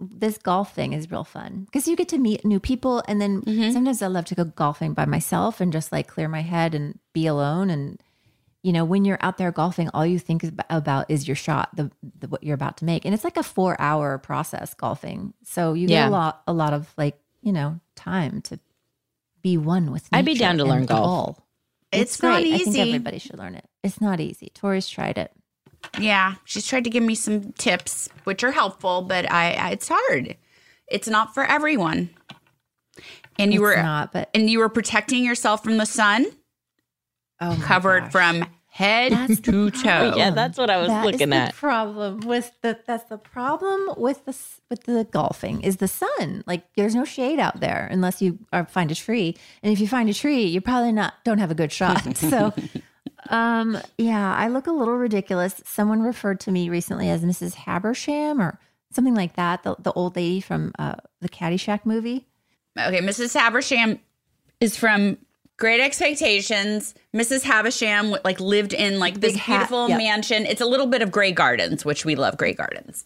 this 0.00 0.38
golf 0.38 0.74
thing 0.74 0.92
is 0.92 1.10
real 1.10 1.24
fun 1.24 1.64
because 1.64 1.88
you 1.88 1.96
get 1.96 2.08
to 2.10 2.18
meet 2.18 2.44
new 2.44 2.60
people, 2.60 3.02
and 3.08 3.20
then 3.20 3.42
Mm-hmm. 3.42 3.70
sometimes 3.72 4.00
I 4.02 4.06
love 4.06 4.26
to 4.26 4.34
go 4.34 4.44
golfing 4.44 4.92
by 4.94 5.04
myself 5.06 5.60
and 5.60 5.72
just 5.72 5.90
like 5.92 6.06
clear 6.06 6.28
my 6.28 6.42
head 6.42 6.74
and 6.74 6.98
be 7.12 7.26
alone. 7.26 7.68
And 7.70 8.00
you 8.62 8.72
know, 8.72 8.84
when 8.84 9.04
you're 9.04 9.18
out 9.20 9.38
there 9.38 9.50
golfing, 9.52 9.88
all 9.94 10.04
you 10.06 10.18
think 10.18 10.44
about 10.68 11.10
is 11.10 11.26
your 11.28 11.36
shot, 11.36 11.70
the, 11.74 11.90
the 12.18 12.28
what 12.28 12.42
you're 12.44 12.54
about 12.54 12.76
to 12.78 12.84
make, 12.84 13.04
and 13.04 13.14
it's 13.14 13.24
like 13.24 13.36
a 13.36 13.42
four 13.42 13.80
hour 13.80 14.18
process 14.18 14.74
golfing. 14.74 15.34
So 15.44 15.72
you 15.74 15.86
get 15.88 15.94
Yeah. 15.94 16.08
a 16.08 16.10
lot, 16.10 16.42
a 16.46 16.52
lot 16.52 16.72
of 16.72 16.92
like 16.96 17.18
you 17.40 17.52
know 17.52 17.80
time 17.96 18.42
to 18.42 18.58
be 19.42 19.56
one 19.56 19.90
with. 19.92 20.08
I'd 20.12 20.24
be 20.24 20.34
down 20.34 20.58
to 20.58 20.64
learn 20.64 20.82
the 20.82 20.86
golf. 20.88 21.36
ball. 21.36 21.46
It's 21.90 22.22
not 22.22 22.42
great. 22.42 22.52
I 22.54 22.58
think 22.58 22.78
everybody 22.78 23.18
should 23.18 23.38
learn 23.38 23.54
it. 23.54 23.64
It's 23.82 24.00
not 24.00 24.20
easy. 24.20 24.50
Tori's 24.54 24.88
tried 24.88 25.16
it. 25.18 25.32
Yeah, 25.98 26.34
she's 26.44 26.66
tried 26.66 26.84
to 26.84 26.90
give 26.90 27.02
me 27.02 27.14
some 27.14 27.52
tips, 27.52 28.08
which 28.24 28.44
are 28.44 28.52
helpful, 28.52 29.02
but 29.02 29.30
I, 29.30 29.52
I 29.52 29.70
it's 29.70 29.88
hard. 29.92 30.36
It's 30.88 31.08
not 31.08 31.34
for 31.34 31.44
everyone. 31.44 32.10
And 33.38 33.52
you 33.54 33.64
It's 33.66 33.76
were 33.76 33.82
not, 33.82 34.12
but 34.12 34.30
and 34.34 34.50
you 34.50 34.58
were 34.58 34.68
protecting 34.68 35.24
yourself 35.24 35.62
from 35.62 35.76
the 35.76 35.86
sun, 35.86 36.26
oh 37.40 37.54
my 37.56 37.64
covered 37.64 38.04
gosh. 38.04 38.12
from 38.12 38.44
head 38.66 39.12
That's 39.12 39.40
to 39.40 39.70
toe. 39.70 40.14
Yeah, 40.16 40.30
that's 40.30 40.56
what 40.58 40.70
I 40.70 40.76
was 40.78 40.88
That 40.88 41.04
is 41.06 41.12
looking 41.12 41.30
the 41.30 41.36
at. 41.36 41.54
problem 41.54 42.20
with 42.20 42.52
the 42.62 42.78
that's 42.86 43.04
the 43.04 43.18
problem 43.18 43.94
with 43.96 44.24
the 44.24 44.36
with 44.70 44.84
the 44.84 45.04
golfing 45.10 45.62
is 45.62 45.76
the 45.78 45.88
sun. 45.88 46.42
Like 46.46 46.64
there's 46.76 46.94
no 46.94 47.04
shade 47.04 47.38
out 47.38 47.60
there 47.60 47.88
unless 47.90 48.20
you 48.22 48.38
are, 48.52 48.66
find 48.66 48.90
a 48.90 48.94
tree, 48.94 49.36
and 49.62 49.72
if 49.72 49.80
you 49.80 49.86
find 49.88 50.08
a 50.08 50.14
tree, 50.14 50.44
you 50.44 50.60
probably 50.60 50.92
not 50.92 51.14
don't 51.24 51.38
have 51.38 51.50
a 51.50 51.54
good 51.56 51.72
shot. 51.72 52.16
so, 52.16 52.52
um, 53.28 53.78
yeah, 53.96 54.34
I 54.34 54.48
look 54.48 54.66
a 54.66 54.72
little 54.72 54.96
ridiculous. 54.96 55.62
Someone 55.64 56.02
referred 56.02 56.40
to 56.40 56.50
me 56.50 56.68
recently 56.68 57.08
as 57.08 57.22
Mrs. 57.22 57.54
Habersham 57.54 58.40
or 58.40 58.58
something 58.92 59.14
like 59.14 59.36
that. 59.36 59.62
The 59.62 59.76
the 59.78 59.92
old 59.92 60.16
lady 60.16 60.40
from 60.40 60.72
uh, 60.78 60.96
the 61.20 61.28
Caddyshack 61.28 61.84
movie. 61.84 62.26
Okay, 62.78 63.00
Mrs. 63.00 63.38
Habersham 63.38 63.98
is 64.60 64.76
from 64.76 65.18
Great 65.56 65.80
Expectations. 65.80 66.94
Mrs. 67.14 67.42
Havisham 67.42 68.14
like 68.24 68.40
lived 68.40 68.72
in 68.72 68.98
like 68.98 69.20
this 69.20 69.32
Big 69.32 69.40
hat, 69.40 69.56
beautiful 69.56 69.88
yep. 69.88 69.98
mansion. 69.98 70.46
It's 70.46 70.60
a 70.60 70.66
little 70.66 70.86
bit 70.86 71.02
of 71.02 71.10
Grey 71.10 71.32
Gardens, 71.32 71.84
which 71.84 72.04
we 72.04 72.14
love 72.14 72.36
Grey 72.36 72.54
Gardens. 72.54 73.04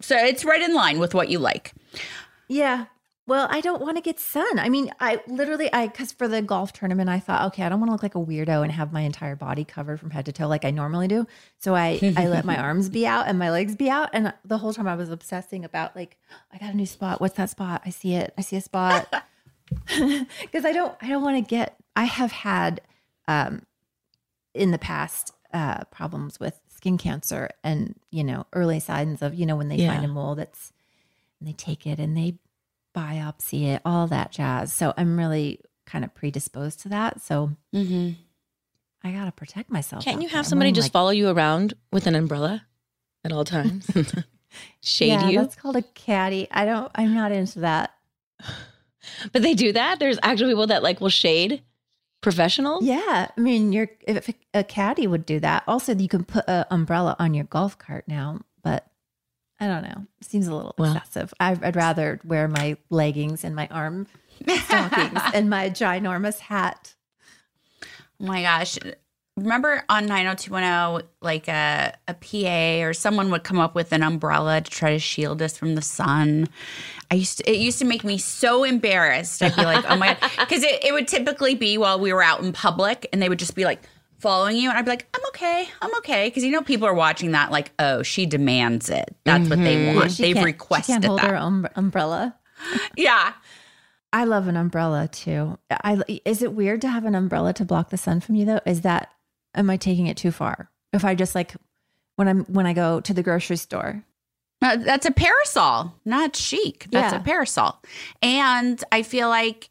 So 0.00 0.16
it's 0.16 0.44
right 0.44 0.62
in 0.62 0.74
line 0.74 0.98
with 0.98 1.14
what 1.14 1.28
you 1.28 1.38
like. 1.38 1.72
Yeah. 2.48 2.86
Well, 3.26 3.48
I 3.50 3.62
don't 3.62 3.80
want 3.80 3.96
to 3.96 4.02
get 4.02 4.20
sun. 4.20 4.58
I 4.58 4.68
mean, 4.68 4.90
I 5.00 5.22
literally, 5.26 5.70
I, 5.72 5.88
cause 5.88 6.12
for 6.12 6.28
the 6.28 6.42
golf 6.42 6.74
tournament, 6.74 7.08
I 7.08 7.20
thought, 7.20 7.46
okay, 7.46 7.62
I 7.62 7.70
don't 7.70 7.80
want 7.80 7.88
to 7.88 7.92
look 7.92 8.02
like 8.02 8.14
a 8.14 8.18
weirdo 8.18 8.62
and 8.62 8.70
have 8.70 8.92
my 8.92 9.00
entire 9.00 9.34
body 9.34 9.64
covered 9.64 9.98
from 9.98 10.10
head 10.10 10.26
to 10.26 10.32
toe 10.32 10.46
like 10.46 10.66
I 10.66 10.70
normally 10.70 11.08
do. 11.08 11.26
So 11.56 11.74
I, 11.74 11.98
I 12.18 12.28
let 12.28 12.44
my 12.44 12.58
arms 12.68 12.90
be 12.90 13.06
out 13.06 13.26
and 13.26 13.38
my 13.38 13.50
legs 13.50 13.76
be 13.76 13.88
out. 13.88 14.10
And 14.12 14.34
the 14.44 14.58
whole 14.58 14.74
time 14.74 14.86
I 14.86 14.94
was 14.94 15.08
obsessing 15.08 15.64
about 15.64 15.96
like, 15.96 16.18
I 16.52 16.58
got 16.58 16.74
a 16.74 16.76
new 16.76 16.84
spot. 16.84 17.22
What's 17.22 17.36
that 17.36 17.48
spot? 17.48 17.80
I 17.86 17.90
see 17.90 18.14
it. 18.14 18.34
I 18.36 18.42
see 18.42 18.56
a 18.56 18.60
spot. 18.60 19.08
Cause 19.88 20.64
I 20.66 20.72
don't, 20.72 20.94
I 21.00 21.08
don't 21.08 21.22
want 21.22 21.42
to 21.42 21.48
get, 21.48 21.76
I 21.96 22.04
have 22.04 22.30
had, 22.30 22.82
um, 23.26 23.62
in 24.52 24.70
the 24.70 24.78
past, 24.78 25.32
uh, 25.54 25.84
problems 25.84 26.38
with 26.38 26.60
skin 26.68 26.98
cancer 26.98 27.48
and, 27.64 27.94
you 28.10 28.22
know, 28.22 28.44
early 28.52 28.80
signs 28.80 29.22
of, 29.22 29.32
you 29.34 29.46
know, 29.46 29.56
when 29.56 29.68
they 29.68 29.76
Yeah. 29.76 29.92
find 29.94 30.04
a 30.04 30.08
mole 30.08 30.34
that's, 30.34 30.72
and 31.40 31.48
they 31.48 31.54
take 31.54 31.86
it 31.86 31.98
and 31.98 32.14
they 32.16 32.36
biopsy 32.94 33.66
it, 33.74 33.82
all 33.84 34.06
that 34.08 34.30
jazz. 34.32 34.72
So 34.72 34.94
I'm 34.96 35.18
really 35.18 35.60
kind 35.86 36.04
of 36.04 36.14
predisposed 36.14 36.80
to 36.80 36.88
that. 36.90 37.20
So 37.20 37.50
Mm-hmm. 37.74 38.10
I 39.06 39.12
got 39.12 39.26
to 39.26 39.32
protect 39.32 39.70
myself. 39.70 40.02
Can't 40.04 40.22
you 40.22 40.28
have 40.28 40.46
I'm 40.46 40.48
somebody 40.48 40.72
just 40.72 40.86
like- 40.86 40.92
follow 40.92 41.10
you 41.10 41.28
around 41.28 41.74
with 41.92 42.06
an 42.06 42.14
umbrella 42.14 42.64
at 43.24 43.32
all 43.32 43.44
times? 43.44 43.86
Shade 44.80 45.08
yeah, 45.08 45.28
you? 45.28 45.38
That's 45.40 45.56
called 45.56 45.76
a 45.76 45.82
caddy. 45.82 46.48
I 46.50 46.64
don't, 46.64 46.90
I'm 46.94 47.12
not 47.14 47.32
into 47.32 47.60
that. 47.60 47.90
But 49.32 49.42
they 49.42 49.52
do 49.52 49.70
that? 49.72 49.98
There's 49.98 50.18
actually 50.22 50.52
people 50.52 50.68
that 50.68 50.82
like 50.82 50.98
will 50.98 51.10
shade 51.10 51.62
professionals? 52.22 52.84
Yeah. 52.86 53.28
I 53.36 53.38
mean, 53.40 53.70
you're, 53.70 53.90
if 54.08 54.30
a, 54.54 54.64
caddy 54.64 55.06
would 55.06 55.26
do 55.26 55.40
that. 55.40 55.62
Also, 55.66 55.94
you 55.94 56.08
can 56.08 56.24
put 56.24 56.42
an 56.48 56.64
umbrella 56.70 57.14
on 57.18 57.34
your 57.34 57.44
golf 57.44 57.76
cart 57.76 58.04
now, 58.08 58.40
I 59.64 59.68
don't 59.68 59.82
know. 59.82 60.06
Seems 60.20 60.46
a 60.46 60.54
little 60.54 60.74
Well- 60.76 60.94
excessive. 60.96 61.32
I, 61.40 61.58
I'd 61.62 61.76
rather 61.76 62.20
wear 62.24 62.48
my 62.48 62.76
leggings 62.90 63.44
and 63.44 63.56
my 63.56 63.66
arm 63.70 64.06
stockings 64.66 65.20
and 65.32 65.48
my 65.48 65.70
ginormous 65.70 66.38
hat. 66.38 66.94
Oh 67.82 68.26
my 68.26 68.42
gosh. 68.42 68.78
Remember 69.36 69.82
on 69.88 70.06
90210, 70.06 71.08
like 71.20 71.48
uh, 71.48 71.90
a, 72.06 72.12
a 72.12 72.14
PA 72.14 72.86
or 72.86 72.92
someone 72.92 73.30
would 73.32 73.42
come 73.42 73.58
up 73.58 73.74
with 73.74 73.92
an 73.92 74.02
umbrella 74.04 74.60
to 74.60 74.70
try 74.70 74.90
to 74.92 74.98
shield 75.00 75.42
us 75.42 75.56
from 75.58 75.74
the 75.74 75.82
sun. 75.82 76.48
I 77.10 77.16
used 77.16 77.38
to, 77.38 77.50
it 77.50 77.56
used 77.58 77.80
to 77.80 77.84
make 77.84 78.04
me 78.04 78.16
so 78.18 78.62
embarrassed. 78.62 79.42
I'd 79.42 79.56
be 79.56 79.64
like, 79.64 79.84
oh 79.90 79.96
my 79.96 80.14
God. 80.20 80.30
Because 80.38 80.62
it, 80.62 80.84
it 80.84 80.92
would 80.92 81.08
typically 81.08 81.56
be 81.56 81.78
while 81.78 81.98
we 81.98 82.12
were 82.12 82.22
out 82.22 82.42
in 82.42 82.52
public 82.52 83.08
and 83.12 83.20
they 83.20 83.28
would 83.28 83.40
just 83.40 83.56
be 83.56 83.64
like 83.64 83.82
following 84.24 84.56
you. 84.56 84.68
And 84.70 84.78
I'd 84.78 84.84
be 84.84 84.90
like, 84.90 85.06
I'm 85.14 85.24
okay. 85.28 85.68
I'm 85.82 85.94
okay. 85.98 86.28
Because 86.28 86.42
you 86.42 86.50
know, 86.50 86.62
people 86.62 86.88
are 86.88 86.94
watching 86.94 87.32
that 87.32 87.50
like, 87.52 87.70
oh, 87.78 88.02
she 88.02 88.26
demands 88.26 88.88
it. 88.90 89.14
That's 89.24 89.48
what 89.48 89.58
they 89.58 89.94
want. 89.94 90.10
She 90.12 90.32
They've 90.32 90.42
requested 90.42 90.86
She 90.86 90.92
can't 90.92 91.04
hold 91.04 91.20
that. 91.20 91.30
her 91.30 91.36
um, 91.36 91.68
umbrella. 91.76 92.34
Yeah. 92.96 93.34
I 94.12 94.24
love 94.24 94.48
an 94.48 94.56
umbrella 94.56 95.08
too. 95.08 95.58
I 95.70 96.00
is 96.24 96.40
it 96.42 96.52
weird 96.54 96.80
to 96.82 96.88
have 96.88 97.04
an 97.04 97.14
umbrella 97.14 97.52
to 97.54 97.64
block 97.64 97.90
the 97.90 97.96
sun 97.96 98.20
from 98.20 98.36
you 98.36 98.44
though? 98.46 98.60
Is 98.64 98.80
that 98.82 99.10
am 99.54 99.68
I 99.70 99.76
taking 99.76 100.06
it 100.06 100.16
too 100.16 100.30
far? 100.30 100.70
If 100.92 101.04
I 101.04 101.14
just 101.16 101.34
like 101.34 101.54
when 102.16 102.28
I'm 102.28 102.44
when 102.44 102.64
I 102.66 102.72
go 102.72 103.00
to 103.00 103.12
the 103.14 103.22
grocery 103.24 103.56
store. 103.56 104.04
Uh, 104.62 104.76
that's 104.76 105.04
a 105.04 105.10
parasol, 105.10 105.92
not 106.06 106.36
chic. 106.36 106.86
That's 106.90 107.12
Yeah. 107.12 107.20
a 107.20 107.22
parasol. 107.24 107.82
And 108.22 108.82
I 108.92 109.02
feel 109.02 109.28
like 109.28 109.68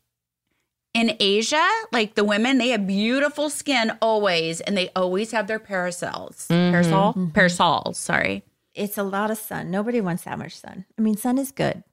in 0.93 1.15
Asia, 1.19 1.67
like 1.91 2.15
the 2.15 2.23
women, 2.23 2.57
they 2.59 2.69
have 2.69 2.85
beautiful 2.85 3.49
skin 3.49 3.91
always, 4.01 4.61
and 4.61 4.77
they 4.77 4.89
always 4.95 5.31
have 5.31 5.47
their 5.47 5.59
parasols. 5.59 6.45
Parasol? 6.49 7.13
Parasols, 7.33 7.97
sorry. 7.97 8.43
It's 8.75 8.97
a 8.97 9.03
lot 9.03 9.31
of 9.31 9.37
sun. 9.37 9.71
Nobody 9.71 10.01
wants 10.01 10.23
that 10.23 10.37
much 10.37 10.57
sun. 10.57 10.85
I 10.97 11.01
mean, 11.01 11.17
sun 11.17 11.37
is 11.37 11.51
good 11.51 11.83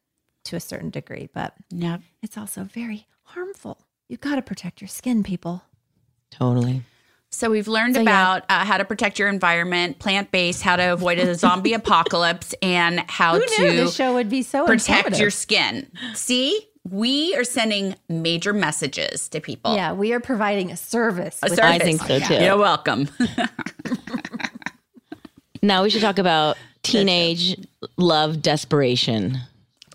to 0.45 0.57
a 0.57 0.61
certain 0.61 0.91
degree, 0.91 1.29
but 1.33 1.55
Yep. 1.71 2.01
it's 2.23 2.37
also 2.39 2.65
very 2.65 3.07
harmful. 3.23 3.79
You've 4.09 4.21
got 4.21 4.37
to 4.37 4.43
protect 4.43 4.81
your 4.81 4.89
skin, 4.89 5.23
people. 5.23 5.63
Totally. 6.31 6.83
So 7.33 7.49
we've 7.51 7.69
learned 7.69 7.95
So, 7.95 8.01
yeah. 8.01 8.05
about 8.33 8.43
uh, 8.49 8.65
how 8.65 8.77
to 8.79 8.85
protect 8.85 9.19
your 9.19 9.29
environment, 9.29 9.99
plant 10.01 10.33
based, 10.33 10.63
how 10.63 10.75
to 10.77 10.93
avoid 10.93 11.19
a 11.19 11.35
zombie 11.37 11.73
apocalypse, 11.75 12.55
and 12.61 13.01
how 13.09 13.35
Who 13.39 13.45
to 13.47 13.63
knew 13.63 13.73
this 13.77 13.95
show 13.95 14.15
would 14.15 14.29
be 14.29 14.43
so 14.43 14.67
protect 14.67 14.89
informative? 15.07 15.21
your 15.21 15.31
skin. 15.31 15.91
See, 16.15 16.67
we 16.89 17.35
are 17.37 17.45
sending 17.45 17.95
major 18.09 18.53
messages 18.53 19.29
to 19.31 19.41
people. 19.41 19.75
Yeah, 19.75 19.93
we 19.93 20.13
are 20.13 20.21
providing 20.21 20.71
a 20.71 20.77
service. 20.77 21.39
A 21.43 21.47
with 21.51 21.57
service. 21.57 21.71
I 21.71 21.79
think 21.79 22.01
so 22.03 22.19
too. 22.19 22.43
You're 22.43 22.59
welcome. 22.59 23.09
Now 25.63 25.83
we 25.83 25.91
should 25.91 26.01
talk 26.01 26.19
about 26.19 26.57
teenage 26.83 27.57
love 27.99 28.41
desperation. 28.41 29.39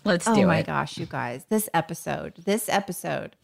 Let's 0.04 0.28
oh 0.28 0.34
do 0.34 0.42
it. 0.42 0.44
Oh 0.44 0.46
my 0.46 0.58
it. 0.58 0.66
gosh, 0.66 0.96
you 0.96 1.06
guys. 1.06 1.44
This 1.48 1.68
episode, 1.74 2.34
this 2.44 2.68
episode, 2.68 3.34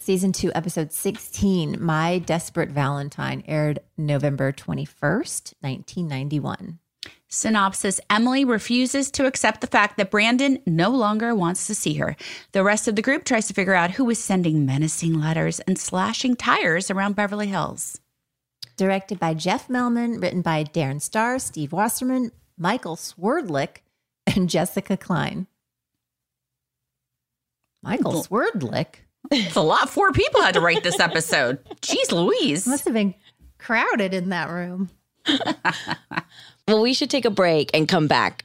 season 0.00 0.32
two, 0.32 0.50
episode 0.54 0.92
16, 0.92 1.80
My 1.80 2.18
Desperate 2.18 2.70
Valentine, 2.70 3.44
aired 3.46 3.78
November 3.96 4.50
21st, 4.50 5.54
1991. 5.60 6.80
Synopsis 7.32 8.00
Emily 8.10 8.44
refuses 8.44 9.08
to 9.12 9.24
accept 9.24 9.60
the 9.60 9.68
fact 9.68 9.96
that 9.96 10.10
Brandon 10.10 10.58
no 10.66 10.90
longer 10.90 11.32
wants 11.32 11.68
to 11.68 11.76
see 11.76 11.94
her. 11.94 12.16
The 12.50 12.64
rest 12.64 12.88
of 12.88 12.96
the 12.96 13.02
group 13.02 13.22
tries 13.24 13.46
to 13.46 13.54
figure 13.54 13.74
out 13.74 13.92
who 13.92 14.10
is 14.10 14.22
sending 14.22 14.66
menacing 14.66 15.20
letters 15.20 15.60
and 15.60 15.78
slashing 15.78 16.34
tires 16.34 16.90
around 16.90 17.14
Beverly 17.14 17.46
Hills. 17.46 18.00
Directed 18.76 19.20
by 19.20 19.34
Jeff 19.34 19.68
Melman, 19.68 20.20
written 20.20 20.42
by 20.42 20.64
Darren 20.64 21.00
Star, 21.00 21.38
Steve 21.38 21.70
Wasserman, 21.70 22.32
Michael 22.58 22.96
Swerdlick, 22.96 23.76
and 24.26 24.50
Jessica 24.50 24.96
Klein. 24.96 25.46
Michael 27.80 28.24
Swerdlick 28.24 29.04
It's 29.30 29.54
a 29.54 29.60
lot. 29.60 29.88
Four 29.88 30.10
people 30.10 30.42
had 30.42 30.54
to 30.54 30.60
write 30.60 30.82
this 30.82 30.98
episode. 30.98 31.64
Jeez 31.80 32.10
Louise. 32.10 32.66
must 32.66 32.84
have 32.86 32.94
been 32.94 33.14
crowded 33.58 34.14
in 34.14 34.30
that 34.30 34.50
room. 34.50 34.90
Well, 36.70 36.82
we 36.82 36.94
should 36.94 37.10
take 37.10 37.24
a 37.24 37.30
break 37.30 37.70
and 37.74 37.88
come 37.88 38.06
back 38.06 38.44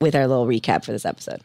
with 0.00 0.14
our 0.14 0.28
little 0.28 0.46
recap 0.46 0.84
for 0.84 0.92
this 0.92 1.04
episode. 1.04 1.40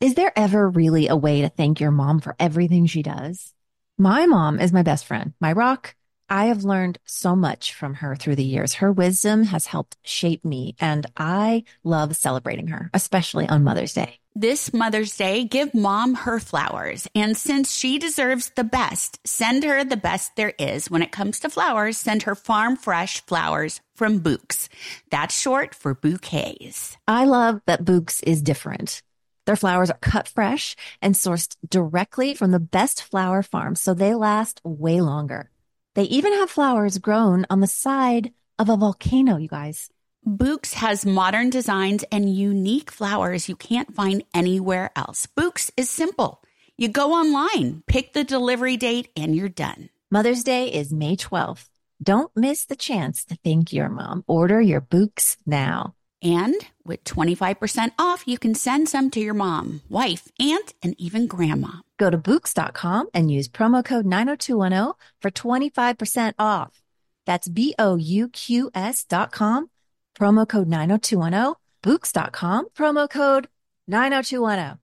Is 0.00 0.14
there 0.14 0.32
ever 0.36 0.70
really 0.70 1.08
a 1.08 1.16
way 1.16 1.40
to 1.40 1.48
thank 1.48 1.80
your 1.80 1.90
mom 1.90 2.20
for 2.20 2.36
everything 2.38 2.86
she 2.86 3.02
does? 3.02 3.52
My 3.98 4.26
mom 4.26 4.60
is 4.60 4.72
my 4.72 4.84
best 4.84 5.06
friend, 5.06 5.32
my 5.40 5.50
rock. 5.50 5.96
I 6.28 6.44
have 6.44 6.62
learned 6.62 7.00
so 7.04 7.34
much 7.34 7.74
from 7.74 7.94
her 7.94 8.14
through 8.14 8.36
the 8.36 8.44
years. 8.44 8.74
Her 8.74 8.92
wisdom 8.92 9.42
has 9.46 9.66
helped 9.66 9.96
shape 10.04 10.44
me, 10.44 10.76
and 10.78 11.04
I 11.16 11.64
love 11.82 12.14
celebrating 12.14 12.68
her, 12.68 12.90
especially 12.94 13.48
on 13.48 13.64
Mother's 13.64 13.92
Day. 13.92 14.20
This 14.34 14.72
Mother's 14.72 15.14
Day, 15.14 15.44
give 15.44 15.74
mom 15.74 16.14
her 16.14 16.40
flowers. 16.40 17.06
And 17.14 17.36
since 17.36 17.70
she 17.70 17.98
deserves 17.98 18.50
the 18.56 18.64
best, 18.64 19.20
send 19.26 19.62
her 19.62 19.84
the 19.84 19.98
best 19.98 20.36
there 20.36 20.54
is. 20.58 20.90
When 20.90 21.02
it 21.02 21.12
comes 21.12 21.38
to 21.40 21.50
flowers, 21.50 21.98
send 21.98 22.22
her 22.22 22.34
farm 22.34 22.76
fresh 22.76 23.20
flowers 23.26 23.82
from 23.94 24.20
Bouqs. 24.20 24.70
That's 25.10 25.38
short 25.38 25.74
for 25.74 25.94
bouquets. 25.94 26.96
I 27.06 27.26
love 27.26 27.60
that 27.66 27.84
Bouqs 27.84 28.22
is 28.22 28.40
different. 28.40 29.02
Their 29.44 29.56
flowers 29.56 29.90
are 29.90 29.98
cut 30.00 30.28
fresh 30.28 30.76
and 31.02 31.14
sourced 31.14 31.54
directly 31.68 32.32
from 32.32 32.52
the 32.52 32.60
best 32.60 33.02
flower 33.02 33.42
farms, 33.42 33.82
so 33.82 33.92
they 33.92 34.14
last 34.14 34.62
way 34.64 35.02
longer. 35.02 35.50
They 35.94 36.04
even 36.04 36.32
have 36.32 36.48
flowers 36.48 36.96
grown 36.96 37.44
on 37.50 37.60
the 37.60 37.66
side 37.66 38.32
of 38.58 38.70
a 38.70 38.78
volcano, 38.78 39.36
you 39.36 39.48
guys. 39.48 39.90
Bouqs 40.26 40.74
has 40.74 41.04
modern 41.04 41.50
designs 41.50 42.04
and 42.12 42.32
unique 42.32 42.92
flowers 42.92 43.48
you 43.48 43.56
can't 43.56 43.94
find 43.94 44.22
anywhere 44.32 44.92
else. 44.94 45.26
Bouqs 45.26 45.72
is 45.76 45.90
simple. 45.90 46.42
You 46.78 46.86
go 46.88 47.12
online, 47.12 47.82
pick 47.88 48.12
the 48.12 48.22
delivery 48.22 48.76
date, 48.76 49.08
and 49.16 49.34
you're 49.34 49.48
done. 49.48 49.88
Mother's 50.12 50.44
Day 50.44 50.68
is 50.68 50.92
May 50.92 51.16
12th. 51.16 51.68
Don't 52.00 52.30
miss 52.36 52.64
the 52.64 52.76
chance 52.76 53.24
to 53.24 53.38
thank 53.42 53.72
your 53.72 53.88
mom. 53.88 54.22
Order 54.28 54.60
your 54.60 54.80
Bouqs 54.80 55.38
now. 55.44 55.94
And 56.22 56.54
with 56.84 57.02
25% 57.02 57.90
off, 57.98 58.22
you 58.24 58.38
can 58.38 58.54
send 58.54 58.88
some 58.88 59.10
to 59.10 59.18
your 59.18 59.34
mom, 59.34 59.80
wife, 59.88 60.30
aunt, 60.38 60.72
and 60.84 60.94
even 60.98 61.26
grandma. 61.26 61.78
Go 61.98 62.10
to 62.10 62.18
Bouqs.com 62.18 63.08
and 63.12 63.32
use 63.32 63.48
promo 63.48 63.84
code 63.84 64.06
90210 64.06 64.94
for 65.20 65.30
25% 65.32 66.34
off. 66.38 66.82
That's 67.26 67.48
B 67.48 67.74
O 67.78 67.96
U 67.96 68.28
Q 68.28 68.70
S 68.74 69.04
dot 69.04 69.32
com, 69.32 69.70
promo 70.18 70.48
code 70.48 70.68
90210, 70.68 71.54
Bouqs.com, 71.82 72.68
promo 72.76 73.08
code 73.08 73.48
90210. 73.88 74.78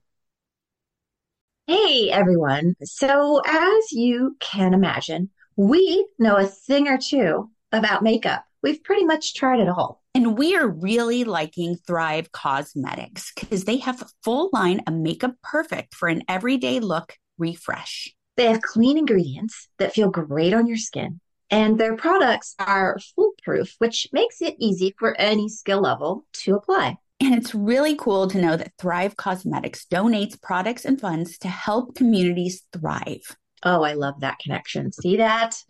Hey 1.68 2.10
everyone. 2.10 2.74
So, 2.84 3.42
as 3.46 3.92
you 3.92 4.36
can 4.40 4.74
imagine, 4.74 5.30
we 5.56 6.08
know 6.18 6.36
a 6.36 6.48
thing 6.48 6.88
or 6.88 6.98
two 6.98 7.52
about 7.72 8.02
makeup. 8.02 8.44
We've 8.64 8.84
pretty 8.84 9.06
much 9.06 9.36
tried 9.36 9.60
it 9.60 9.70
all. 9.70 10.02
And 10.16 10.38
we 10.38 10.56
are 10.56 10.68
really 10.68 11.24
liking 11.24 11.76
Thrive 11.76 12.32
Causemetics 12.32 13.28
because 13.36 13.66
they 13.66 13.78
have 13.78 14.02
a 14.02 14.08
full 14.24 14.50
line 14.52 14.82
of 14.88 14.96
makeup 14.96 15.36
perfect 15.44 15.94
for 15.94 16.10
an 16.10 16.24
everyday 16.28 16.80
look 16.80 17.16
refresh. 17.38 18.14
They 18.36 18.48
have 18.48 18.62
clean 18.62 18.98
ingredients 18.98 19.68
that 19.78 19.94
feel 19.94 20.10
great 20.10 20.54
on 20.54 20.66
your 20.66 20.78
skin, 20.78 21.20
and 21.52 21.80
their 21.80 21.96
products 21.96 22.56
are 22.60 22.98
foolproof, 23.16 23.76
which 23.80 24.08
makes 24.12 24.42
it 24.42 24.56
easy 24.60 24.94
for 24.98 25.20
any 25.20 25.50
skill 25.50 25.82
level 25.82 26.26
to 26.34 26.56
apply. 26.56 26.98
And 27.22 27.36
it's 27.36 27.54
really 27.54 27.96
cool 27.96 28.28
to 28.30 28.40
know 28.42 28.56
that 28.56 28.72
Thrive 28.78 29.18
Causemetics 29.18 29.86
donates 29.88 30.42
products 30.42 30.86
and 30.86 31.00
funds 31.00 31.38
to 31.40 31.50
help 31.50 31.96
communities 31.96 32.64
thrive. 32.72 33.36
Oh, 33.64 33.84
I 33.84 33.94
love 33.94 34.22
that 34.22 34.40
connection. 34.40 34.92
See 34.94 35.18
that? 35.18 35.62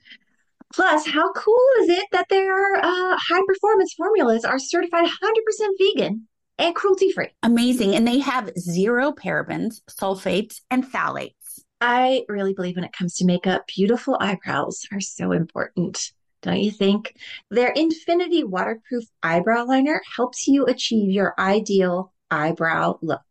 Plus, 0.74 1.08
how 1.08 1.32
cool 1.34 1.66
is 1.82 1.90
it 1.90 2.06
that 2.12 2.28
their 2.30 2.76
uh, 2.76 3.18
high 3.18 3.42
performance 3.48 3.94
formulas 3.94 4.46
are 4.46 4.60
certified 4.60 5.06
100% 5.06 5.70
vegan 5.80 6.28
and 6.60 6.76
cruelty 6.76 7.12
free? 7.12 7.30
Amazing. 7.42 7.96
And 7.96 8.08
they 8.08 8.20
have 8.20 8.52
zero 8.56 9.12
parabens, 9.12 9.82
sulfates, 9.90 10.62
and 10.70 10.86
phthalates. 10.86 11.34
I 11.82 12.26
really 12.28 12.54
believe 12.54 12.76
when 12.76 12.84
it 12.84 12.94
comes 12.94 13.16
to 13.16 13.26
makeup, 13.26 13.68
beautiful 13.68 14.18
eyebrows 14.20 14.86
are 14.92 15.00
so 15.00 15.32
important. 15.32 16.12
Don't 16.42 16.60
you 16.60 16.72
think? 16.72 17.16
Their 17.50 17.70
Infinity 17.70 18.44
Waterproof 18.44 19.06
Eyebrow 19.24 19.66
Liner 19.66 20.02
helps 20.16 20.48
you 20.48 20.66
achieve 20.66 21.10
your 21.10 21.34
ideal 21.40 22.14
eyebrow 22.32 22.98
look. 23.02 23.26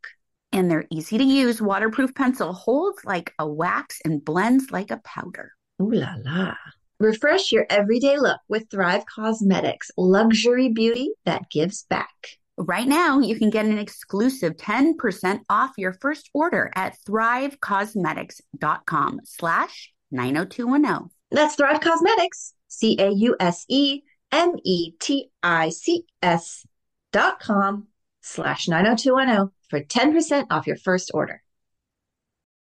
And 0.51 0.69
their 0.69 0.85
easy 0.89 1.17
to 1.17 1.23
use 1.23 1.61
waterproof 1.61 2.15
pencil 2.15 2.53
holds 2.53 3.05
like 3.05 3.33
a 3.37 3.47
wax 3.47 3.99
and 4.03 4.23
blends 4.23 4.71
like 4.71 4.89
a 4.89 5.01
powder. 5.03 5.51
Ooh 5.81 5.91
la 5.91 6.15
la. 6.23 6.55
Refresh 6.99 7.51
your 7.51 7.65
everyday 7.69 8.17
look 8.17 8.41
with 8.47 8.69
Thrive 8.69 9.05
Causemetics, 9.05 9.91
luxury 9.95 10.69
beauty 10.69 11.11
that 11.25 11.49
gives 11.49 11.83
back. 11.83 12.38
Right 12.59 12.87
now, 12.89 13.19
you 13.19 13.39
can 13.39 13.49
get 13.49 13.65
an 13.65 13.79
exclusive 13.79 14.57
10% 14.57 15.39
off 15.49 15.71
your 15.77 15.93
first 15.93 16.29
order 16.33 16.69
at 16.75 16.97
thrivecausemetics.com 17.07 19.21
slash 19.23 19.93
90210. 20.11 21.09
That's 21.31 21.55
Thrive 21.55 21.79
Causemetics, 21.79 22.51
C 22.67 22.97
A 22.99 23.11
U 23.11 23.37
S 23.39 23.63
E 23.69 24.01
M 24.33 24.55
E 24.65 24.91
T 24.99 25.31
I 25.41 25.69
C 25.69 26.03
S 26.21 26.65
dot 27.13 27.39
com 27.39 27.87
slash 28.19 28.67
90210 28.67 29.51
for 29.69 29.79
10% 29.79 30.47
off 30.49 30.67
your 30.67 30.75
first 30.75 31.11
order. 31.13 31.41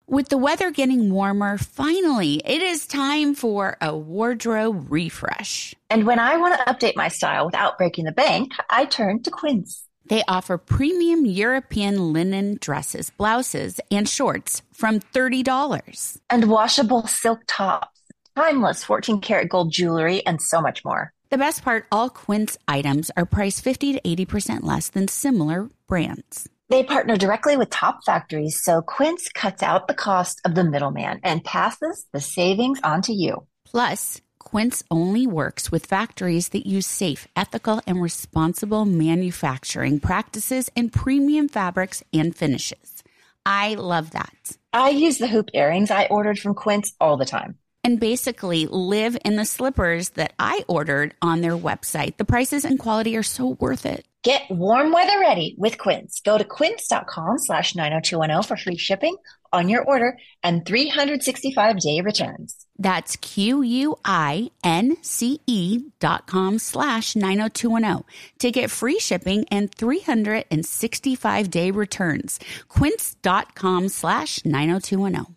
With 0.07 0.29
the 0.29 0.37
weather 0.37 0.71
getting 0.71 1.11
warmer, 1.11 1.57
finally, 1.57 2.43
it 2.45 2.61
is 2.61 2.87
time 2.87 3.35
for 3.35 3.79
a 3.81 3.97
wardrobe 3.97 4.89
refresh. 4.91 5.75
And 5.89 6.07
when 6.07 6.19
I 6.19 6.37
want 6.37 6.55
to 6.55 6.61
update 6.73 6.97
my 6.97 7.09
style 7.09 7.47
without 7.47 7.79
breaking 7.79 8.05
the 8.05 8.13
bank, 8.13 8.53
I 8.69 8.85
turn 8.85 9.23
to 9.23 9.31
Quince. 9.31 9.86
They 10.09 10.23
offer 10.29 10.59
premium 10.59 11.25
European 11.27 12.13
linen 12.13 12.59
dresses, 12.61 13.11
blouses, 13.11 13.81
and 13.91 14.09
shorts 14.09 14.63
from 14.73 15.01
$30. 15.01 16.19
And 16.31 16.51
washable 16.51 17.07
silk 17.07 17.41
tops, 17.47 18.01
timeless 18.35 18.85
14 18.85 19.21
karat 19.21 19.49
gold 19.49 19.73
jewelry, 19.73 20.25
and 20.27 20.41
so 20.41 20.61
much 20.61 20.85
more. 20.85 21.13
The 21.31 21.39
best 21.39 21.63
part 21.65 21.87
all 21.91 22.09
Quince 22.09 22.57
items 22.69 23.11
are 23.17 23.27
priced 23.27 23.63
50 23.63 23.95
to 23.95 24.01
80% 24.01 24.63
less 24.63 24.91
than 24.91 25.09
similar 25.09 25.69
brands. 25.89 26.49
They 26.69 26.83
partner 26.83 27.17
directly 27.17 27.57
with 27.57 27.71
top 27.71 28.01
factories, 28.05 28.61
so 28.63 28.83
Quince 28.83 29.29
cuts 29.29 29.63
out 29.63 29.87
the 29.87 29.95
cost 29.95 30.41
of 30.45 30.55
the 30.55 30.65
middleman 30.65 31.21
and 31.23 31.45
passes 31.45 32.07
the 32.13 32.21
savings 32.21 32.81
on 32.83 33.03
to 33.03 33.13
you. 33.13 33.47
Plus, 33.65 34.21
Quince 34.47 34.85
only 34.93 35.27
works 35.27 35.73
with 35.73 35.85
factories 35.85 36.51
that 36.51 36.65
use 36.65 36.87
safe, 36.87 37.27
ethical, 37.35 37.81
and 37.85 38.01
responsible 38.01 38.85
manufacturing 38.85 39.99
practices 39.99 40.71
and 40.77 40.93
premium 40.93 41.49
fabrics 41.49 42.05
and 42.13 42.37
finishes. 42.37 43.03
I 43.45 43.75
love 43.75 44.13
that. 44.13 44.57
I 44.73 44.91
use 44.91 45.19
the 45.19 45.27
hoop 45.27 45.49
earrings 45.53 45.91
I 45.91 46.07
ordered 46.07 46.39
from 46.39 46.55
Quince 46.55 46.95
all 47.01 47.17
the 47.17 47.25
time. 47.25 47.59
And 47.83 47.99
basically 47.99 48.67
live 48.67 49.19
in 49.25 49.35
the 49.35 49.45
slippers 49.45 50.11
that 50.11 50.33
I 50.39 50.65
ordered 50.69 51.15
on 51.21 51.41
their 51.41 51.57
website. 51.57 52.17
The 52.17 52.25
prices 52.25 52.65
and 52.65 52.79
quality 52.79 53.17
are 53.17 53.25
so 53.25 53.57
worth 53.59 53.85
it. 53.85 54.07
Get 54.23 54.43
warm 54.49 54.93
weather 54.93 55.19
ready 55.21 55.57
with 55.59 55.77
Quince. 55.77 56.21
Go 56.21 56.39
to 56.39 56.45
quince.com 56.45 57.39
slash 57.39 57.75
90210 57.75 58.43
for 58.43 58.57
free 58.57 58.77
shipping 58.77 59.17
on 59.53 59.69
your 59.69 59.85
order 59.85 60.19
and 60.43 60.65
365 60.67 61.79
day 61.81 62.01
returns. 62.01 62.67
That's 62.79 63.17
Q-U-I-N-C-E 63.17 64.51
dot 65.99 66.27
com 66.27 66.59
slash 66.59 67.17
90210 67.17 68.05
to 68.39 68.51
get 68.51 68.71
free 68.71 68.99
shipping 68.99 69.47
and 69.51 69.75
365 69.75 71.51
day 71.51 71.71
returns. 71.71 72.39
Quince.com 72.69 73.89
slash 73.89 74.45
90210. 74.45 75.37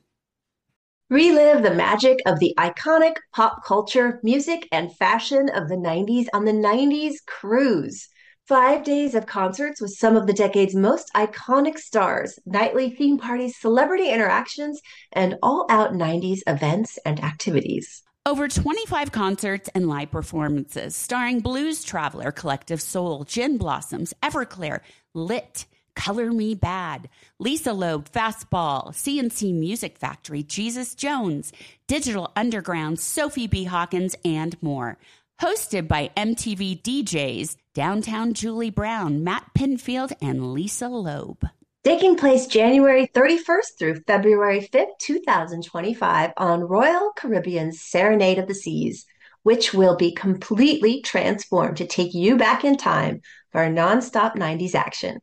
Relive 1.09 1.63
the 1.63 1.73
magic 1.73 2.19
of 2.27 2.37
the 2.39 2.53
iconic 2.59 3.15
pop 3.33 3.65
culture, 3.65 4.19
music, 4.21 4.67
and 4.71 4.95
fashion 4.95 5.49
of 5.49 5.67
the 5.67 5.75
90s 5.75 6.27
on 6.33 6.45
the 6.45 6.51
90s 6.51 7.15
Cruise. 7.25 8.07
Five 8.49 8.83
days 8.83 9.13
of 9.13 9.27
concerts 9.27 9.79
with 9.79 9.91
some 9.91 10.15
of 10.15 10.25
the 10.25 10.33
decade's 10.33 10.73
most 10.73 11.11
iconic 11.13 11.77
stars, 11.77 12.39
nightly 12.47 12.89
theme 12.89 13.19
parties, 13.19 13.55
celebrity 13.55 14.09
interactions, 14.09 14.81
and 15.11 15.37
all 15.43 15.67
out 15.69 15.93
90s 15.93 16.39
events 16.47 16.97
and 17.05 17.23
activities. 17.23 18.01
Over 18.25 18.47
25 18.47 19.11
concerts 19.11 19.69
and 19.75 19.87
live 19.87 20.09
performances 20.09 20.95
starring 20.95 21.41
Blues 21.41 21.83
Traveler, 21.83 22.31
Collective 22.31 22.81
Soul, 22.81 23.23
Gin 23.23 23.59
Blossoms, 23.59 24.15
Everclear, 24.23 24.79
Lit, 25.13 25.67
Color 25.93 26.31
Me 26.31 26.55
Badd, 26.55 27.05
Lisa 27.37 27.71
Loeb, 27.73 28.09
Fastball, 28.09 28.95
C+C 28.95 29.53
Music 29.53 29.95
Factory, 29.99 30.41
Jesus 30.41 30.95
Jones, 30.95 31.53
Digital 31.85 32.31
Underground, 32.35 32.99
Sophie 32.99 33.45
B. 33.45 33.65
Hawkins, 33.65 34.15
and 34.25 34.55
more. 34.63 34.97
Hosted 35.41 35.87
by 35.87 36.11
MTV 36.17 36.81
DJs, 36.81 37.55
Downtown 37.73 38.33
Julie 38.33 38.71
Brown, 38.71 39.23
Matt 39.23 39.45
Pinfield, 39.57 40.11
and 40.21 40.51
Lisa 40.51 40.89
Loeb. 40.89 41.47
Taking 41.85 42.17
place 42.17 42.45
January 42.45 43.07
31st 43.07 43.77
through 43.79 44.01
February 44.05 44.59
5th, 44.59 44.97
2025, 44.99 46.31
on 46.35 46.59
Royal 46.59 47.13
Caribbean's 47.15 47.79
Serenade 47.79 48.37
of 48.37 48.49
the 48.49 48.53
Seas, 48.53 49.05
which 49.43 49.73
will 49.73 49.95
be 49.95 50.13
completely 50.13 51.01
transformed 51.03 51.77
to 51.77 51.87
take 51.87 52.13
you 52.13 52.35
back 52.35 52.65
in 52.65 52.75
time 52.75 53.21
for 53.53 53.63
a 53.63 53.69
nonstop 53.69 54.35
90s 54.35 54.75
action. 54.75 55.21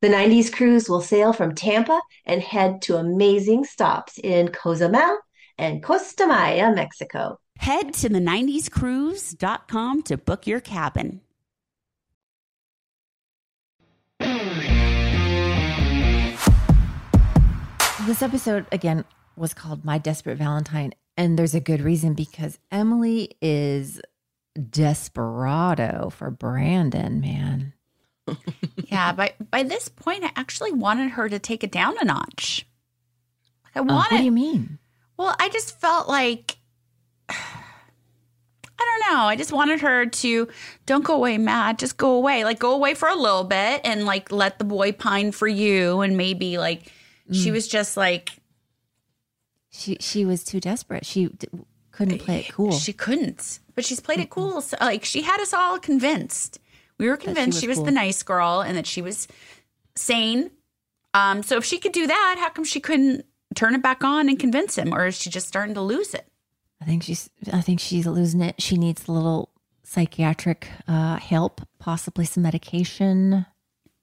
The 0.00 0.10
90s 0.10 0.52
cruise 0.52 0.88
will 0.88 1.02
sail 1.02 1.32
from 1.32 1.56
Tampa 1.56 2.00
and 2.24 2.40
head 2.40 2.82
to 2.82 2.98
amazing 2.98 3.64
stops 3.64 4.16
in 4.16 4.50
Cozumel 4.50 5.18
and 5.58 5.82
Costa 5.82 6.28
Maya, 6.28 6.72
Mexico. 6.72 7.40
Head 7.60 7.92
to 7.94 8.08
the 8.08 8.18
90scruise.com 8.20 10.02
to 10.04 10.16
book 10.16 10.46
your 10.46 10.60
cabin. 10.60 11.20
This 18.06 18.22
episode, 18.22 18.66
again, 18.72 19.04
was 19.36 19.52
called 19.54 19.84
My 19.84 19.98
Desperate 19.98 20.38
Valentine. 20.38 20.92
And 21.16 21.38
there's 21.38 21.54
a 21.54 21.60
good 21.60 21.80
reason 21.82 22.14
because 22.14 22.58
Emily 22.72 23.36
is 23.42 24.00
desperado 24.70 26.10
for 26.10 26.30
Brandon, 26.30 27.20
man. 27.20 27.74
yeah, 28.86 29.12
by 29.12 29.34
by 29.50 29.62
this 29.62 29.88
point, 29.88 30.24
I 30.24 30.30
actually 30.34 30.72
wanted 30.72 31.10
her 31.12 31.28
to 31.28 31.38
take 31.38 31.62
it 31.62 31.70
down 31.70 31.94
a 32.00 32.04
notch. 32.04 32.66
I 33.74 33.80
Uh, 33.80 33.84
wanted. 33.84 33.94
what 34.14 34.18
do 34.18 34.24
you 34.24 34.32
mean? 34.32 34.78
Well, 35.18 35.36
I 35.38 35.48
just 35.50 35.78
felt 35.78 36.08
like 36.08 36.56
I 37.32 38.98
don't 38.98 39.14
know. 39.14 39.22
I 39.24 39.36
just 39.36 39.52
wanted 39.52 39.80
her 39.80 40.06
to 40.06 40.48
don't 40.86 41.04
go 41.04 41.14
away, 41.14 41.36
Matt. 41.38 41.78
Just 41.78 41.96
go 41.96 42.12
away. 42.12 42.44
Like 42.44 42.58
go 42.58 42.74
away 42.74 42.94
for 42.94 43.08
a 43.08 43.14
little 43.14 43.44
bit 43.44 43.82
and 43.84 44.06
like 44.06 44.32
let 44.32 44.58
the 44.58 44.64
boy 44.64 44.92
pine 44.92 45.32
for 45.32 45.46
you. 45.48 46.00
And 46.00 46.16
maybe 46.16 46.56
like 46.58 46.90
she 47.32 47.50
was 47.50 47.68
just 47.68 47.96
like 47.96 48.30
She 49.70 49.96
she 50.00 50.24
was 50.24 50.42
too 50.44 50.60
desperate. 50.60 51.04
She 51.06 51.26
d- 51.26 51.48
couldn't 51.92 52.18
play 52.20 52.40
it 52.40 52.52
cool. 52.52 52.72
she 52.72 52.92
couldn't, 52.92 53.60
but 53.74 53.84
she's 53.84 54.00
played 54.00 54.18
it 54.20 54.30
cool. 54.30 54.60
So, 54.62 54.76
like 54.80 55.04
she 55.04 55.22
had 55.22 55.40
us 55.40 55.52
all 55.52 55.78
convinced. 55.78 56.58
We 56.98 57.08
were 57.08 57.16
convinced 57.16 57.56
was 57.56 57.60
she 57.60 57.68
was 57.68 57.76
cool. 57.76 57.84
the 57.86 57.90
nice 57.92 58.22
girl 58.22 58.60
and 58.62 58.76
that 58.76 58.86
she 58.86 59.02
was 59.02 59.28
sane. 59.96 60.50
Um, 61.12 61.42
so 61.42 61.56
if 61.56 61.64
she 61.64 61.78
could 61.78 61.92
do 61.92 62.06
that, 62.06 62.36
how 62.38 62.48
come 62.50 62.64
she 62.64 62.80
couldn't 62.80 63.26
turn 63.54 63.74
it 63.74 63.82
back 63.82 64.04
on 64.04 64.28
and 64.28 64.38
convince 64.38 64.76
him, 64.78 64.94
or 64.94 65.06
is 65.06 65.16
she 65.20 65.28
just 65.28 65.48
starting 65.48 65.74
to 65.74 65.82
lose 65.82 66.14
it? 66.14 66.26
I 66.80 66.84
think 66.86 67.02
she's 67.02 67.28
I 67.52 67.60
think 67.60 67.80
she's 67.80 68.06
losing 68.06 68.40
it. 68.40 68.60
She 68.60 68.76
needs 68.76 69.06
a 69.06 69.12
little 69.12 69.50
psychiatric 69.84 70.68
uh, 70.88 71.16
help, 71.16 71.60
possibly 71.78 72.24
some 72.24 72.42
medication. 72.42 73.44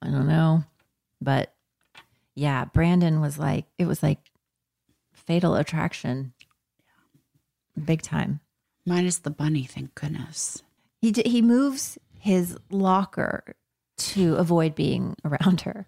I 0.01 0.09
don't 0.09 0.27
know, 0.27 0.63
but 1.21 1.53
yeah, 2.35 2.65
Brandon 2.65 3.19
was 3.19 3.39
like 3.39 3.65
it 3.77 3.85
was 3.85 4.03
like 4.03 4.19
fatal 5.11 5.55
attraction, 5.55 6.33
big 7.83 8.01
time. 8.01 8.41
Minus 8.85 9.17
the 9.17 9.31
bunny, 9.31 9.63
thank 9.63 9.95
goodness. 9.95 10.61
He 11.01 11.11
d- 11.11 11.27
he 11.29 11.41
moves 11.41 11.97
his 12.19 12.57
locker 12.69 13.55
to 13.97 14.35
avoid 14.35 14.75
being 14.75 15.15
around 15.25 15.61
her, 15.61 15.87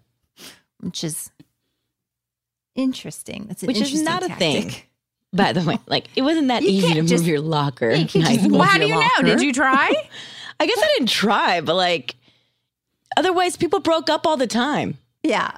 which 0.80 1.04
is 1.04 1.30
interesting. 2.74 3.46
That's 3.46 3.62
Which 3.62 3.80
is 3.80 4.02
not 4.02 4.22
a 4.28 4.34
thing. 4.34 4.72
By 5.32 5.52
the 5.52 5.62
way, 5.62 5.78
like 5.86 6.08
it 6.16 6.22
wasn't 6.22 6.48
that 6.48 6.62
You 6.62 6.70
easy 6.70 6.94
to 6.94 7.02
just- 7.02 7.22
move 7.22 7.28
your 7.28 7.40
locker. 7.40 7.90
you 7.90 8.04
just 8.04 8.50
Well, 8.50 8.62
how 8.62 8.78
do 8.78 8.86
you 8.86 8.94
know? 8.94 9.08
Did 9.22 9.40
you 9.40 9.52
try? 9.52 9.92
I 10.60 10.66
guess 10.66 10.78
I 10.78 10.94
didn't 10.98 11.08
try, 11.08 11.60
but 11.60 11.74
like 11.76 12.16
otherwise 13.16 13.56
people 13.56 13.80
broke 13.80 14.10
up 14.10 14.26
all 14.26 14.36
the 14.36 14.46
time. 14.48 14.98
Yeah. 15.22 15.52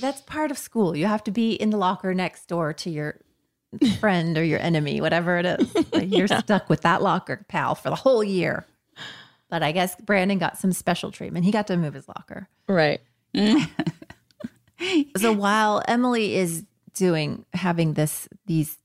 That's 0.00 0.20
part 0.22 0.50
of 0.50 0.58
school. 0.58 0.96
You 0.96 1.06
have 1.06 1.24
to 1.24 1.30
be 1.30 1.52
in 1.52 1.70
the 1.70 1.76
locker 1.76 2.14
next 2.14 2.46
door 2.46 2.72
to 2.74 2.90
your 2.90 3.20
friend 4.00 4.36
or 4.38 4.44
your 4.44 4.58
enemy, 4.60 5.00
whatever 5.00 5.38
it 5.38 5.46
is. 5.46 5.74
Like, 5.92 6.10
You're 6.14 6.28
stuck 6.28 6.68
with 6.68 6.82
that 6.82 7.02
locker, 7.02 7.44
pal, 7.48 7.74
for 7.74 7.90
the 7.90 7.96
whole 7.96 8.22
year. 8.24 8.66
But 9.48 9.62
I 9.62 9.72
guess 9.72 9.96
Brandon 9.96 10.38
got 10.38 10.58
some 10.58 10.72
special 10.72 11.10
treatment. 11.10 11.44
He 11.44 11.50
got 11.50 11.66
to 11.68 11.76
move 11.76 11.94
his 11.94 12.06
locker. 12.06 12.48
Right. 12.68 13.00
Mm. 13.34 13.68
So 15.18 15.32
while 15.32 15.82
Emily 15.88 16.36
is 16.36 16.64
doing 16.94 17.44
having 17.52 17.94
this 17.94 18.28
these 18.46 18.78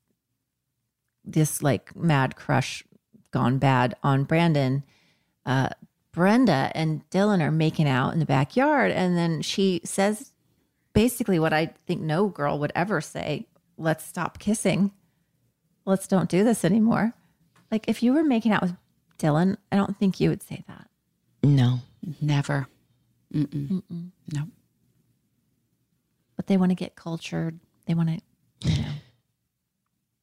this 1.26 1.62
like 1.62 1.96
mad 1.96 2.36
crush 2.36 2.84
gone 3.32 3.58
bad 3.58 3.96
on 4.04 4.24
Brandon, 4.24 4.84
uh 5.46 5.70
Brenda 6.12 6.72
and 6.74 7.08
Dylan 7.10 7.42
are 7.42 7.52
making 7.52 7.90
out 7.90 8.14
in 8.14 8.20
the 8.20 8.26
backyard 8.26 8.92
and 8.92 9.18
then 9.18 9.42
she 9.42 9.82
says 9.84 10.32
basically 10.94 11.40
what 11.40 11.52
I 11.52 11.74
think 11.86 12.02
no 12.02 12.30
girl 12.30 12.58
would 12.60 12.72
ever 12.74 13.02
say, 13.02 13.48
let's 13.78 14.06
stop 14.06 14.40
kissing. 14.40 14.92
Let's 15.86 16.08
don't 16.08 16.30
do 16.30 16.44
this 16.44 16.64
anymore. 16.64 17.14
Like 17.70 17.88
if 17.90 18.02
you 18.02 18.14
were 18.14 18.24
making 18.24 18.54
out 18.54 18.62
with 18.62 18.76
Dylan, 19.20 19.58
I 19.72 19.76
don't 19.76 19.98
think 20.00 20.20
you 20.20 20.30
would 20.30 20.42
say 20.42 20.64
that. 20.68 20.88
No. 21.44 21.80
Never. 22.22 22.68
Mm-mm. 23.34 23.84
No. 24.34 24.48
But 26.36 26.48
they 26.48 26.58
want 26.58 26.72
to 26.72 26.76
get 26.76 26.96
cultured. 26.96 27.60
They 27.86 27.94
want 27.94 28.10
to, 28.10 28.16
you 28.16 28.22
know, 28.22 28.26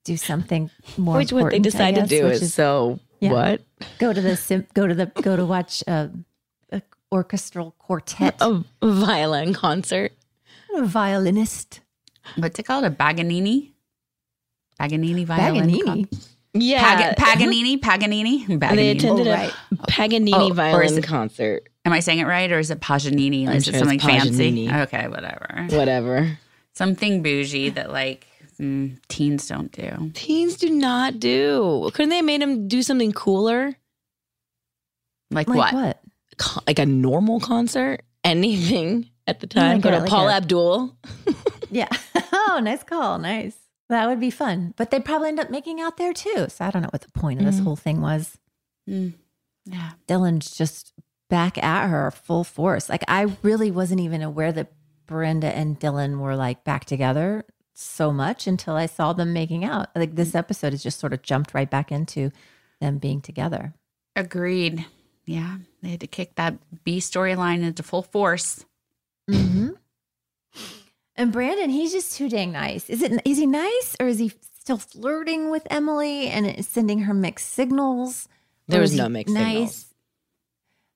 do 0.05 0.17
something 0.17 0.71
more. 0.97 1.17
Which 1.17 1.33
what 1.33 1.51
they 1.51 1.57
important, 1.57 1.67
I 1.67 1.71
decide 1.71 1.95
to 1.97 2.07
do 2.07 2.25
which 2.27 2.43
is, 2.43 2.55
so 2.55 2.99
Yeah. 3.21 3.33
what? 3.33 3.63
go 3.99 4.13
to 4.13 4.21
the 4.21 4.37
sim, 4.37 4.67
go 4.75 4.87
to 4.87 4.95
the 4.95 5.07
go 5.07 5.37
to 5.37 5.45
watch 5.47 5.83
a, 5.87 6.11
a 6.73 6.83
orchestral 7.13 7.73
quartet, 7.79 8.37
A 8.41 8.63
violin 8.83 9.55
concert. 9.55 10.13
a 10.75 10.85
violinist, 10.85 11.81
What's 12.37 12.59
it 12.59 12.65
called? 12.65 12.85
A 12.85 12.91
Paganini? 12.91 13.73
Paganini 14.81 15.25
violin. 15.25 15.69
Paganini. 15.71 16.09
Yeah. 16.55 16.81
Pag- 16.81 17.17
Paganini? 17.17 17.79
Paganini? 17.81 18.45
And 18.49 18.61
they 18.79 18.91
attended 18.91 19.27
Oh, 19.27 19.31
a 19.31 19.35
right. 19.35 19.53
Paganini 19.89 20.51
Oh, 20.51 20.53
violin 20.53 20.99
it- 20.99 21.05
concert. 21.05 21.69
Am 21.85 21.93
I 21.93 21.99
saying 22.01 22.21
it 22.21 22.27
right 22.27 22.51
or 22.53 22.59
is 22.61 22.71
it 22.71 22.81
Paganini? 22.81 23.49
I'm 23.49 23.57
Is 23.57 23.65
sure 23.65 23.75
it 23.75 23.79
something 23.79 23.99
fancy? 23.99 24.71
Okay, 24.71 25.09
whatever. 25.09 25.67
Whatever. 25.71 26.39
Something 26.75 27.23
bougie 27.23 27.71
that 27.71 27.91
like 27.93 28.27
mm, 28.63 28.99
teens 29.09 29.49
don't 29.49 29.73
do. 29.73 30.11
Teens 30.15 30.57
do 30.57 30.71
not 30.71 31.19
do. 31.21 31.91
Couldn't 31.95 32.11
they 32.11 32.17
have 32.17 32.25
made 32.25 32.41
him 32.43 32.69
do 32.69 32.83
something 32.83 33.13
cooler? 33.13 33.75
Like, 35.31 35.49
Like 35.49 35.57
what? 35.59 35.75
what? 35.75 36.01
Co- 36.39 36.61
Like 36.67 36.79
a 36.79 36.87
normal 36.87 37.41
concert? 37.41 38.03
Anything 38.25 39.11
at 39.27 39.41
the 39.41 39.47
time? 39.47 39.75
Like 39.77 39.83
Go 39.83 39.89
a- 39.89 39.93
to 39.93 39.99
like 40.01 40.09
Paul 40.11 40.29
a- 40.29 40.33
Abdul. 40.35 40.97
Yeah. 41.71 41.89
oh, 42.35 42.61
nice 42.63 42.83
call. 42.83 43.19
Nice. 43.19 43.57
That 43.89 44.07
would 44.07 44.21
be 44.21 44.31
fun. 44.31 44.75
But 44.77 44.91
they'd 44.91 45.05
probably 45.07 45.29
end 45.29 45.41
up 45.41 45.49
making 45.49 45.81
out 45.81 45.97
there 45.97 46.13
too. 46.13 46.47
So 46.51 46.67
I 46.67 46.71
don't 46.71 46.83
know 46.83 46.91
what 46.93 47.01
the 47.01 47.11
point 47.19 47.41
of 47.41 47.47
this 47.47 47.61
Mhm. 47.61 47.65
whole 47.65 47.77
thing 47.77 48.03
was. 48.03 48.37
Mm, 48.89 49.15
yeah. 49.65 49.93
Dylan's 50.07 50.51
just 50.55 50.93
back 51.31 51.57
at 51.63 51.89
her 51.89 52.11
full 52.11 52.45
force. 52.45 52.91
Like 52.91 53.05
I 53.09 53.35
really 53.43 53.71
wasn't 53.71 54.01
even 54.03 54.21
aware 54.21 54.53
that 54.53 54.71
Brenda 55.07 55.47
and 55.57 55.81
Dylan 55.81 56.19
were 56.19 56.37
like 56.37 56.63
back 56.63 56.85
together 56.85 57.47
so 57.75 58.13
much 58.13 58.47
until 58.47 58.75
I 58.75 58.87
saw 58.87 59.13
them 59.13 59.33
making 59.33 59.65
out. 59.65 59.89
Like 59.95 60.15
this 60.15 60.35
episode 60.35 60.73
has 60.73 60.83
just 60.83 61.01
sort 61.01 61.13
of 61.13 61.23
jumped 61.23 61.55
right 61.55 61.69
back 61.69 61.91
into 61.91 62.31
them 62.81 62.99
being 62.99 63.21
together. 63.21 63.73
Agreed. 64.17 64.85
Yeah. 65.25 65.59
They 65.83 65.91
had 65.91 66.01
to 66.01 66.07
kick 66.07 66.35
that 66.35 66.55
B 66.85 66.99
storyline 66.99 67.63
into 67.63 67.83
full 67.83 68.03
force. 68.03 68.65
Mm-hmm. 69.31 69.71
And 71.17 71.33
Brandon, 71.33 71.71
he's 71.71 71.93
just 71.93 72.17
too 72.17 72.29
dang 72.29 72.53
nice. 72.53 72.89
Is 72.89 73.03
it 73.03 73.21
is 73.25 73.39
he 73.39 73.47
nice 73.47 73.97
or 74.01 74.07
is 74.07 74.19
he 74.19 74.33
still 74.59 74.79
flirting 74.79 75.51
with 75.51 75.67
Emily 75.71 76.29
and 76.29 76.65
sending 76.65 77.01
her 77.01 77.15
mixed 77.15 77.51
signals? 77.51 78.29
There 78.69 78.81
was 78.81 78.95
no 78.95 79.05
he 79.05 79.11
mixed 79.11 79.35
signals. 79.35 79.87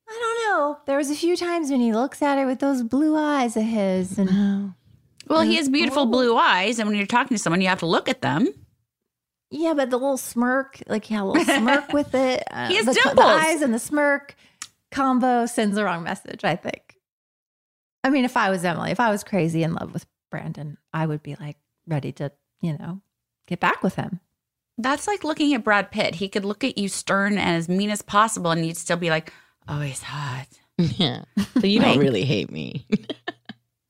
I 0.08 0.12
don't 0.12 0.58
know. 0.58 0.78
There 0.86 0.96
was 0.96 1.10
a 1.10 1.14
few 1.14 1.36
times 1.36 1.70
when 1.70 1.80
he 1.80 1.92
looks 1.92 2.22
at 2.22 2.38
her 2.38 2.46
with 2.46 2.60
those 2.60 2.82
blue 2.82 3.16
eyes 3.16 3.56
of 3.56 3.64
his 3.64 4.18
and 4.18 4.74
Well, 5.28 5.42
he 5.42 5.56
has 5.56 5.68
beautiful 5.68 6.06
blue 6.06 6.36
eyes, 6.36 6.78
and 6.78 6.88
when 6.88 6.96
you're 6.96 7.06
talking 7.06 7.36
to 7.36 7.42
someone, 7.42 7.60
you 7.60 7.68
have 7.68 7.80
to 7.80 7.86
look 7.86 8.08
at 8.08 8.22
them. 8.22 8.48
Yeah, 9.50 9.74
but 9.74 9.90
the 9.90 9.96
little 9.96 10.16
smirk, 10.16 10.82
like 10.86 11.04
he 11.04 11.14
had 11.14 11.22
a 11.22 11.26
little 11.26 11.44
smirk 11.44 11.92
with 11.92 12.14
it. 12.14 12.42
Uh, 12.50 12.68
He 12.68 12.76
has 12.76 12.86
the, 12.86 12.92
the 13.14 13.22
eyes 13.22 13.62
and 13.62 13.72
the 13.74 13.78
smirk 13.78 14.34
combo 14.90 15.46
sends 15.46 15.74
the 15.76 15.84
wrong 15.84 16.02
message, 16.02 16.44
I 16.44 16.56
think. 16.56 16.96
I 18.04 18.10
mean, 18.10 18.24
if 18.24 18.36
I 18.36 18.50
was 18.50 18.64
Emily, 18.64 18.90
if 18.92 19.00
I 19.00 19.10
was 19.10 19.24
crazy 19.24 19.62
in 19.62 19.74
love 19.74 19.92
with 19.92 20.06
Brandon, 20.30 20.78
I 20.92 21.06
would 21.06 21.22
be 21.22 21.36
like 21.40 21.56
ready 21.86 22.12
to, 22.12 22.30
you 22.60 22.76
know, 22.78 23.00
get 23.48 23.58
back 23.60 23.82
with 23.82 23.94
him. 23.96 24.20
That's 24.78 25.06
like 25.08 25.24
looking 25.24 25.54
at 25.54 25.64
Brad 25.64 25.90
Pitt. 25.90 26.16
He 26.16 26.28
could 26.28 26.44
look 26.44 26.62
at 26.62 26.76
you 26.78 26.88
stern 26.88 27.32
and 27.38 27.56
as 27.56 27.68
mean 27.68 27.90
as 27.90 28.02
possible, 28.02 28.50
and 28.50 28.64
you'd 28.66 28.76
still 28.76 28.96
be 28.98 29.10
like, 29.10 29.32
"Oh, 29.68 29.80
he's 29.80 30.02
hot." 30.02 30.46
Yeah. 30.78 31.24
So 31.60 31.66
you 31.66 31.80
Right. 31.80 31.94
don't 31.94 31.98
really 31.98 32.24
hate 32.24 32.50
me. 32.52 32.86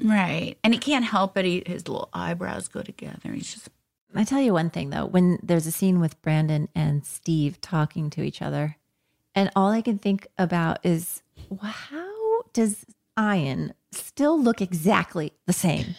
Right. 0.07 0.57
And 0.63 0.73
he 0.73 0.79
can't 0.79 1.05
help 1.05 1.37
it. 1.37 1.45
He, 1.45 1.63
his 1.67 1.89
little 1.89 2.09
eyebrows 2.13 2.69
go 2.69 2.83
together. 2.83 3.33
He's 3.33 3.53
just, 3.53 3.69
I 4.15 4.23
tell 4.23 4.41
you 4.41 4.53
one 4.53 4.71
thing 4.71 4.91
though, 4.91 5.07
when 5.07 5.39
there's 5.43 5.67
a 5.67 5.73
scene 5.73 5.99
with 5.99 6.21
Brandon 6.23 6.69
and 6.75 7.05
Steve 7.05 7.61
talking 7.61 8.09
to 8.11 8.23
each 8.23 8.41
other, 8.41 8.77
and 9.35 9.51
all 9.57 9.71
I 9.71 9.83
can 9.83 9.99
think 9.99 10.29
about 10.39 10.79
is 10.85 11.23
well, 11.51 11.73
how 11.73 12.43
does 12.53 12.85
Ian 13.19 13.75
still 13.93 14.41
look 14.41 14.63
exactly 14.63 15.33
the 15.47 15.53
same? 15.53 15.97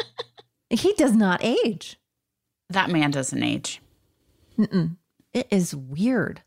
he 0.70 0.94
does 0.94 1.14
not 1.14 1.44
age. 1.44 1.98
that 2.70 2.90
man 2.90 3.10
doesn't 3.10 3.42
age. 3.42 3.80
Mm-mm. 4.58 4.96
It 5.32 5.48
is 5.50 5.74
weird. 5.74 6.42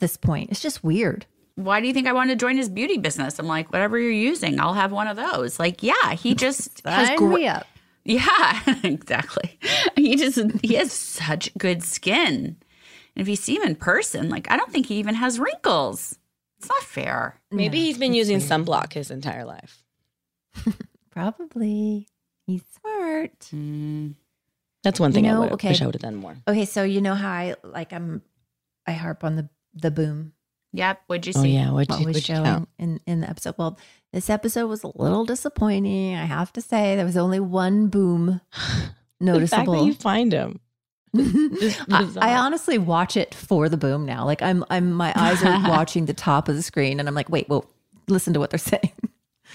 This 0.00 0.16
point, 0.16 0.50
it's 0.50 0.60
just 0.60 0.84
weird. 0.84 1.26
Why 1.64 1.80
do 1.80 1.86
you 1.86 1.92
think 1.94 2.06
I 2.06 2.12
want 2.12 2.30
to 2.30 2.36
join 2.36 2.56
his 2.56 2.68
beauty 2.68 2.98
business? 2.98 3.38
I'm 3.38 3.46
like, 3.46 3.72
whatever 3.72 3.98
you're 3.98 4.10
using, 4.10 4.60
I'll 4.60 4.74
have 4.74 4.92
one 4.92 5.06
of 5.08 5.16
those. 5.16 5.58
Like, 5.58 5.82
yeah, 5.82 6.14
he 6.14 6.34
just 6.46 6.82
has 6.86 7.08
Sign 7.08 7.16
great. 7.18 7.40
me 7.40 7.46
up. 7.48 7.66
Yeah, 8.04 8.60
exactly. 8.82 9.58
He 9.96 10.16
just 10.16 10.38
he 10.62 10.74
has 10.74 10.92
such 10.92 11.50
good 11.58 11.82
skin. 11.82 12.56
And 13.14 13.22
if 13.22 13.28
you 13.28 13.36
see 13.36 13.56
him 13.56 13.62
in 13.62 13.74
person, 13.76 14.28
like 14.30 14.50
I 14.50 14.56
don't 14.56 14.72
think 14.72 14.86
he 14.86 14.96
even 14.96 15.14
has 15.14 15.38
wrinkles. 15.38 16.18
It's 16.58 16.68
not 16.68 16.82
fair. 16.82 17.38
Maybe 17.50 17.78
he's 17.80 17.98
been 17.98 18.14
using 18.14 18.38
sunblock 18.38 18.92
his 18.94 19.10
entire 19.10 19.44
life. 19.44 19.82
Probably. 21.10 22.06
He's 22.46 22.62
smart. 22.80 23.38
Mm. 23.54 24.14
That's 24.82 24.98
one 25.00 25.12
thing 25.12 25.24
You 25.24 25.32
know, 25.32 25.36
I 25.36 25.40
would 25.44 25.52
okay. 25.52 25.68
wish 25.68 25.82
I 25.82 25.86
would 25.86 25.94
have 25.94 26.02
done 26.02 26.16
more. 26.16 26.36
Okay, 26.48 26.64
so 26.64 26.82
you 26.82 27.00
know 27.00 27.14
how 27.14 27.30
I 27.30 27.54
like 27.62 27.92
I'm 27.92 28.22
I 28.86 28.92
harp 28.92 29.24
on 29.24 29.36
the 29.36 29.48
the 29.74 29.90
boom 29.90 30.32
Yep. 30.72 31.00
What'd 31.08 31.26
you 31.26 31.32
oh, 31.36 31.42
see? 31.42 31.56
Oh 31.58 31.60
yeah, 31.62 31.70
what 31.72 31.88
you, 31.88 31.94
always 31.94 32.06
what'd 32.06 32.28
you 32.28 32.34
showing 32.34 32.44
count? 32.44 32.68
in 32.78 33.00
in 33.06 33.20
the 33.20 33.28
episode. 33.30 33.54
Well, 33.58 33.78
this 34.12 34.30
episode 34.30 34.66
was 34.68 34.82
a 34.84 34.90
little 34.94 35.24
disappointing. 35.24 36.14
I 36.14 36.24
have 36.24 36.52
to 36.54 36.60
say 36.60 36.96
there 36.96 37.04
was 37.04 37.16
only 37.16 37.40
one 37.40 37.88
boom 37.88 38.40
The 38.52 38.56
fact 38.56 38.94
noticeable. 39.20 39.72
that 39.74 39.84
you 39.84 39.94
find 39.94 40.32
him. 40.32 40.60
I. 41.16 42.08
I 42.20 42.34
honestly 42.36 42.78
watch 42.78 43.16
it 43.16 43.34
for 43.34 43.68
the 43.68 43.76
boom 43.76 44.06
now. 44.06 44.24
Like 44.24 44.42
I'm, 44.42 44.64
I'm, 44.70 44.92
my 44.92 45.12
eyes 45.16 45.42
are 45.42 45.60
watching 45.68 46.06
the 46.06 46.14
top 46.14 46.48
of 46.48 46.54
the 46.56 46.62
screen, 46.62 47.00
and 47.00 47.08
I'm 47.08 47.14
like, 47.14 47.28
wait, 47.28 47.48
well, 47.48 47.66
listen 48.08 48.32
to 48.34 48.38
what 48.40 48.50
they're 48.50 48.58
saying. 48.58 48.92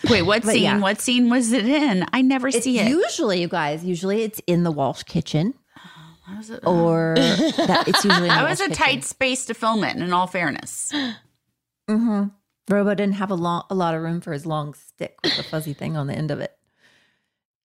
Wait, 0.10 0.23
what 0.23 0.43
But 0.43 0.51
scene? 0.51 0.63
yeah. 0.63 0.80
What 0.80 0.99
scene 0.99 1.30
was 1.30 1.54
it 1.54 1.65
in? 1.65 2.06
I 2.12 2.21
never 2.21 2.49
It's 2.49 2.63
see 2.63 2.78
it. 2.80 2.89
usually, 2.89 3.39
you 3.41 3.47
guys, 3.47 3.84
usually 3.86 4.23
it's 4.23 4.41
in 4.45 4.63
the 4.63 4.71
Walsh 4.71 5.04
kitchen, 5.04 5.45
How 5.45 5.45
was 5.45 5.54
it? 5.54 5.64
Or 6.63 7.15
that 7.17 7.85
it's 7.88 8.03
usually 8.03 8.29
in 8.29 8.29
the 8.29 8.35
that 8.35 8.49
was 8.49 8.59
Walsh 8.59 8.69
a 8.71 8.73
tight 8.73 9.03
space 9.03 9.45
to 9.45 9.53
film 9.53 9.83
it. 9.83 9.95
In 9.97 10.13
all 10.13 10.27
fairness, 10.27 10.91
Mm-hmm. 11.89 12.27
Robo 12.73 12.95
didn't 12.95 13.15
have 13.15 13.31
a 13.31 13.35
long, 13.35 13.63
a 13.69 13.75
lot 13.75 13.93
of 13.93 14.01
room 14.01 14.21
for 14.21 14.33
his 14.33 14.45
long 14.45 14.73
stick 14.73 15.17
with 15.23 15.38
the 15.38 15.43
fuzzy 15.43 15.73
thing 15.73 15.95
on 15.95 16.07
the 16.07 16.15
end 16.15 16.31
of 16.31 16.39
it. 16.39 16.57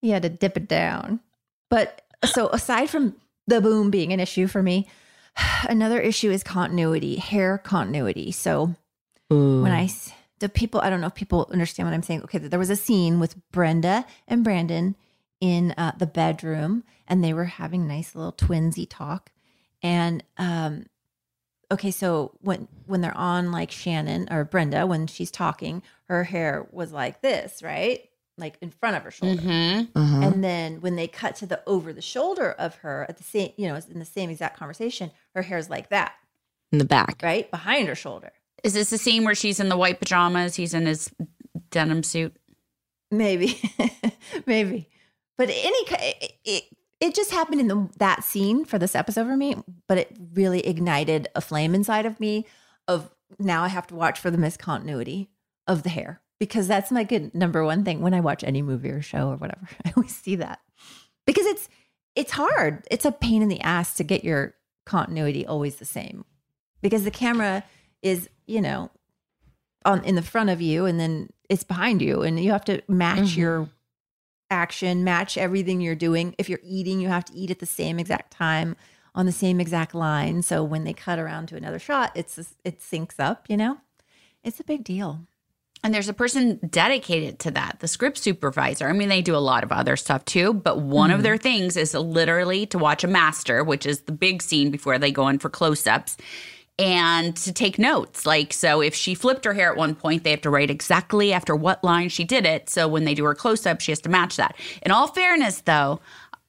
He 0.02 0.10
had 0.10 0.22
to 0.22 0.28
dip 0.28 0.56
it 0.56 0.68
down. 0.68 1.20
But 1.70 2.02
so 2.24 2.48
aside 2.48 2.90
from 2.90 3.16
the 3.46 3.60
boom 3.60 3.90
being 3.90 4.12
an 4.12 4.20
issue 4.20 4.46
for 4.46 4.62
me, 4.62 4.88
another 5.68 6.00
issue 6.00 6.30
is 6.30 6.42
continuity, 6.42 7.16
hair 7.16 7.58
continuity. 7.58 8.30
So 8.32 8.74
Ooh. 9.32 9.62
I 9.66 9.90
the 10.40 10.48
people, 10.48 10.80
I 10.80 10.90
don't 10.90 11.00
know 11.00 11.06
if 11.06 11.14
people 11.14 11.48
understand 11.52 11.88
what 11.88 11.94
I'm 11.94 12.02
saying. 12.02 12.22
Okay, 12.24 12.38
there 12.38 12.58
was 12.58 12.70
a 12.70 12.76
scene 12.76 13.20
with 13.20 13.36
Brenda 13.52 14.06
and 14.26 14.42
Brandon 14.44 14.96
in 15.40 15.72
uh, 15.72 15.92
the 15.98 16.06
bedroom, 16.06 16.84
and 17.08 17.24
they 17.24 17.32
were 17.32 17.46
having 17.46 17.86
nice 17.86 18.14
little 18.14 18.32
twinsy 18.32 18.86
talk. 18.88 19.32
And 19.82 20.22
um, 20.36 20.86
okay, 21.72 21.90
so 21.90 22.32
when 22.40 22.68
when 22.86 23.00
they're 23.00 23.16
on 23.16 23.52
like 23.52 23.70
Shannon 23.70 24.28
or 24.30 24.44
Brenda 24.44 24.86
when 24.86 25.06
she's 25.06 25.30
talking, 25.30 25.82
her 26.08 26.24
hair 26.24 26.66
was 26.70 26.92
like 26.92 27.22
this, 27.22 27.62
right? 27.62 28.08
Like 28.36 28.56
in 28.60 28.70
front 28.70 28.96
of 28.96 29.02
her 29.02 29.10
shoulder. 29.10 29.42
mm-hmm. 29.42 29.98
Uh-huh. 29.98 30.26
And 30.26 30.42
then 30.42 30.80
when 30.80 30.96
they 30.96 31.06
cut 31.06 31.36
to 31.36 31.46
the 31.46 31.62
over 31.66 31.92
the 31.92 32.02
shoulder 32.02 32.52
of 32.52 32.76
her 32.76 33.06
at 33.08 33.16
the 33.18 33.24
same, 33.24 33.52
you 33.56 33.68
know, 33.68 33.78
in 33.90 33.98
the 33.98 34.04
same 34.04 34.30
exact 34.30 34.58
conversation, 34.58 35.10
her 35.34 35.42
hair's 35.42 35.68
like 35.68 35.90
that, 35.90 36.14
in 36.72 36.78
the 36.78 36.84
back. 36.84 37.20
right? 37.22 37.50
Behind 37.50 37.88
her 37.88 37.94
shoulder. 37.94 38.32
is 38.64 38.74
this 38.74 38.90
the 38.90 38.98
scene 38.98 39.24
where 39.24 39.34
she's 39.34 39.60
in 39.60 39.68
the 39.68 39.76
white 39.76 39.98
pajamas? 39.98 40.56
He's 40.56 40.74
in 40.74 40.86
his 40.86 41.10
denim 41.70 42.02
suit. 42.02 42.34
Maybe, 43.10 43.60
maybe, 44.46 44.88
but 45.40 45.48
any 45.48 45.78
it, 45.88 46.32
it 46.44 46.64
it 47.00 47.14
just 47.14 47.30
happened 47.30 47.62
in 47.62 47.68
the 47.68 47.88
that 47.96 48.22
scene 48.22 48.66
for 48.66 48.78
this 48.78 48.94
episode 48.94 49.24
for 49.24 49.38
me. 49.38 49.56
But 49.88 49.96
it 49.96 50.14
really 50.34 50.60
ignited 50.66 51.28
a 51.34 51.40
flame 51.40 51.74
inside 51.74 52.04
of 52.04 52.20
me. 52.20 52.44
Of 52.86 53.10
now 53.38 53.64
I 53.64 53.68
have 53.68 53.86
to 53.86 53.94
watch 53.94 54.20
for 54.20 54.30
the 54.30 54.36
miscontinuity 54.36 55.28
of 55.66 55.82
the 55.82 55.88
hair 55.88 56.20
because 56.38 56.68
that's 56.68 56.90
my 56.90 57.04
good 57.04 57.34
number 57.34 57.64
one 57.64 57.86
thing 57.86 58.02
when 58.02 58.12
I 58.12 58.20
watch 58.20 58.44
any 58.44 58.60
movie 58.60 58.90
or 58.90 59.00
show 59.00 59.30
or 59.30 59.36
whatever. 59.36 59.66
I 59.86 59.94
always 59.96 60.14
see 60.14 60.36
that 60.36 60.60
because 61.24 61.46
it's 61.46 61.70
it's 62.14 62.32
hard. 62.32 62.86
It's 62.90 63.06
a 63.06 63.12
pain 63.12 63.40
in 63.40 63.48
the 63.48 63.62
ass 63.62 63.94
to 63.94 64.04
get 64.04 64.24
your 64.24 64.56
continuity 64.84 65.46
always 65.46 65.76
the 65.76 65.86
same 65.86 66.26
because 66.82 67.04
the 67.04 67.10
camera 67.10 67.64
is 68.02 68.28
you 68.46 68.60
know 68.60 68.90
on 69.86 70.04
in 70.04 70.16
the 70.16 70.22
front 70.22 70.50
of 70.50 70.60
you 70.60 70.84
and 70.84 71.00
then 71.00 71.30
it's 71.48 71.64
behind 71.64 72.02
you 72.02 72.20
and 72.20 72.38
you 72.38 72.50
have 72.50 72.66
to 72.66 72.82
match 72.88 73.30
mm-hmm. 73.30 73.40
your 73.40 73.68
action 74.50 75.04
match 75.04 75.38
everything 75.38 75.80
you're 75.80 75.94
doing. 75.94 76.34
If 76.38 76.48
you're 76.48 76.60
eating 76.62 77.00
you 77.00 77.08
have 77.08 77.24
to 77.26 77.34
eat 77.34 77.50
at 77.50 77.58
the 77.58 77.66
same 77.66 77.98
exact 77.98 78.32
time 78.32 78.76
on 79.14 79.26
the 79.26 79.32
same 79.32 79.60
exact 79.60 79.94
line. 79.94 80.42
So 80.42 80.62
when 80.62 80.84
they 80.84 80.92
cut 80.92 81.18
around 81.18 81.46
to 81.48 81.56
another 81.56 81.78
shot 81.78 82.12
it's 82.14 82.38
it 82.64 82.80
syncs 82.80 83.18
up 83.18 83.46
you 83.48 83.56
know? 83.56 83.78
It's 84.42 84.60
a 84.60 84.64
big 84.64 84.84
deal. 84.84 85.20
And 85.82 85.94
there's 85.94 86.08
a 86.10 86.14
person 86.14 86.60
dedicated 86.68 87.38
to 87.40 87.50
that, 87.52 87.78
the 87.80 87.88
script 87.88 88.18
supervisor. 88.18 88.86
I 88.86 88.92
mean, 88.92 89.08
they 89.08 89.22
do 89.22 89.34
a 89.34 89.38
lot 89.38 89.64
of 89.64 89.72
other 89.72 89.96
stuff 89.96 90.26
too, 90.26 90.52
but 90.52 90.80
one 90.80 91.10
of 91.10 91.20
mm. 91.20 91.22
their 91.22 91.38
things 91.38 91.76
is 91.76 91.94
literally 91.94 92.66
to 92.66 92.78
watch 92.78 93.02
a 93.02 93.08
master, 93.08 93.64
which 93.64 93.86
is 93.86 94.02
the 94.02 94.12
big 94.12 94.42
scene 94.42 94.70
before 94.70 94.98
they 94.98 95.10
go 95.10 95.28
in 95.28 95.38
for 95.38 95.48
close 95.48 95.86
ups, 95.86 96.18
and 96.80 97.36
to 97.36 97.52
take 97.52 97.78
notes. 97.78 98.24
Like, 98.24 98.52
so 98.52 98.80
if 98.80 98.94
she 98.94 99.14
flipped 99.14 99.44
her 99.44 99.52
hair 99.52 99.70
at 99.70 99.76
one 99.76 99.94
point, 99.94 100.24
they 100.24 100.30
have 100.30 100.40
to 100.42 100.50
write 100.50 100.70
exactly 100.70 101.32
after 101.32 101.54
what 101.54 101.84
line 101.84 102.08
she 102.08 102.24
did 102.24 102.46
it. 102.46 102.70
So 102.70 102.88
when 102.88 103.04
they 103.04 103.14
do 103.14 103.24
her 103.24 103.34
close 103.34 103.66
up, 103.66 103.80
she 103.80 103.92
has 103.92 104.00
to 104.00 104.08
match 104.08 104.36
that. 104.36 104.56
In 104.82 104.90
all 104.90 105.06
fairness, 105.06 105.60
though, 105.60 106.00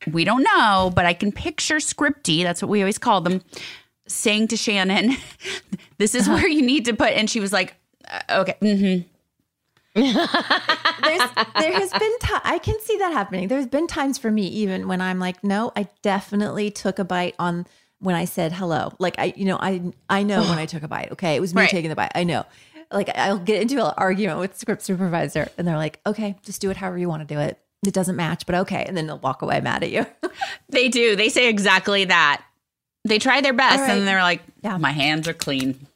we 0.08 0.24
don't 0.24 0.44
know, 0.44 0.91
but 0.96 1.06
I 1.06 1.13
can 1.13 1.32
picture 1.32 1.78
Scripty, 1.78 2.44
that's 2.44 2.62
what 2.62 2.70
we 2.70 2.82
always 2.82 2.98
call 2.98 3.22
them, 3.22 3.41
saying 4.08 4.48
to 4.50 4.58
Shannon, 4.58 5.17
This 5.98 6.15
is 6.15 6.28
where 6.28 6.48
you 6.48 6.63
need 6.63 6.86
to 6.86 6.94
put, 6.96 7.12
and 7.12 7.30
she 7.30 7.39
was 7.39 7.54
like, 7.54 7.76
uh, 8.10 8.22
Okay, 8.41 8.56
mm-hmm. 8.62 9.08
there 9.94 10.13
has 11.74 11.91
been 11.91 12.13
ti 12.22 12.34
I 12.46 12.60
can 12.63 12.80
see 12.80 12.98
that 12.98 13.12
happening. 13.12 13.50
There's 13.50 13.67
been 13.67 13.88
times 13.88 14.17
for 14.17 14.32
me 14.32 14.48
even 14.48 14.88
when 14.88 15.02
I'm 15.02 15.20
like, 15.20 15.44
no, 15.44 15.74
I 15.76 15.89
definitely 16.02 16.72
took 16.72 16.98
a 16.98 17.04
bite 17.04 17.36
on 17.38 17.67
when 18.02 18.16
I 18.16 18.26
said 18.26 18.52
hello. 18.52 18.94
Like 19.00 19.16
I, 19.18 19.34
you 19.38 19.46
know, 19.46 19.58
I 19.58 19.82
I 20.10 20.24
know 20.24 20.42
when 20.42 20.60
I 20.60 20.66
took 20.74 20.84
a 20.84 20.88
bite. 20.90 21.12
Okay, 21.14 21.36
it 21.36 21.40
was 21.40 21.56
me 21.56 21.62
Right. 21.62 21.70
taking 21.70 21.90
the 21.90 21.96
bite. 21.96 22.12
I 22.14 22.24
know. 22.26 22.46
Like 22.92 23.10
I'll 23.16 23.40
get 23.40 23.62
into 23.62 23.76
an 23.84 23.94
argument 23.96 24.40
with 24.40 24.58
script 24.58 24.82
supervisor, 24.82 25.48
and 25.58 25.66
they're 25.68 25.78
like, 25.78 26.00
okay, 26.06 26.36
just 26.44 26.60
do 26.62 26.70
it 26.72 26.78
however 26.78 26.98
you 26.98 27.08
want 27.08 27.26
to 27.28 27.34
do 27.34 27.39
it. 27.39 27.58
It 27.88 27.93
doesn't 27.93 28.16
match, 28.18 28.45
but 28.45 28.54
okay, 28.56 28.84
and 28.86 28.95
then 28.97 29.08
they'll 29.08 29.18
walk 29.20 29.41
away 29.41 29.62
mad 29.62 29.84
at 29.84 29.91
you. 29.91 30.06
They 30.70 30.88
do. 30.89 31.16
They 31.16 31.30
say 31.30 31.47
exactly 31.49 32.06
that. 32.06 32.43
They 33.04 33.18
try 33.20 33.41
their 33.41 33.54
best 33.54 33.80
right. 33.80 33.91
and 33.97 34.08
they're 34.08 34.22
like, 34.22 34.41
Yeah. 34.64 34.78
my 34.78 34.91
hands 34.91 35.28
are 35.28 35.34
clean. 35.34 35.88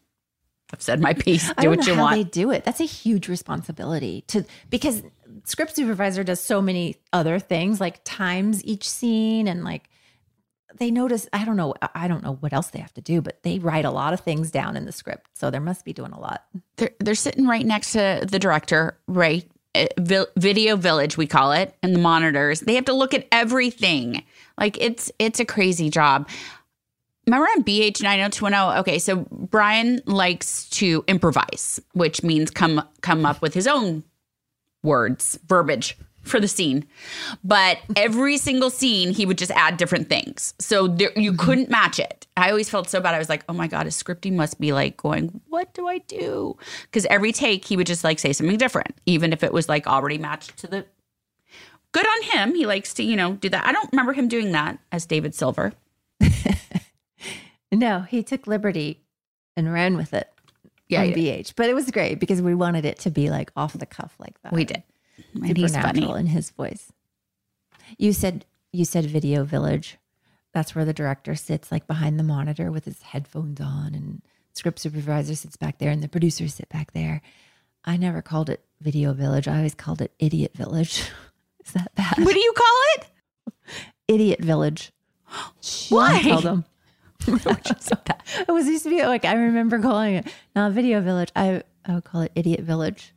I've 0.74 0.82
said 0.82 1.00
my 1.00 1.14
piece. 1.14 1.52
Do 1.54 1.70
what 1.70 1.86
you 1.86 1.96
want. 1.98 2.16
they 2.16 2.24
do 2.24 2.52
it. 2.52 2.66
That's 2.66 2.80
a 2.82 2.86
huge 2.86 3.28
responsibility 3.30 4.24
to 4.28 4.44
because 4.70 5.04
script 5.46 5.76
supervisor 5.76 6.24
does 6.24 6.40
so 6.42 6.62
many 6.62 6.96
other 7.14 7.40
things 7.40 7.80
like 7.80 8.02
times 8.04 8.64
each 8.66 8.90
scene 8.90 9.48
and 9.48 9.64
like 9.64 9.84
they 10.78 10.92
notice 10.92 11.28
I 11.34 11.46
don't 11.46 11.58
know 11.58 11.74
I 11.94 12.08
don't 12.08 12.24
know 12.24 12.38
what 12.40 12.54
else 12.54 12.68
they 12.68 12.80
have 12.80 12.94
to 12.96 13.02
do, 13.02 13.22
but 13.22 13.44
they 13.44 13.60
write 13.60 13.86
a 13.86 13.92
lot 13.92 14.14
of 14.14 14.20
things 14.20 14.52
down 14.52 14.76
in 14.76 14.86
the 14.86 14.92
script. 14.92 15.30
So 15.34 15.50
there 15.50 15.62
must 15.62 15.86
be 15.86 15.94
doing 15.94 16.12
a 16.12 16.20
lot. 16.20 16.46
they're, 16.78 16.92
they're 17.00 17.16
sitting 17.16 17.48
right 17.48 17.66
next 17.66 17.94
to 17.94 18.26
the 18.30 18.40
director, 18.40 18.98
right? 19.08 19.46
uh, 19.76 20.26
video 20.38 20.76
village 20.76 21.18
we 21.18 21.28
call 21.28 21.52
it 21.52 21.76
and 21.84 21.94
the 21.94 22.00
monitors 22.00 22.62
they 22.62 22.76
have 22.76 22.86
to 22.86 22.94
look 22.94 23.14
at 23.14 23.28
everything 23.32 24.24
like 24.58 24.78
it's 24.80 25.12
it's 25.20 25.40
a 25.40 25.46
crazy 25.46 25.90
job 25.90 26.30
remember 27.28 27.46
on 27.48 27.64
bh 27.64 28.02
90210 28.02 28.80
okay 28.80 29.00
so 29.00 29.28
brian 29.32 30.02
likes 30.06 30.70
to 30.70 31.04
improvise 31.08 31.82
which 31.94 32.24
means 32.24 32.52
come 32.52 32.82
come 33.02 33.26
up 33.26 33.42
with 33.42 33.54
his 33.54 33.68
own 33.68 34.04
words 34.84 35.38
verbiage 35.48 35.98
for 36.26 36.40
the 36.40 36.48
scene. 36.48 36.86
But 37.44 37.80
every 37.96 38.38
single 38.38 38.70
scene 38.70 39.14
he 39.14 39.26
would 39.26 39.38
just 39.38 39.52
add 39.52 39.78
different 39.78 40.10
things. 40.10 40.54
So 40.60 40.88
there, 40.88 41.12
you 41.16 41.32
mm-hmm. 41.32 41.46
couldn't 41.46 41.70
match 41.70 42.00
it. 42.00 42.28
I 42.36 42.50
always 42.50 42.70
felt 42.70 42.90
so 42.90 43.00
bad. 43.00 43.16
I 43.16 43.20
was 43.20 43.30
like 43.30 43.44
oh 43.48 43.54
my 43.54 43.68
god 43.68 43.86
his 43.86 44.02
scripting 44.02 44.34
must 44.34 44.60
be 44.60 44.74
like 44.74 44.98
going 44.98 45.42
what 45.48 45.74
do 45.74 45.88
i 45.88 46.00
do? 46.00 46.58
Because 46.84 47.06
every 47.06 47.32
take 47.32 47.66
he 47.66 47.78
would 47.78 47.88
just 47.88 48.04
like 48.04 48.20
say 48.20 48.34
something 48.34 48.58
different 48.58 48.96
even 49.06 49.32
if 49.32 49.44
it 49.44 49.54
was 49.54 49.70
like 49.70 49.88
already 49.88 50.18
matched 50.18 50.58
to 50.58 50.68
the 50.68 50.86
good 51.92 52.06
on 52.06 52.24
him. 52.24 52.56
He 52.56 52.66
likes 52.66 52.94
to 52.96 53.04
you 53.04 53.16
know 53.16 53.34
do 53.34 53.50
that. 53.50 53.66
I 53.66 53.72
don't 53.72 53.92
remember 53.92 54.14
him 54.14 54.28
doing 54.28 54.52
that 54.52 54.80
as 54.92 55.06
david 55.06 55.34
silver. 55.34 55.74
No, 57.76 58.02
he 58.02 58.24
took 58.24 58.48
liberty 58.48 59.02
and 59.56 59.72
ran 59.72 59.98
with 59.98 60.14
it 60.14 60.30
Yeah, 60.88 61.02
on 61.02 61.08
BH. 61.10 61.54
But 61.56 61.70
it 61.70 61.74
was 61.74 61.90
great 61.92 62.20
because 62.20 62.42
we 62.42 62.56
wanted 62.56 62.86
it 62.86 63.00
to 63.00 63.12
be 63.12 63.30
like 63.30 63.52
off 63.56 63.74
the 63.74 63.86
cuff 63.86 64.16
like 64.20 64.42
that. 64.42 64.54
we 64.54 64.66
did 64.66 64.84
and 65.34 65.58
he's 65.58 65.76
funny 65.76 66.10
in 66.10 66.28
his 66.28 66.52
voice. 66.52 66.92
You 67.98 68.14
said 68.14 68.46
you 68.72 68.86
said 68.86 69.06
Video 69.06 69.44
Village. 69.44 69.98
That's 70.54 70.74
where 70.74 70.86
the 70.86 70.94
director 70.94 71.36
sits 71.36 71.72
like 71.72 71.88
behind 71.88 72.20
the 72.20 72.24
monitor 72.24 72.72
with 72.72 72.86
his 72.86 73.02
headphones 73.02 73.60
on 73.60 73.94
and 73.94 74.22
script 74.54 74.80
supervisor 74.80 75.36
sits 75.36 75.58
back 75.58 75.80
there 75.80 75.92
and 75.92 76.02
the 76.02 76.08
producers 76.08 76.56
sit 76.56 76.70
back 76.70 76.94
there. 76.94 77.22
I 77.84 77.98
never 77.98 78.22
called 78.22 78.50
it 78.50 78.64
Video 78.82 79.14
Village. 79.14 79.48
I 79.48 79.58
always 79.58 79.76
called 79.76 80.02
it 80.02 80.12
Idiot 80.20 80.52
Village. 80.56 81.04
Is 81.66 81.74
that 81.74 81.94
bad? 81.96 82.18
what 82.18 82.34
do 82.34 82.40
you 82.40 82.54
call 82.54 82.82
it 82.96 83.08
Idiot 84.08 84.42
Village. 84.42 84.92
Why? 85.90 86.22
Told 86.22 86.44
them. 86.44 86.66
it 87.28 88.52
was 88.52 88.68
used 88.68 88.84
to 88.84 88.90
be 88.90 89.04
like 89.04 89.26
I 89.26 89.34
remember 89.34 89.80
calling 89.80 90.16
it 90.16 90.28
not 90.56 90.74
Video 90.74 91.02
Village. 91.02 91.32
I 91.36 91.64
I 91.86 91.96
would 91.96 92.04
call 92.04 92.22
it 92.22 92.32
Idiot 92.36 92.62
Village. 92.62 93.14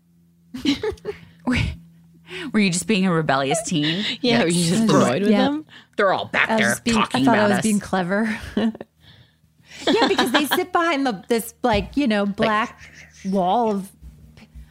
Were 2.53 2.61
you 2.61 2.71
just 2.71 2.87
being 2.87 3.07
a 3.07 3.13
rebellious 3.13 3.63
teen 3.65 4.05
Yeah, 4.21 4.43
were 4.43 4.49
you 4.49 4.65
just 4.69 4.83
annoyed 4.85 5.23
with 5.23 5.31
Yeah. 5.31 5.45
them? 5.45 5.67
they're 5.97 6.13
all 6.13 6.27
back 6.27 6.49
I 6.51 6.55
was 6.55 6.61
there 6.61 6.69
just 6.71 6.85
being, 6.85 6.99
I 6.99 7.25
thought 7.25 7.39
I 7.39 7.49
was 7.49 7.53
us 7.59 7.63
being 7.63 7.81
clever. 7.81 8.39
yeah, 8.57 10.09
because 10.09 10.33
they 10.33 10.45
sit 10.47 10.73
behind 10.73 11.07
the 11.07 11.25
this 11.29 11.55
like 11.63 11.97
you 11.97 12.07
know 12.07 12.27
black 12.27 12.79
wall 13.25 13.71
of 13.71 13.91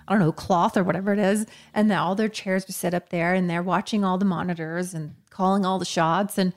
I 0.08 0.14
don't 0.14 0.20
know 0.20 0.32
cloth 0.32 0.78
or 0.78 0.84
whatever 0.84 1.12
it 1.14 1.20
is, 1.20 1.46
and 1.74 1.92
then 1.92 1.98
all 1.98 2.16
their 2.16 2.30
chairs 2.30 2.68
are 2.70 2.74
set 2.74 2.94
up 2.94 3.10
there, 3.10 3.34
and 3.34 3.50
they're 3.50 3.64
watching 3.64 4.06
all 4.06 4.18
the 4.18 4.26
monitors 4.26 4.94
and 4.94 5.16
calling 5.30 5.66
all 5.66 5.80
the 5.80 5.86
shots, 5.86 6.38
and 6.38 6.54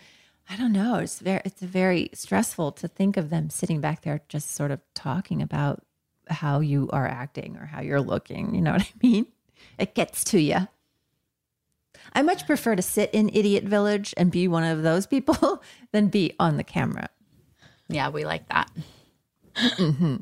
I 0.49 0.57
don't 0.57 0.73
know. 0.73 0.97
It's 0.97 1.19
very 1.21 1.43
it's 1.45 1.61
very 1.61 2.11
stressful 2.15 2.73
to 2.73 2.89
think 2.89 3.17
of 3.17 3.31
them 3.31 3.51
sitting 3.51 3.81
back 3.81 4.03
there 4.03 4.21
just 4.29 4.53
sort 4.55 4.71
of 4.71 4.81
talking 4.95 5.43
about 5.43 5.83
how 6.29 6.61
you 6.61 6.89
are 6.93 7.09
acting 7.09 7.57
or 7.57 7.67
how 7.67 7.81
you're 7.81 8.01
looking. 8.01 8.55
You 8.55 8.61
know 8.63 8.73
what 8.73 8.83
I 8.83 8.89
mean? 9.07 9.27
It 9.79 9.95
gets 9.95 10.23
to 10.25 10.41
you. 10.41 10.69
I 12.13 12.23
much 12.23 12.47
prefer 12.47 12.77
to 12.77 12.83
sit 12.83 13.11
in 13.13 13.31
Idiot 13.33 13.65
Village 13.65 14.15
and 14.17 14.31
be 14.31 14.49
one 14.49 14.65
of 14.65 14.83
those 14.83 15.07
people 15.07 15.63
than 15.93 16.09
be 16.09 16.35
on 16.39 16.57
the 16.57 16.65
camera. 16.65 17.09
Yeah, 17.89 18.09
we 18.09 18.25
like 18.25 18.49
that. 18.49 18.71
Mm-hmm. 19.57 20.17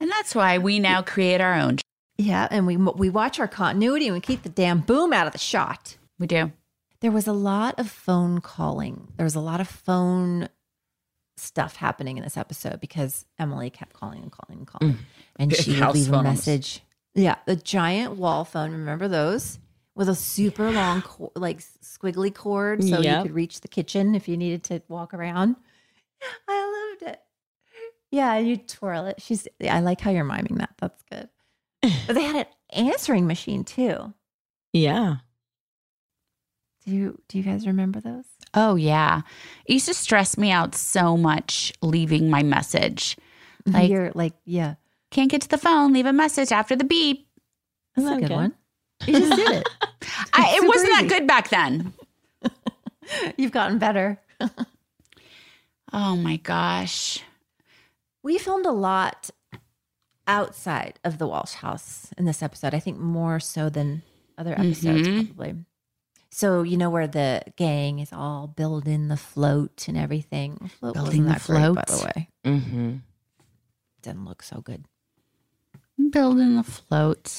And 0.00 0.10
that's 0.10 0.34
why 0.34 0.58
we 0.58 0.78
now 0.78 1.02
create 1.02 1.40
our 1.40 1.54
own. 1.54 1.78
Yeah, 2.16 2.48
and 2.50 2.66
we 2.66 2.76
we 2.76 3.10
watch 3.10 3.38
our 3.38 3.48
continuity 3.48 4.06
and 4.06 4.14
we 4.14 4.20
keep 4.20 4.42
the 4.42 4.48
damn 4.48 4.80
boom 4.80 5.12
out 5.12 5.26
of 5.26 5.32
the 5.32 5.38
shot. 5.38 5.96
We 6.18 6.26
do. 6.26 6.52
There 7.00 7.12
was 7.12 7.28
a 7.28 7.32
lot 7.32 7.78
of 7.78 7.88
phone 7.88 8.40
calling. 8.40 9.12
There 9.16 9.24
was 9.24 9.36
a 9.36 9.40
lot 9.40 9.60
of 9.60 9.68
phone 9.68 10.48
stuff 11.36 11.76
happening 11.76 12.16
in 12.16 12.24
this 12.24 12.36
episode 12.36 12.80
because 12.80 13.24
Emily 13.38 13.70
kept 13.70 13.92
calling 13.92 14.20
and 14.22 14.32
calling 14.32 14.58
and 14.58 14.66
calling, 14.66 14.94
mm. 14.94 14.98
and 15.36 15.50
Big 15.50 15.60
she 15.60 15.70
would 15.70 15.80
house 15.80 15.94
leave 15.94 16.12
a 16.12 16.22
message. 16.22 16.80
Yeah, 17.14 17.36
the 17.46 17.56
giant 17.56 18.16
wall 18.16 18.44
phone. 18.44 18.72
Remember 18.72 19.06
those 19.06 19.60
with 19.98 20.08
a 20.08 20.14
super 20.14 20.70
long, 20.70 21.02
co- 21.02 21.32
like 21.36 21.58
squiggly 21.58 22.34
cord, 22.34 22.82
so 22.82 23.00
Yep. 23.00 23.16
you 23.16 23.22
could 23.24 23.34
reach 23.34 23.60
the 23.60 23.68
kitchen 23.68 24.14
if 24.14 24.28
you 24.28 24.36
needed 24.38 24.64
to 24.64 24.80
walk 24.88 25.12
around. 25.12 25.56
I 26.48 26.88
loved 27.00 27.12
it. 27.12 27.20
Yeah, 28.10 28.38
you 28.38 28.56
twirl 28.56 29.04
it. 29.06 29.20
She's. 29.20 29.46
I 29.68 29.80
like 29.80 30.00
how 30.00 30.10
you're 30.10 30.24
miming 30.24 30.56
that. 30.58 30.70
That's 30.78 31.02
good. 31.10 31.28
But 32.06 32.14
they 32.14 32.22
had 32.22 32.36
an 32.36 32.46
answering 32.86 33.26
machine 33.26 33.64
too. 33.64 34.14
Yeah. 34.72 35.16
Do 36.86 36.92
you 36.94 37.20
do 37.28 37.36
you 37.38 37.44
guys 37.44 37.66
remember 37.66 38.00
those? 38.00 38.24
Oh, 38.54 38.76
yeah. 38.76 39.22
It 39.66 39.74
used 39.74 39.86
to 39.86 39.94
stress 39.94 40.38
me 40.38 40.50
out 40.50 40.74
so 40.74 41.16
much 41.16 41.72
leaving 41.82 42.30
my 42.30 42.42
message. 42.42 43.16
Like- 43.66 43.90
You're 43.90 44.12
like, 44.14 44.32
yeah, 44.46 44.76
Can't 45.10 45.30
get 45.30 45.42
to 45.42 45.48
the 45.48 45.58
phone, 45.58 45.92
leave 45.92 46.06
a 46.06 46.12
message 46.12 46.52
after 46.52 46.74
the 46.74 46.84
beep. 46.84 47.28
that's 47.94 48.08
a 48.08 48.12
Okay. 48.12 48.20
good 48.22 48.30
one. 48.30 48.54
You 49.06 49.12
just 49.20 49.36
did 49.36 49.50
it. 49.58 49.68
I, 50.32 50.56
it 50.56 50.66
wasn't 50.66 50.90
that 50.92 51.06
good 51.08 51.26
back 51.26 51.48
then. 51.50 51.92
You've 53.36 53.52
gotten 53.52 53.78
better. 53.78 54.20
Oh 55.90 56.16
my 56.16 56.36
gosh. 56.36 57.22
We 58.22 58.36
filmed 58.36 58.66
a 58.66 58.72
lot 58.72 59.30
outside 60.26 61.00
of 61.02 61.16
the 61.16 61.26
Walsh 61.26 61.54
house 61.54 62.12
in 62.18 62.26
this 62.26 62.42
episode. 62.42 62.74
I 62.74 62.78
think 62.78 62.98
more 62.98 63.40
so 63.40 63.70
than 63.70 64.02
other 64.36 64.52
episodes, 64.52 65.08
Mhm. 65.08 65.34
probably. 65.34 65.64
So 66.30 66.62
you 66.62 66.76
know 66.76 66.90
where 66.90 67.06
the 67.06 67.42
gang 67.56 68.00
is 68.00 68.12
all 68.12 68.46
building 68.48 69.08
the 69.08 69.16
float 69.16 69.88
and 69.88 69.96
everything. 69.96 70.70
Float 70.78 70.92
Building 70.92 71.24
the 71.24 71.40
float, 71.40 71.76
great, 71.76 71.86
by 71.86 71.94
the 71.96 72.04
way. 72.04 72.28
Mm-hmm. 72.44 72.96
Didn't 74.02 74.24
look 74.26 74.42
so 74.42 74.60
good. 74.60 74.84
Building 76.10 76.56
the 76.56 76.64
float. 76.64 77.38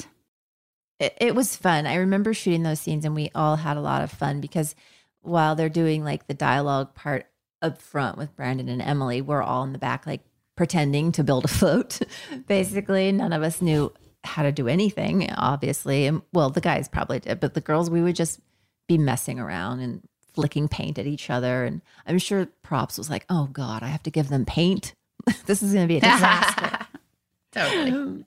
It, 1.00 1.16
it 1.18 1.34
was 1.34 1.56
fun. 1.56 1.86
I 1.86 1.96
remember 1.96 2.32
shooting 2.32 2.62
those 2.62 2.78
scenes 2.78 3.04
and 3.04 3.14
we 3.14 3.30
all 3.34 3.56
had 3.56 3.76
a 3.76 3.80
lot 3.80 4.02
of 4.02 4.12
fun 4.12 4.40
because 4.40 4.76
while 5.22 5.56
they're 5.56 5.68
doing 5.68 6.04
like 6.04 6.26
the 6.26 6.34
dialogue 6.34 6.94
part 6.94 7.26
up 7.62 7.80
front 7.80 8.16
with 8.16 8.36
Brandon 8.36 8.68
and 8.68 8.82
Emily, 8.82 9.20
we're 9.20 9.42
all 9.42 9.64
in 9.64 9.72
the 9.72 9.78
back, 9.78 10.06
like 10.06 10.20
pretending 10.56 11.10
to 11.12 11.24
build 11.24 11.44
a 11.44 11.48
float. 11.48 12.00
Basically, 12.46 13.10
none 13.12 13.32
of 13.32 13.42
us 13.42 13.60
knew 13.60 13.92
how 14.22 14.42
to 14.42 14.52
do 14.52 14.68
anything, 14.68 15.30
obviously. 15.32 16.06
And 16.06 16.22
well, 16.32 16.50
the 16.50 16.60
guys 16.60 16.88
probably 16.88 17.20
did, 17.20 17.40
but 17.40 17.54
the 17.54 17.60
girls, 17.60 17.90
we 17.90 18.02
would 18.02 18.16
just 18.16 18.40
be 18.86 18.98
messing 18.98 19.40
around 19.40 19.80
and 19.80 20.02
flicking 20.34 20.68
paint 20.68 20.98
at 20.98 21.06
each 21.06 21.30
other. 21.30 21.64
And 21.64 21.80
I'm 22.06 22.18
sure 22.18 22.46
props 22.62 22.98
was 22.98 23.10
like, 23.10 23.24
oh 23.30 23.48
God, 23.52 23.82
I 23.82 23.88
have 23.88 24.02
to 24.04 24.10
give 24.10 24.28
them 24.28 24.44
paint. 24.44 24.92
this 25.46 25.62
is 25.62 25.72
going 25.72 25.84
to 25.86 25.88
be 25.88 25.98
a 25.98 26.00
disaster 26.00 26.86
Totally. 27.52 28.24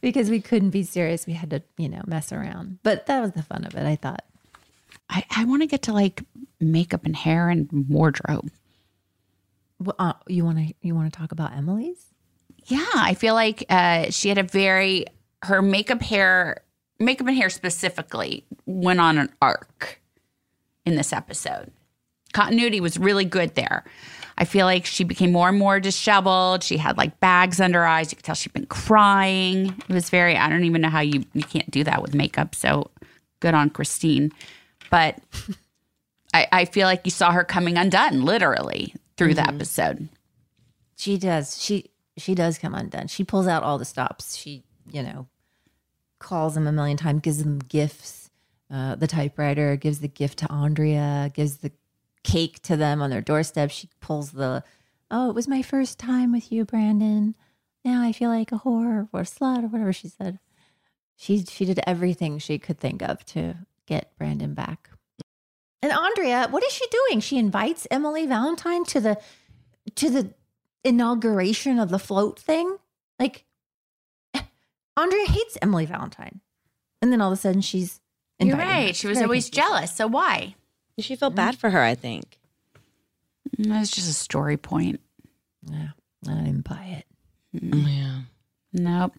Because 0.00 0.30
we 0.30 0.40
couldn't 0.40 0.70
be 0.70 0.82
serious. 0.82 1.26
We 1.26 1.34
had 1.34 1.50
to, 1.50 1.62
you 1.76 1.88
know, 1.88 2.02
mess 2.06 2.32
around. 2.32 2.78
But 2.82 3.06
that 3.06 3.20
was 3.20 3.32
the 3.32 3.42
fun 3.42 3.64
of 3.64 3.74
it, 3.74 3.86
I 3.86 3.96
thought. 3.96 4.24
I, 5.10 5.24
I 5.36 5.44
want 5.44 5.62
to 5.62 5.66
get 5.66 5.82
to 5.82 5.92
like 5.92 6.22
makeup 6.60 7.04
and 7.04 7.16
hair 7.16 7.48
and 7.48 7.68
wardrobe. 7.88 8.50
Well, 9.78 9.96
uh, 9.98 10.14
you 10.26 10.44
want 10.44 10.58
to 10.58 10.74
you 10.82 10.94
want 10.94 11.12
to 11.12 11.18
talk 11.18 11.32
about 11.32 11.52
Emily's? 11.52 12.06
Yeah, 12.66 12.84
I 12.94 13.14
feel 13.14 13.34
like 13.34 13.64
uh, 13.68 14.10
she 14.10 14.28
had 14.28 14.38
a 14.38 14.42
very 14.42 15.06
her 15.44 15.62
makeup 15.62 16.02
hair 16.02 16.62
makeup 16.98 17.28
and 17.28 17.36
hair 17.36 17.48
specifically 17.48 18.44
went 18.66 19.00
on 19.00 19.18
an 19.18 19.32
arc 19.40 20.00
in 20.84 20.96
this 20.96 21.12
episode. 21.12 21.70
Continuity 22.32 22.80
was 22.80 22.98
really 22.98 23.24
good 23.24 23.54
there. 23.54 23.84
I 24.40 24.44
feel 24.44 24.66
like 24.66 24.86
she 24.86 25.02
became 25.02 25.32
more 25.32 25.48
and 25.48 25.58
more 25.58 25.80
disheveled. 25.80 26.62
She 26.62 26.76
had 26.76 26.96
like 26.96 27.18
bags 27.18 27.60
under 27.60 27.80
her 27.80 27.86
eyes. 27.86 28.12
You 28.12 28.16
could 28.16 28.24
tell 28.24 28.36
she'd 28.36 28.52
been 28.52 28.66
crying. 28.66 29.74
It 29.88 29.92
was 29.92 30.10
very 30.10 30.36
I 30.36 30.48
don't 30.48 30.62
even 30.62 30.80
know 30.80 30.88
how 30.88 31.00
you 31.00 31.24
you 31.34 31.42
can't 31.42 31.68
do 31.72 31.82
that 31.84 32.00
with 32.00 32.14
makeup. 32.14 32.54
So 32.54 32.88
good 33.40 33.54
on 33.54 33.68
Christine. 33.68 34.30
But 34.90 35.18
I, 36.34 36.46
I 36.52 36.64
feel 36.66 36.86
like 36.86 37.00
you 37.04 37.10
saw 37.10 37.32
her 37.32 37.42
coming 37.42 37.76
undone 37.76 38.24
literally 38.24 38.94
through 39.16 39.34
the 39.34 39.46
episode. 39.46 40.08
She 40.96 41.18
does. 41.18 41.60
She 41.60 41.90
she 42.16 42.36
does 42.36 42.58
come 42.58 42.74
undone. 42.74 43.08
She 43.08 43.24
pulls 43.24 43.48
out 43.48 43.64
all 43.64 43.76
the 43.76 43.84
stops. 43.84 44.36
She 44.36 44.62
you 44.92 45.02
know 45.02 45.26
calls 46.20 46.56
him 46.56 46.68
a 46.68 46.72
million 46.72 46.96
times, 46.96 47.22
gives 47.22 47.40
him 47.40 47.58
gifts. 47.58 48.30
Uh, 48.70 48.94
the 48.94 49.06
typewriter 49.08 49.74
gives 49.76 49.98
the 49.98 50.08
gift 50.08 50.38
to 50.40 50.52
Andrea, 50.52 51.32
gives 51.34 51.56
the 51.56 51.72
cake 52.28 52.60
to 52.62 52.76
them 52.76 53.00
on 53.02 53.10
their 53.10 53.20
doorstep. 53.20 53.70
She 53.70 53.88
pulls 54.00 54.32
the 54.32 54.62
oh, 55.10 55.30
it 55.30 55.34
was 55.34 55.48
my 55.48 55.62
first 55.62 55.98
time 55.98 56.32
with 56.32 56.52
you, 56.52 56.64
Brandon. 56.64 57.34
Now 57.84 58.02
I 58.02 58.12
feel 58.12 58.30
like 58.30 58.52
a 58.52 58.56
whore 58.56 59.08
or 59.12 59.20
a 59.20 59.24
slut 59.24 59.64
or 59.64 59.68
whatever 59.68 59.92
she 59.92 60.08
said. 60.08 60.38
She 61.16 61.44
she 61.44 61.64
did 61.64 61.80
everything 61.86 62.38
she 62.38 62.58
could 62.58 62.78
think 62.78 63.02
of 63.02 63.24
to 63.26 63.54
get 63.86 64.16
Brandon 64.18 64.54
back. 64.54 64.90
And 65.80 65.92
Andrea, 65.92 66.48
what 66.50 66.64
is 66.64 66.72
she 66.72 66.84
doing? 66.90 67.20
She 67.20 67.38
invites 67.38 67.86
Emily 67.90 68.26
Valentine 68.26 68.84
to 68.86 69.00
the 69.00 69.20
to 69.96 70.10
the 70.10 70.34
inauguration 70.84 71.78
of 71.78 71.88
the 71.88 71.98
float 71.98 72.38
thing. 72.38 72.76
Like 73.18 73.46
Andrea 74.96 75.26
hates 75.26 75.56
Emily 75.62 75.86
Valentine. 75.86 76.40
And 77.00 77.12
then 77.12 77.20
all 77.20 77.32
of 77.32 77.38
a 77.38 77.40
sudden 77.40 77.62
she's 77.62 78.00
You're 78.38 78.56
right. 78.56 78.94
She 78.94 79.06
was 79.06 79.22
always 79.22 79.48
jealous. 79.48 79.94
So 79.94 80.06
why? 80.06 80.56
She 80.98 81.16
felt 81.16 81.34
bad 81.34 81.56
for 81.56 81.70
her, 81.70 81.82
I 81.82 81.94
think. 81.94 82.38
Mm, 83.56 83.68
that 83.68 83.80
was 83.80 83.90
just 83.90 84.10
a 84.10 84.14
story 84.14 84.56
point. 84.56 85.00
Yeah, 85.70 85.88
I 86.26 86.34
didn't 86.34 86.68
buy 86.68 87.02
it. 87.54 87.60
Mm. 87.60 87.86
Yeah. 87.86 88.20
Nope. 88.72 89.14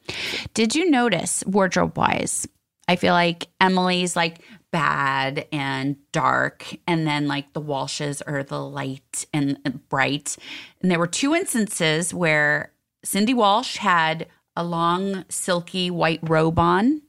Did 0.54 0.76
you 0.76 0.90
notice 0.90 1.44
wardrobe 1.46 1.98
wise? 1.98 2.48
I 2.88 2.96
feel 2.96 3.14
like 3.14 3.48
Emily's 3.62 4.16
like 4.16 4.40
bad 4.72 5.48
and 5.52 5.96
dark, 6.12 6.66
and 6.88 7.08
then 7.08 7.28
like 7.28 7.54
the 7.54 7.62
Walshes 7.62 8.22
are 8.26 8.44
the 8.44 8.62
light 8.62 9.26
and 9.34 9.58
and 9.66 9.88
bright. 9.90 10.38
And 10.82 10.92
there 10.92 11.00
were 11.00 11.08
two 11.08 11.34
instances 11.34 12.14
where 12.14 12.72
Cindy 13.04 13.34
Walsh 13.34 13.78
had 13.78 14.28
a 14.56 14.64
long, 14.64 15.26
silky 15.30 15.90
white 15.90 16.20
robe 16.24 16.60
on. 16.60 17.02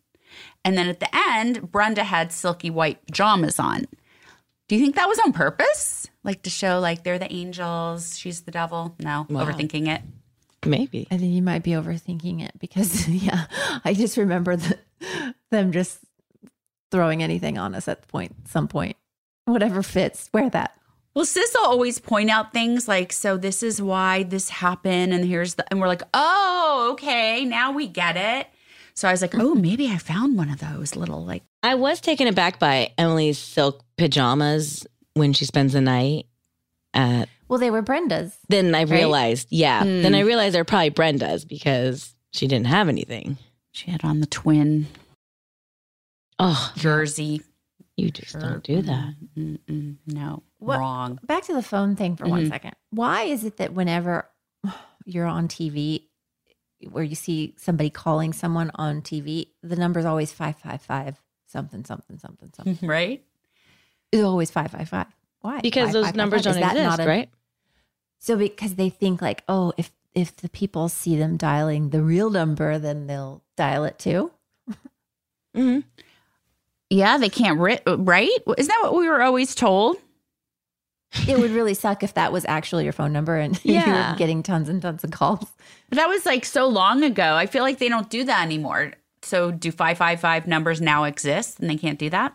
And 0.65 0.77
then 0.77 0.89
at 0.89 1.01
the 1.01 1.09
end, 1.15 1.73
Brenda 1.73 2.05
had 2.05 2.33
silky 2.33 2.71
white 2.71 3.05
pajamas 3.07 3.59
on. 3.59 3.87
Do 4.71 4.77
you 4.77 4.83
think 4.83 4.95
that 4.95 5.09
was 5.09 5.19
on 5.19 5.33
purpose? 5.33 6.07
Like 6.23 6.43
to 6.43 6.51
show 6.51 6.79
like 6.79 7.03
they're 7.03 7.19
the 7.19 7.33
angels, 7.33 8.17
she's 8.17 8.43
the 8.43 8.53
devil? 8.53 8.95
No, 9.01 9.27
Wow. 9.29 9.45
overthinking 9.45 9.89
it. 9.89 10.01
Maybe. 10.65 11.09
I 11.11 11.17
think 11.19 11.33
you 11.35 11.43
might 11.43 11.65
be 11.65 11.73
overthinking 11.73 12.41
it 12.41 12.53
because, 12.61 13.09
yeah, 13.09 13.47
I 13.85 13.95
just 13.95 14.17
remember 14.17 14.55
the, 14.55 14.79
them 15.51 15.73
just 15.73 15.99
throwing 16.93 17.21
anything 17.21 17.59
on 17.59 17.75
us 17.75 17.89
at 17.89 18.03
the 18.03 18.07
point, 18.07 18.49
some 18.49 18.69
point, 18.69 18.97
whatever 19.45 19.83
fits, 19.83 20.31
wear 20.33 20.49
that. 20.51 20.77
Well, 21.15 21.25
sis 21.25 21.53
will 21.59 21.67
always 21.67 21.99
point 21.99 22.31
out 22.31 22.53
things 22.53 22.87
like, 22.87 23.13
so 23.13 23.37
this 23.37 23.65
is 23.65 23.83
why 23.83 24.23
this 24.23 24.51
happened, 24.51 25.13
and 25.13 25.25
here's 25.25 25.57
the, 25.57 25.65
and 25.73 25.81
we're 25.81 25.89
like, 25.89 26.05
oh, 26.15 26.91
okay, 26.93 27.45
now 27.45 27.73
we 27.73 27.89
get 27.89 28.17
it. 28.17 28.47
So 28.95 29.09
I 29.09 29.11
was 29.11 29.21
like, 29.21 29.35
oh, 29.35 29.57
maybe 29.57 29.89
I 29.89 29.99
found 29.99 30.37
one 30.39 30.49
of 30.49 30.61
those 30.61 30.95
little 30.95 31.25
like, 31.25 31.43
I 31.63 31.75
was 31.75 32.01
taken 32.01 32.27
aback 32.27 32.59
by 32.59 32.93
Emily's 32.97 33.39
silk 33.39 33.85
pajamas 33.99 34.87
when 35.15 35.33
she 35.33 35.45
spends 35.45 35.73
the 35.75 35.81
night 35.81 36.27
at 36.95 37.29
Well, 37.49 37.59
they 37.59 37.71
were 37.71 37.83
Brenda's. 37.83 38.37
then 38.49 38.75
I 38.75 38.83
realized, 38.83 39.49
yeah. 39.51 39.83
Hmm. 39.83 40.03
Then 40.03 40.15
I 40.15 40.21
realized 40.21 40.55
they're 40.55 40.65
probably 40.65 40.89
Brenda's 40.91 41.45
because 41.45 42.15
she 42.33 42.47
didn't 42.47 42.67
have 42.69 42.89
anything. 42.89 43.37
she 43.73 43.91
had 43.91 44.03
on 44.05 44.19
the 44.21 44.27
twin 44.27 44.89
Oh, 46.41 46.73
jersey. 46.77 47.43
you 47.97 48.11
just 48.11 48.39
don't 48.39 48.65
do 48.65 48.81
that. 48.83 49.15
Mm-mm, 49.37 49.97
no, 50.07 50.43
What- 50.59 50.79
wrong. 50.79 51.19
Back 51.23 51.45
to 51.45 51.53
the 51.55 51.63
phone 51.63 51.95
thing 51.95 52.17
for 52.17 52.27
one 52.27 52.47
Mhm. 52.47 52.49
second. 52.49 52.75
Why 52.91 53.25
is 53.25 53.45
it 53.45 53.59
that 53.59 53.73
whenever 53.75 54.29
you're 55.05 55.27
on 55.27 55.47
TV, 55.49 56.09
where 56.91 57.05
you 57.05 57.15
see 57.15 57.55
somebody 57.59 57.91
calling 57.91 58.33
someone 58.33 58.71
on 58.75 59.03
TV, 59.03 59.53
the 59.63 59.77
number 59.77 60.01
is 60.01 60.07
always 60.07 60.33
555 60.33 61.21
something, 61.51 61.85
something, 61.85 62.19
something, 62.19 62.51
something. 62.57 62.89
Right? 62.89 63.25
It's 64.13 64.23
always 64.23 64.51
555. 64.51 65.07
Why? 65.41 65.61
Because 65.61 65.89
Why 65.89 65.93
those 65.93 66.07
555? 66.07 66.17
numbers 66.17 66.43
don't 66.43 66.59
exist, 66.59 66.99
not 66.99 67.01
a- 67.01 67.09
right? 67.09 67.31
So 68.19 68.37
because 68.37 68.75
they 68.75 68.91
think 68.91 69.23
like, 69.23 69.43
oh, 69.49 69.73
if 69.77 69.91
if 70.15 70.35
the 70.37 70.49
people 70.49 70.89
see 70.89 71.17
them 71.17 71.37
dialing 71.37 71.91
the 71.91 72.03
real 72.03 72.31
number, 72.31 72.79
then 72.79 73.07
they'll 73.07 73.43
dial 73.57 73.85
it 73.85 73.99
too. 73.99 74.33
hmm 75.55 75.81
Yeah, 76.91 77.17
they 77.19 77.29
can't, 77.29 77.61
ri- 77.61 77.79
right? 77.87 78.29
Isn't 78.59 78.69
that 78.69 78.81
what 78.83 78.97
we 78.97 79.09
were 79.09 79.23
always 79.23 79.55
told? 79.55 79.97
It 81.29 81.39
would 81.39 81.51
really 81.53 81.75
suck 81.75 82.03
if 82.03 82.15
that 82.15 82.33
was 82.33 82.45
actually 82.47 82.85
your 82.85 82.93
phone 82.93 83.13
number 83.13 83.37
and 83.37 83.63
you 83.65 83.75
Yeah. 83.75 84.13
were 84.13 84.17
getting 84.19 84.43
tons 84.43 84.69
and 84.69 84.83
tons 84.83 85.03
of 85.05 85.11
calls. 85.13 85.47
But 85.89 85.97
that 85.97 86.09
was 86.09 86.27
like 86.27 86.45
so 86.45 86.67
long 86.69 87.03
ago. 87.05 87.35
I 87.35 87.47
feel 87.47 87.63
like 87.63 87.79
they 87.79 87.89
don't 87.89 88.11
do 88.11 88.25
that 88.25 88.43
anymore. 88.43 88.93
So 89.31 89.53
do 89.53 89.71
555 89.71 90.49
numbers 90.49 90.81
now 90.81 91.05
exist 91.05 91.61
and 91.61 91.71
they 91.71 91.77
can't 91.77 91.99
do 92.01 92.11
that? 92.11 92.35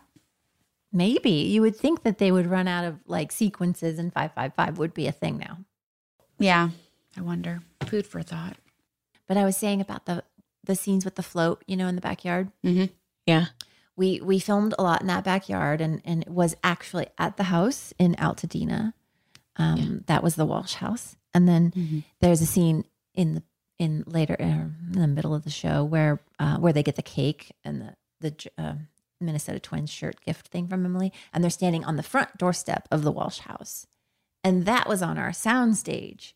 Maybe 0.92 1.30
you 1.30 1.60
would 1.60 1.76
think 1.76 2.04
that 2.04 2.16
they 2.18 2.32
would 2.32 2.46
run 2.46 2.66
out 2.68 2.84
of 2.86 2.98
like 3.06 3.32
sequences 3.32 3.98
and 3.98 4.12
555 4.12 4.78
would 4.78 4.94
be 4.94 5.06
a 5.06 5.12
thing 5.12 5.36
now. 5.36 5.58
Yeah. 6.38 6.70
I 7.16 7.20
wonder. 7.20 7.60
Food 7.86 8.06
for 8.06 8.22
thought. 8.22 8.56
But 9.26 9.36
I 9.36 9.44
was 9.44 9.56
saying 9.56 9.80
about 9.80 10.06
the 10.06 10.22
the 10.64 10.74
scenes 10.74 11.04
with 11.04 11.14
the 11.16 11.22
float, 11.22 11.62
you 11.66 11.76
know, 11.76 11.86
in 11.86 11.94
the 11.96 12.00
backyard. 12.00 12.50
Mm-hmm. 12.64 12.86
Yeah. 13.26 13.46
We 13.94 14.20
we 14.20 14.38
filmed 14.38 14.74
a 14.78 14.82
lot 14.82 15.00
in 15.02 15.06
that 15.08 15.24
backyard 15.24 15.80
and 15.82 16.00
and 16.04 16.22
it 16.22 16.30
was 16.30 16.56
actually 16.64 17.08
at 17.18 17.36
the 17.36 17.44
house 17.44 17.92
in 17.98 18.14
Altadena. 18.14 18.94
Um 19.56 20.04
that 20.06 20.22
was 20.22 20.36
the 20.36 20.46
Walsh 20.46 20.74
house. 20.74 21.16
And 21.34 21.46
then 21.46 21.72
Mhm. 21.72 22.04
there's 22.20 22.40
a 22.40 22.46
scene 22.46 22.84
in 23.14 23.34
the 23.34 23.42
in 23.78 24.04
later 24.06 24.36
uh, 24.40 24.44
in 24.94 25.00
the 25.00 25.06
middle 25.06 25.34
of 25.34 25.44
the 25.44 25.50
show 25.50 25.84
where 25.84 26.20
uh, 26.38 26.56
where 26.58 26.72
they 26.72 26.82
get 26.82 26.96
the 26.96 27.02
cake 27.02 27.52
and 27.64 27.80
the 27.80 27.94
the 28.20 28.50
uh, 28.58 28.74
Minnesota 29.20 29.58
Twins 29.60 29.90
shirt 29.90 30.20
gift 30.24 30.48
thing 30.48 30.66
from 30.68 30.84
Emily, 30.84 31.12
and 31.32 31.42
they're 31.44 31.50
standing 31.50 31.84
on 31.84 31.96
the 31.96 32.02
front 32.02 32.36
doorstep 32.38 32.88
of 32.90 33.02
the 33.02 33.12
Walsh 33.12 33.38
house, 33.40 33.86
and 34.42 34.64
that 34.66 34.88
was 34.88 35.02
on 35.02 35.18
our 35.18 35.32
sound 35.32 35.76
stage. 35.76 36.34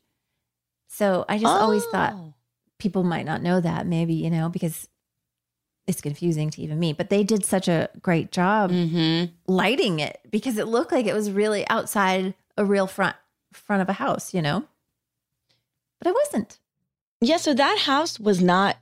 So 0.89 1.25
I 1.29 1.39
just 1.39 1.55
always 1.55 1.85
thought 1.87 2.13
Oh. 2.15 2.35
people 2.79 3.03
might 3.05 3.25
not 3.27 3.43
know 3.43 3.61
that, 3.61 3.87
maybe 3.87 4.13
you 4.15 4.29
know, 4.31 4.49
because 4.49 4.89
it's 5.87 6.01
confusing 6.01 6.51
to 6.51 6.63
even 6.63 6.79
me. 6.79 6.93
But 6.93 7.11
they 7.11 7.25
did 7.25 7.45
such 7.45 7.67
a 7.69 7.89
great 8.03 8.31
job 8.33 8.71
Mm-hmm. 8.71 9.33
lighting 9.53 9.99
it 10.01 10.21
because 10.31 10.57
it 10.59 10.69
looked 10.69 10.93
like 10.93 11.07
it 11.07 11.15
was 11.15 11.31
really 11.31 11.67
outside 11.69 12.35
a 12.59 12.65
real 12.65 12.87
front 12.87 13.17
front 13.53 13.83
of 13.83 13.89
a 13.89 13.95
house, 13.95 14.33
you 14.35 14.41
know. 14.43 14.65
But 15.99 16.09
it 16.09 16.15
wasn't. 16.15 16.59
Yeah, 17.21 17.37
so 17.37 17.55
that 17.55 17.79
house 17.81 18.19
was 18.19 18.41
not 18.43 18.77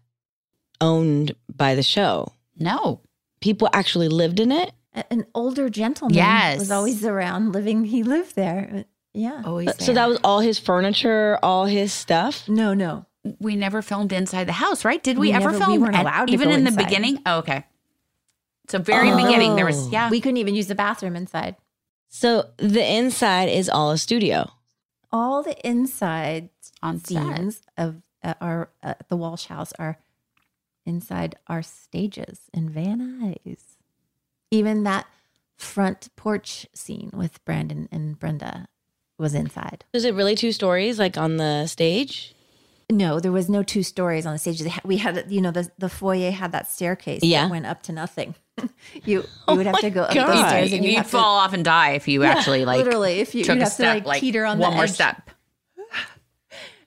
owned 0.80 1.34
by 1.54 1.74
the 1.74 1.82
show. 1.82 2.32
No. 2.58 3.00
People 3.40 3.68
actually 3.72 4.08
lived 4.08 4.40
in 4.40 4.52
it. 4.52 4.72
An 5.10 5.26
older 5.34 5.68
gentleman 5.68 6.14
Yes. 6.16 6.58
was 6.58 6.70
always 6.70 7.04
around 7.04 7.52
living. 7.52 7.84
He 7.84 8.02
lived 8.02 8.34
there. 8.36 8.84
Yeah. 9.14 9.42
Always. 9.44 9.70
So 9.84 9.92
that 9.92 10.08
was 10.08 10.18
all 10.24 10.40
his 10.40 10.58
furniture, 10.58 11.38
all 11.42 11.66
his 11.66 11.92
stuff. 11.92 12.48
No, 12.48 12.74
no. 12.74 13.06
we 13.40 13.56
never 13.56 13.82
filmed 13.82 14.12
inside 14.12 14.44
the 14.48 14.52
house, 14.52 14.84
right? 14.84 15.02
Did 15.02 15.18
we, 15.18 15.28
We 15.28 15.32
ever 15.34 15.50
never- 15.50 15.58
film 15.64 15.72
we 15.72 15.78
weren't 15.78 15.96
at- 15.96 16.02
allowed 16.02 16.26
to 16.26 16.32
even 16.32 16.48
go 16.48 16.54
in 16.54 16.64
the 16.64 16.70
beginning? 16.70 17.20
Oh, 17.26 17.38
okay. 17.38 17.64
So 18.68 18.78
very 18.78 19.10
Oh. 19.10 19.16
beginning 19.16 19.56
there 19.56 19.66
was 19.66 19.86
oh. 19.86 19.90
yeah. 19.90 20.08
We 20.10 20.20
couldn't 20.20 20.38
even 20.38 20.54
use 20.54 20.66
the 20.68 20.74
bathroom 20.74 21.14
inside. 21.16 21.56
So 22.08 22.50
the 22.56 22.84
inside 22.86 23.48
is 23.48 23.68
all 23.68 23.90
a 23.90 23.98
studio. 23.98 24.50
All 25.12 25.42
the 25.42 25.56
inside 25.66 26.48
On 26.82 26.98
set. 27.00 27.06
scenes 27.08 27.60
of 27.76 27.96
uh, 28.22 28.34
our 28.40 28.70
uh, 28.82 28.94
the 29.08 29.16
Walsh 29.16 29.46
house 29.46 29.72
are 29.78 29.98
inside 30.86 31.36
our 31.46 31.62
stages 31.62 32.40
in 32.52 32.70
Van 32.70 32.98
Nuys. 33.20 33.60
Even 34.50 34.84
that 34.84 35.06
front 35.56 36.08
porch 36.16 36.66
scene 36.72 37.10
with 37.12 37.44
Brandon 37.44 37.88
and 37.92 38.18
Brenda 38.18 38.68
was 39.18 39.34
inside. 39.34 39.84
Is 39.92 40.04
it 40.04 40.14
really 40.14 40.34
two 40.34 40.52
stories, 40.52 40.98
like 40.98 41.18
on 41.18 41.36
the 41.36 41.66
stage? 41.66 42.34
No, 42.90 43.20
there 43.20 43.32
was 43.32 43.50
no 43.50 43.62
two 43.62 43.82
stories 43.82 44.24
on 44.24 44.32
the 44.32 44.38
stage. 44.38 44.60
Had, 44.62 44.82
we 44.84 44.96
had, 44.96 45.26
you 45.28 45.42
know, 45.42 45.50
the 45.50 45.70
the 45.76 45.90
foyer 45.90 46.30
had 46.30 46.52
that 46.52 46.70
staircase 46.70 47.22
Yeah. 47.22 47.42
that 47.42 47.50
went 47.50 47.66
up 47.66 47.82
to 47.84 47.92
nothing. 47.92 48.34
you 48.62 48.68
you 49.04 49.24
Oh 49.46 49.56
would 49.56 49.66
have 49.66 49.78
to 49.80 49.90
go 49.90 50.02
up 50.04 50.14
God. 50.14 50.28
those 50.28 50.48
stairs 50.48 50.70
You'd, 50.70 50.76
and 50.78 50.84
you 50.86 50.92
you'd 50.92 50.98
have 50.98 51.06
fall 51.10 51.36
off 51.38 51.52
and 51.52 51.64
die 51.64 51.90
if 51.92 52.08
you 52.08 52.24
actually 52.24 52.64
like 52.64 52.78
literally 52.78 53.20
if 53.20 53.34
you 53.34 53.44
took 53.44 53.56
you'd 53.56 53.60
a 53.62 53.64
have 53.64 53.72
step 53.72 53.92
to 53.92 53.98
like, 53.98 54.06
like 54.06 54.20
teeter 54.20 54.44
on 54.46 54.58
one 54.58 54.70
the 54.70 54.76
more 54.76 54.84
edge. 54.84 54.90
step. 54.92 55.30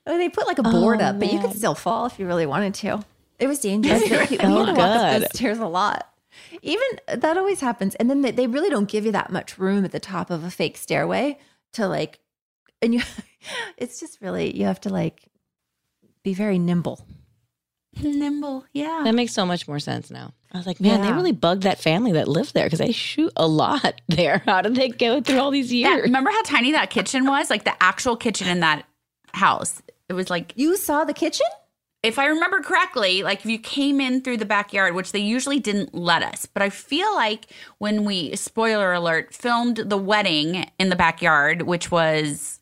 Oh, 0.06 0.18
they 0.18 0.28
put 0.28 0.46
like 0.46 0.58
a 0.58 0.66
oh, 0.66 0.70
board 0.70 1.00
Oh, 1.00 1.06
up, 1.06 1.18
but 1.18 1.32
you 1.32 1.38
could 1.38 1.52
still 1.54 1.74
fall 1.74 2.06
if 2.06 2.18
you 2.18 2.26
really 2.26 2.46
wanted 2.46 2.74
to. 2.74 3.04
It 3.38 3.46
was 3.46 3.60
dangerous. 3.60 4.02
Oh, 4.04 4.08
we 4.08 4.36
had 4.36 4.40
to 4.40 4.72
walk 4.72 4.78
up 4.78 5.20
those 5.20 5.30
stairs 5.30 5.58
a 5.58 5.66
lot. 5.66 6.08
Even 6.62 6.84
uh, 7.08 7.16
that 7.16 7.36
always 7.36 7.60
happens, 7.60 7.94
and 7.96 8.08
then 8.08 8.22
they, 8.22 8.30
they 8.30 8.46
really 8.46 8.70
don't 8.70 8.88
give 8.88 9.04
you 9.04 9.12
that 9.12 9.30
much 9.30 9.58
room 9.58 9.84
at 9.84 9.92
the 9.92 10.00
top 10.00 10.30
of 10.30 10.44
a 10.44 10.50
fake 10.50 10.76
stairway 10.76 11.38
to 11.74 11.86
like, 11.86 12.20
and 12.80 12.94
you, 12.94 13.02
it's 13.76 14.00
just 14.00 14.20
really 14.20 14.56
you 14.56 14.64
have 14.64 14.80
to 14.82 14.88
like 14.88 15.28
be 16.22 16.34
very 16.34 16.58
nimble. 16.58 17.06
Nimble, 18.00 18.64
yeah. 18.72 19.02
That 19.04 19.14
makes 19.14 19.34
so 19.34 19.44
much 19.44 19.68
more 19.68 19.78
sense 19.78 20.10
now. 20.10 20.32
I 20.52 20.56
was 20.58 20.66
like, 20.66 20.80
man, 20.80 21.02
they 21.02 21.12
really 21.12 21.32
bugged 21.32 21.62
that 21.64 21.78
family 21.78 22.12
that 22.12 22.26
lived 22.28 22.54
there 22.54 22.64
because 22.64 22.78
they 22.78 22.92
shoot 22.92 23.32
a 23.36 23.46
lot 23.46 24.00
there. 24.08 24.42
How 24.46 24.62
did 24.62 24.74
they 24.74 24.88
go 24.88 25.20
through 25.20 25.38
all 25.38 25.50
these 25.50 25.72
Yeah, 25.72 25.90
years? 25.94 26.02
remember 26.04 26.30
how 26.30 26.42
tiny 26.42 26.72
that 26.72 26.90
kitchen 26.90 27.26
was? 27.26 27.50
Like 27.50 27.64
the 27.64 27.82
actual 27.82 28.16
kitchen 28.16 28.48
in 28.48 28.60
that 28.60 28.84
house. 29.34 29.82
It 30.12 30.16
was 30.16 30.30
like 30.30 30.52
You 30.56 30.76
saw 30.76 31.04
the 31.04 31.14
kitchen? 31.14 31.46
if 32.02 32.18
I 32.18 32.26
remember 32.26 32.60
correctly, 32.60 33.22
like 33.22 33.40
if 33.40 33.46
you 33.46 33.58
came 33.58 34.00
in 34.00 34.22
through 34.22 34.38
the 34.38 34.44
backyard, 34.44 34.94
which 34.94 35.12
they 35.12 35.20
usually 35.20 35.60
didn't 35.60 35.94
let 35.94 36.22
us, 36.22 36.46
but 36.46 36.62
I 36.62 36.68
feel 36.68 37.14
like 37.14 37.46
when 37.78 38.04
we, 38.04 38.34
spoiler 38.34 38.92
alert, 38.92 39.32
filmed 39.32 39.76
the 39.76 39.96
wedding 39.96 40.68
in 40.80 40.88
the 40.88 40.96
backyard, 40.96 41.62
which 41.62 41.90
was, 41.90 42.60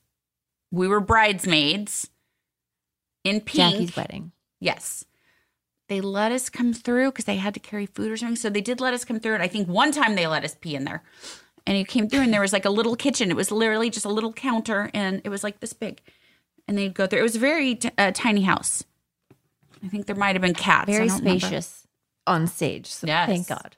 we 0.70 0.86
were 0.86 1.00
bridesmaids 1.00 2.10
in 3.24 3.40
pink. 3.40 3.72
Jackie's 3.72 3.96
wedding. 3.96 4.32
Yes. 4.60 5.06
They 5.88 6.02
let 6.02 6.32
us 6.32 6.50
come 6.50 6.74
through 6.74 7.10
because 7.10 7.24
they 7.24 7.36
had 7.36 7.54
to 7.54 7.60
carry 7.60 7.86
food 7.86 8.12
or 8.12 8.16
something. 8.16 8.36
So 8.36 8.50
they 8.50 8.60
did 8.60 8.80
let 8.80 8.94
us 8.94 9.04
come 9.04 9.20
through. 9.20 9.34
And 9.34 9.42
I 9.42 9.48
think 9.48 9.68
one 9.68 9.90
time 9.90 10.14
they 10.14 10.26
let 10.26 10.44
us 10.44 10.54
pee 10.54 10.76
in 10.76 10.84
there. 10.84 11.02
And 11.66 11.76
you 11.78 11.84
came 11.84 12.08
through 12.08 12.20
and 12.20 12.32
there 12.32 12.40
was 12.40 12.52
like 12.52 12.64
a 12.64 12.70
little 12.70 12.94
kitchen. 12.94 13.30
It 13.30 13.36
was 13.36 13.50
literally 13.50 13.90
just 13.90 14.04
a 14.04 14.10
little 14.10 14.32
counter 14.32 14.90
and 14.92 15.20
it 15.24 15.30
was 15.30 15.42
like 15.42 15.60
this 15.60 15.72
big. 15.72 16.00
And 16.70 16.78
they'd 16.78 16.94
go 16.94 17.08
through. 17.08 17.18
It 17.18 17.22
was 17.22 17.34
a 17.34 17.40
very 17.40 17.74
t- 17.74 17.90
uh, 17.98 18.12
tiny 18.14 18.42
house. 18.42 18.84
I 19.84 19.88
think 19.88 20.06
there 20.06 20.14
might 20.14 20.36
have 20.36 20.42
been 20.42 20.54
cats. 20.54 20.86
Very 20.88 21.08
don't 21.08 21.18
remember. 21.18 21.40
spacious 21.40 21.86
on 22.28 22.46
stage. 22.46 22.86
So 22.86 23.06
Yes. 23.08 23.28
thank 23.28 23.48
God. 23.48 23.76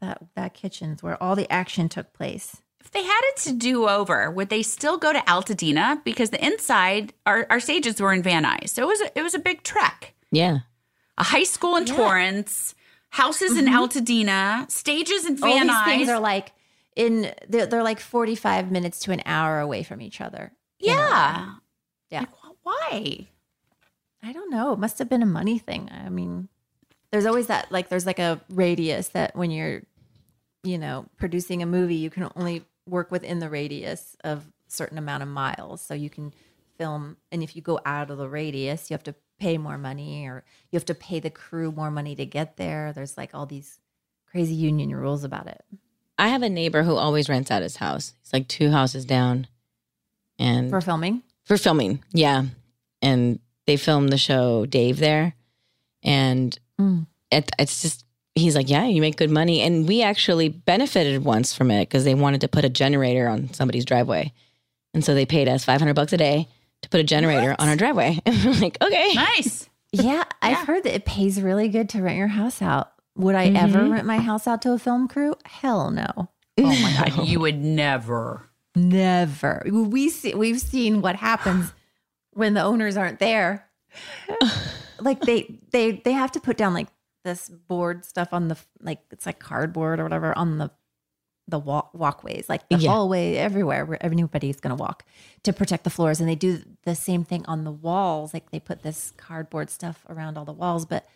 that 0.00 0.18
that 0.36 0.54
kitchen's 0.54 1.02
where 1.02 1.20
all 1.20 1.34
the 1.34 1.50
action 1.50 1.88
took 1.88 2.12
place. 2.12 2.58
If 2.80 2.92
they 2.92 3.02
had 3.02 3.20
it 3.30 3.36
to 3.38 3.52
do 3.52 3.88
over, 3.88 4.30
would 4.30 4.48
they 4.48 4.62
still 4.62 4.96
go 4.96 5.12
to 5.12 5.18
Altadena? 5.20 6.04
Because 6.04 6.30
the 6.30 6.44
inside, 6.44 7.14
our, 7.26 7.46
our 7.50 7.58
stages 7.58 8.00
were 8.00 8.12
in 8.12 8.22
Van 8.22 8.44
Nuys. 8.44 8.68
So 8.68 8.82
it 8.82 8.86
was 8.86 9.00
a, 9.00 9.18
it 9.18 9.22
was 9.22 9.34
a 9.34 9.38
big 9.40 9.62
trek. 9.64 10.14
Yeah. 10.30 10.58
A 11.18 11.24
high 11.24 11.42
school 11.44 11.74
in 11.76 11.84
Torrance, 11.86 12.74
houses 13.08 13.56
in 13.58 13.64
Altadena, 13.66 14.70
stages 14.70 15.24
in 15.26 15.42
all 15.42 15.48
Van 15.52 15.66
these 15.66 15.82
things 15.84 16.08
Nuys. 16.08 16.12
are 16.14 16.20
like 16.20 16.52
in 16.94 17.32
they're, 17.48 17.66
they're 17.66 17.82
like 17.82 17.98
45 17.98 18.70
minutes 18.70 19.00
to 19.00 19.10
an 19.10 19.22
hour 19.26 19.58
away 19.58 19.82
from 19.82 20.00
each 20.00 20.20
other. 20.20 20.52
you 20.78 20.88
know? 20.90 20.94
yeah. 20.96 21.54
Yeah. 22.14 22.20
Like, 22.20 22.56
why? 22.62 23.26
I 24.22 24.32
don't 24.32 24.50
know. 24.50 24.72
It 24.72 24.78
must 24.78 24.98
have 24.98 25.08
been 25.08 25.22
a 25.22 25.26
money 25.26 25.58
thing. 25.58 25.90
I 25.92 26.08
mean, 26.08 26.48
there's 27.10 27.26
always 27.26 27.48
that 27.48 27.70
like 27.70 27.88
there's 27.88 28.06
like 28.06 28.18
a 28.18 28.40
radius 28.48 29.08
that 29.08 29.36
when 29.36 29.50
you're, 29.50 29.82
you 30.62 30.78
know, 30.78 31.06
producing 31.18 31.62
a 31.62 31.66
movie, 31.66 31.96
you 31.96 32.10
can 32.10 32.30
only 32.34 32.64
work 32.88 33.10
within 33.10 33.38
the 33.38 33.50
radius 33.50 34.16
of 34.24 34.44
certain 34.68 34.98
amount 34.98 35.22
of 35.22 35.28
miles. 35.28 35.80
So 35.82 35.94
you 35.94 36.08
can 36.08 36.32
film 36.78 37.16
and 37.30 37.42
if 37.42 37.54
you 37.54 37.62
go 37.62 37.80
out 37.84 38.10
of 38.10 38.18
the 38.18 38.28
radius, 38.28 38.90
you 38.90 38.94
have 38.94 39.04
to 39.04 39.14
pay 39.38 39.58
more 39.58 39.76
money 39.76 40.26
or 40.26 40.44
you 40.70 40.76
have 40.76 40.86
to 40.86 40.94
pay 40.94 41.20
the 41.20 41.30
crew 41.30 41.70
more 41.70 41.90
money 41.90 42.14
to 42.16 42.24
get 42.24 42.56
there. 42.56 42.92
There's 42.92 43.16
like 43.18 43.34
all 43.34 43.46
these 43.46 43.78
crazy 44.30 44.54
union 44.54 44.94
rules 44.94 45.24
about 45.24 45.46
it. 45.46 45.62
I 46.18 46.28
have 46.28 46.42
a 46.42 46.48
neighbor 46.48 46.84
who 46.84 46.94
always 46.94 47.28
rents 47.28 47.50
out 47.50 47.62
his 47.62 47.76
house. 47.76 48.14
He's 48.22 48.32
like 48.32 48.48
two 48.48 48.70
houses 48.70 49.04
down. 49.04 49.48
And 50.38 50.70
For 50.70 50.80
filming? 50.80 51.22
For 51.44 51.56
filming. 51.56 52.02
Yeah. 52.12 52.44
And 53.02 53.38
they 53.66 53.76
filmed 53.76 54.10
the 54.10 54.18
show 54.18 54.66
Dave 54.66 54.98
there. 54.98 55.34
And 56.02 56.58
Mm. 56.80 57.06
it, 57.30 57.50
it's 57.58 57.82
just, 57.82 58.04
he's 58.34 58.56
like, 58.56 58.68
yeah, 58.68 58.84
you 58.84 59.00
make 59.00 59.16
good 59.16 59.30
money. 59.30 59.60
And 59.60 59.86
we 59.86 60.02
actually 60.02 60.48
benefited 60.48 61.24
once 61.24 61.54
from 61.54 61.70
it 61.70 61.88
because 61.88 62.04
they 62.04 62.14
wanted 62.14 62.40
to 62.42 62.48
put 62.48 62.64
a 62.64 62.68
generator 62.68 63.28
on 63.28 63.52
somebody's 63.54 63.84
driveway. 63.84 64.32
And 64.92 65.04
so 65.04 65.14
they 65.14 65.24
paid 65.26 65.48
us 65.48 65.64
500 65.64 65.94
bucks 65.94 66.12
a 66.12 66.16
day 66.16 66.48
to 66.82 66.88
put 66.88 67.00
a 67.00 67.04
generator 67.04 67.54
on 67.58 67.68
our 67.68 67.76
driveway. 67.76 68.18
And 68.26 68.44
we're 68.44 68.60
like, 68.60 68.76
okay. 68.82 69.12
Nice. 69.14 69.68
Yeah, 69.92 70.24
I've 70.42 70.66
heard 70.66 70.82
that 70.82 70.94
it 70.96 71.04
pays 71.04 71.40
really 71.40 71.68
good 71.68 71.88
to 71.90 72.02
rent 72.02 72.18
your 72.18 72.26
house 72.26 72.60
out. 72.60 72.90
Would 73.14 73.36
I 73.36 73.46
ever 73.46 73.84
rent 73.88 74.04
my 74.08 74.18
house 74.18 74.48
out 74.48 74.60
to 74.62 74.72
a 74.72 74.78
film 74.80 75.06
crew? 75.06 75.36
Hell 75.44 75.92
no. 75.92 76.10
Oh 76.58 76.62
my 76.82 76.96
God. 76.98 77.24
You 77.28 77.38
would 77.38 77.60
never. 77.62 78.42
Never. 78.74 79.62
We 79.70 80.08
see 80.08 80.34
we've 80.34 80.60
seen 80.60 81.00
what 81.00 81.16
happens 81.16 81.72
when 82.32 82.54
the 82.54 82.62
owners 82.62 82.96
aren't 82.96 83.18
there. 83.18 83.68
like 85.00 85.20
they 85.20 85.60
they 85.72 85.92
they 86.04 86.12
have 86.12 86.32
to 86.32 86.40
put 86.40 86.56
down 86.56 86.74
like 86.74 86.88
this 87.24 87.48
board 87.48 88.04
stuff 88.04 88.28
on 88.32 88.48
the 88.48 88.56
like 88.82 89.00
it's 89.10 89.26
like 89.26 89.38
cardboard 89.38 90.00
or 90.00 90.02
whatever 90.02 90.36
on 90.36 90.58
the 90.58 90.70
the 91.46 91.58
walk, 91.58 91.92
walkways, 91.92 92.48
like 92.48 92.66
the 92.70 92.76
Yeah. 92.78 92.88
hallway 92.90 93.34
everywhere 93.34 93.84
where 93.84 94.02
everybody's 94.02 94.60
going 94.60 94.74
to 94.74 94.80
walk 94.80 95.04
to 95.42 95.52
protect 95.52 95.84
the 95.84 95.90
floors. 95.90 96.18
And 96.18 96.26
they 96.26 96.34
do 96.34 96.62
the 96.84 96.94
same 96.94 97.22
thing 97.22 97.44
on 97.44 97.64
the 97.64 97.70
walls. 97.70 98.32
Like 98.32 98.50
they 98.50 98.58
put 98.58 98.82
this 98.82 99.12
cardboard 99.18 99.68
stuff 99.68 100.06
around 100.08 100.38
all 100.38 100.46
the 100.46 100.54
walls, 100.54 100.86
but 100.86 101.06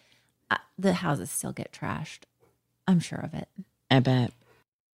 uh, 0.51 0.59
the 0.79 0.93
houses 0.93 1.31
still 1.31 1.53
get 1.53 1.73
trashed. 1.73 2.21
I'm 2.87 3.01
sure 3.01 3.21
of 3.21 3.33
it. 3.33 3.49
I 3.91 4.01
bet. 4.01 4.33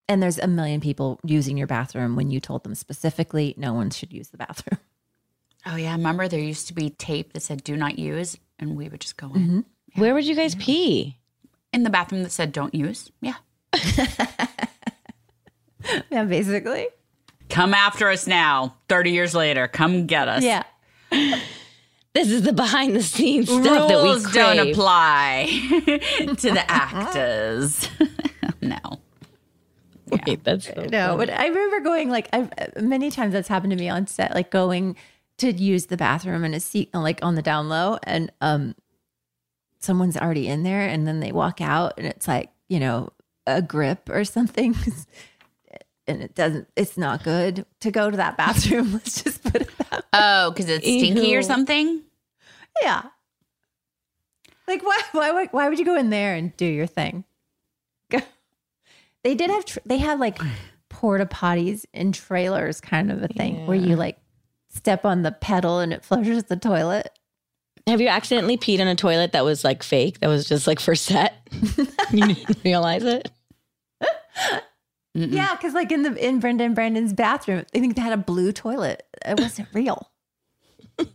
And 0.08 0.22
there's 0.22 0.38
a 0.38 0.46
million 0.46 0.80
people 0.80 1.18
using 1.24 1.56
your 1.56 1.66
bathroom 1.66 2.14
when 2.14 2.30
you 2.30 2.40
told 2.40 2.64
them 2.64 2.74
specifically 2.74 3.54
no 3.56 3.72
one 3.72 3.90
should 3.90 4.12
use 4.12 4.28
the 4.28 4.38
bathroom. 4.38 4.78
Oh, 5.66 5.76
yeah. 5.76 5.92
Remember, 5.92 6.28
there 6.28 6.40
used 6.40 6.66
to 6.66 6.74
be 6.74 6.90
tape 6.90 7.32
that 7.32 7.40
said 7.40 7.64
do 7.64 7.74
not 7.74 7.98
use, 7.98 8.36
and 8.58 8.76
we 8.76 8.86
would 8.90 9.00
just 9.00 9.16
go 9.16 9.28
in. 9.28 9.32
Mm-hmm. 9.32 9.60
Where 9.98 10.12
would 10.12 10.26
you 10.26 10.34
guys 10.34 10.54
pee? 10.54 11.16
In 11.72 11.84
the 11.84 11.88
bathroom 11.88 12.22
that 12.22 12.32
said 12.32 12.52
don't 12.52 12.74
use. 12.74 13.10
Yeah. 13.22 13.36
Yeah, 16.10 16.24
basically. 16.24 16.88
Come 17.50 17.74
after 17.74 18.08
us 18.08 18.26
now, 18.26 18.76
30 18.88 19.10
years 19.10 19.34
later. 19.34 19.68
Come 19.68 20.06
get 20.06 20.28
us. 20.28 20.42
Yeah. 20.42 20.64
This 22.14 22.30
is 22.30 22.42
the 22.42 22.52
behind 22.52 22.94
the 22.94 23.02
scenes 23.02 23.48
stuff 23.48 23.88
that 23.88 23.88
we 23.88 24.08
Rules 24.10 24.30
don't 24.30 24.70
apply 24.70 25.46
to 25.48 26.50
the 26.52 26.64
actors. 26.70 27.88
no. 28.60 28.78
Wait, 30.10 30.44
that's 30.44 30.66
so 30.66 30.86
No, 30.90 31.16
but 31.16 31.30
I 31.30 31.46
remember 31.46 31.80
going 31.80 32.10
like 32.10 32.28
I've 32.32 32.50
many 32.82 33.10
times 33.10 33.32
that's 33.32 33.48
happened 33.48 33.70
to 33.72 33.76
me 33.76 33.88
on 33.88 34.06
set, 34.06 34.34
like 34.34 34.50
going 34.50 34.96
to 35.38 35.52
use 35.52 35.86
the 35.86 35.96
bathroom 35.96 36.44
in 36.44 36.54
a 36.54 36.60
seat 36.60 36.90
like 36.94 37.18
on 37.24 37.34
the 37.34 37.42
down 37.42 37.68
low 37.68 37.98
and 38.04 38.30
um 38.40 38.74
someone's 39.80 40.16
already 40.16 40.46
in 40.48 40.62
there 40.62 40.86
and 40.86 41.06
then 41.06 41.20
they 41.20 41.32
walk 41.32 41.60
out 41.60 41.94
and 41.98 42.06
it's 42.06 42.26
like, 42.28 42.50
you 42.68 42.80
know, 42.80 43.10
a 43.46 43.60
grip 43.60 44.08
or 44.08 44.24
something. 44.24 44.74
And 46.06 46.20
it 46.20 46.34
doesn't 46.34 46.68
it's 46.76 46.98
not 46.98 47.24
good 47.24 47.64
to 47.80 47.90
go 47.90 48.10
to 48.10 48.16
that 48.18 48.36
bathroom. 48.42 48.92
Let's 48.92 49.22
just 49.22 49.42
put 49.42 49.62
it 49.62 49.70
that 49.78 49.90
way. 49.90 50.08
Oh, 50.12 50.50
because 50.50 50.68
it's 50.68 50.84
stinky 50.84 51.28
Ew. 51.28 51.38
or 51.38 51.42
something? 51.42 52.02
Yeah. 52.82 53.04
Like 54.68 54.82
why 54.82 55.00
why 55.12 55.48
why 55.50 55.68
would 55.70 55.78
you 55.78 55.84
go 55.86 55.96
in 55.96 56.10
there 56.10 56.34
and 56.34 56.54
do 56.58 56.66
your 56.66 56.86
thing? 56.86 57.24
Go. 59.24 59.30
They 59.30 59.34
did 59.34 59.50
have 59.50 59.64
tr- 59.64 59.78
they 59.84 59.98
have 59.98 60.20
like 60.20 60.38
porta 60.88 61.26
potties 61.26 61.84
in 61.92 62.12
trailers 62.12 62.80
kind 62.80 63.10
of 63.10 63.22
a 63.22 63.28
thing 63.28 63.66
where 63.66 63.76
you 63.76 63.96
like 63.96 64.18
step 64.68 65.04
on 65.04 65.22
the 65.22 65.32
pedal 65.32 65.80
and 65.80 65.92
it 65.92 66.04
flushes 66.04 66.44
the 66.44 66.56
toilet. 66.56 67.10
Have 67.86 68.00
you 68.00 68.08
accidentally 68.08 68.56
peed 68.56 68.78
in 68.78 68.88
a 68.88 68.94
toilet 68.94 69.32
that 69.32 69.44
was 69.44 69.64
like 69.64 69.82
fake? 69.82 70.20
That 70.20 70.28
was 70.28 70.48
just 70.48 70.66
like 70.66 70.80
for 70.80 70.94
set? 70.94 71.34
you 72.12 72.26
didn't 72.26 72.56
realize 72.64 73.04
it? 73.04 73.30
Yeah, 75.14 75.54
because 75.54 75.74
like 75.74 75.92
in 75.92 76.02
the 76.02 76.26
in 76.26 76.40
Brendan 76.40 76.74
Brandon's 76.74 77.12
bathroom, 77.12 77.64
I 77.74 77.78
think 77.78 77.96
they 77.96 78.02
had 78.02 78.12
a 78.12 78.16
blue 78.18 78.52
toilet. 78.52 79.06
It 79.24 79.38
wasn't 79.38 79.68
real. 79.72 80.10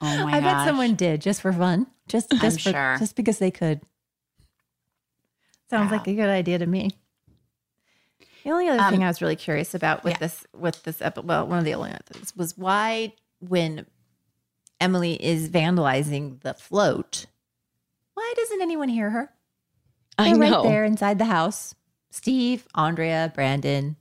Oh 0.00 0.24
my 0.26 0.36
I 0.36 0.40
bet 0.40 0.66
someone 0.66 0.96
did 0.96 1.22
just 1.22 1.40
for 1.40 1.50
fun, 1.50 1.86
just 2.08 2.30
just 2.32 2.60
for, 2.60 2.72
sure. 2.72 2.96
just 2.98 3.16
because 3.16 3.38
they 3.38 3.50
could. 3.50 3.80
Sounds 5.70 5.90
like 5.90 6.06
a 6.06 6.14
good 6.14 6.28
idea 6.28 6.58
to 6.58 6.66
me. 6.66 6.90
The 8.44 8.50
only 8.50 8.68
other 8.68 8.90
thing 8.90 9.00
um, 9.00 9.04
I 9.04 9.08
was 9.08 9.22
really 9.22 9.36
curious 9.36 9.74
about 9.74 10.04
with 10.04 10.14
yeah. 10.14 10.18
this 10.18 10.46
with 10.54 10.82
this 10.82 11.00
episode, 11.00 11.26
well, 11.26 11.46
one 11.46 11.58
of 11.58 11.64
the 11.64 11.74
only 11.74 11.90
other 11.90 12.00
things 12.12 12.36
was 12.36 12.56
why 12.58 13.14
when 13.40 13.86
Emily 14.80 15.14
is 15.14 15.48
vandalizing 15.48 16.40
the 16.42 16.52
float, 16.52 17.26
why 18.12 18.34
doesn't 18.36 18.60
anyone 18.60 18.90
hear 18.90 19.10
her? 19.10 19.30
I 20.18 20.30
They're 20.30 20.50
know. 20.50 20.62
right 20.62 20.68
there 20.68 20.84
inside 20.84 21.18
the 21.18 21.24
house. 21.24 21.74
Steve, 22.10 22.68
Andrea, 22.74 23.32
Brandon, 23.34 23.96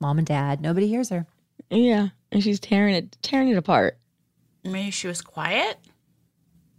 mom 0.00 0.18
and 0.18 0.26
dad. 0.26 0.60
Nobody 0.60 0.88
hears 0.88 1.08
her. 1.10 1.26
Yeah. 1.70 2.08
And 2.32 2.42
she's 2.42 2.60
tearing 2.60 2.94
it 2.94 3.16
tearing 3.22 3.48
it 3.48 3.56
apart. 3.56 3.98
Maybe 4.64 4.90
she 4.90 5.06
was 5.06 5.20
quiet. 5.20 5.78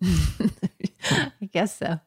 I 0.04 1.32
guess 1.52 1.78
so. 1.78 2.00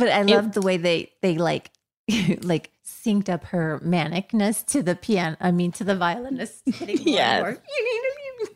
But 0.00 0.08
I 0.08 0.22
love 0.22 0.52
the 0.52 0.62
way 0.62 0.76
they 0.76 1.12
they 1.22 1.38
like 1.38 1.70
like 2.42 2.70
synced 2.84 3.28
up 3.28 3.44
her 3.44 3.80
manicness 3.84 4.66
to 4.66 4.82
the 4.82 4.96
piano. 4.96 5.36
I 5.40 5.52
mean, 5.52 5.70
to 5.72 5.84
the 5.84 5.94
violinist 5.94 6.62
hitting 6.66 6.96
more 6.96 7.48
and 7.48 7.60
Yes. 7.60 8.48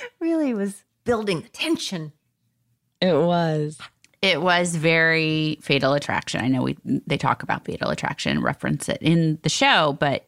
really 0.20 0.52
was 0.54 0.84
building 1.04 1.40
the 1.42 1.48
tension. 1.48 2.12
It 3.00 3.14
was. 3.14 3.78
It 4.22 4.40
was 4.42 4.74
very 4.74 5.58
Fatal 5.62 5.92
Attraction. 5.92 6.40
I 6.42 6.48
know 6.48 6.62
we 6.62 6.76
they 6.84 7.16
talk 7.18 7.42
about 7.42 7.64
Fatal 7.64 7.90
Attraction, 7.90 8.42
reference 8.42 8.88
it 8.88 8.98
in 9.00 9.38
the 9.42 9.48
show, 9.48 9.96
but 10.00 10.26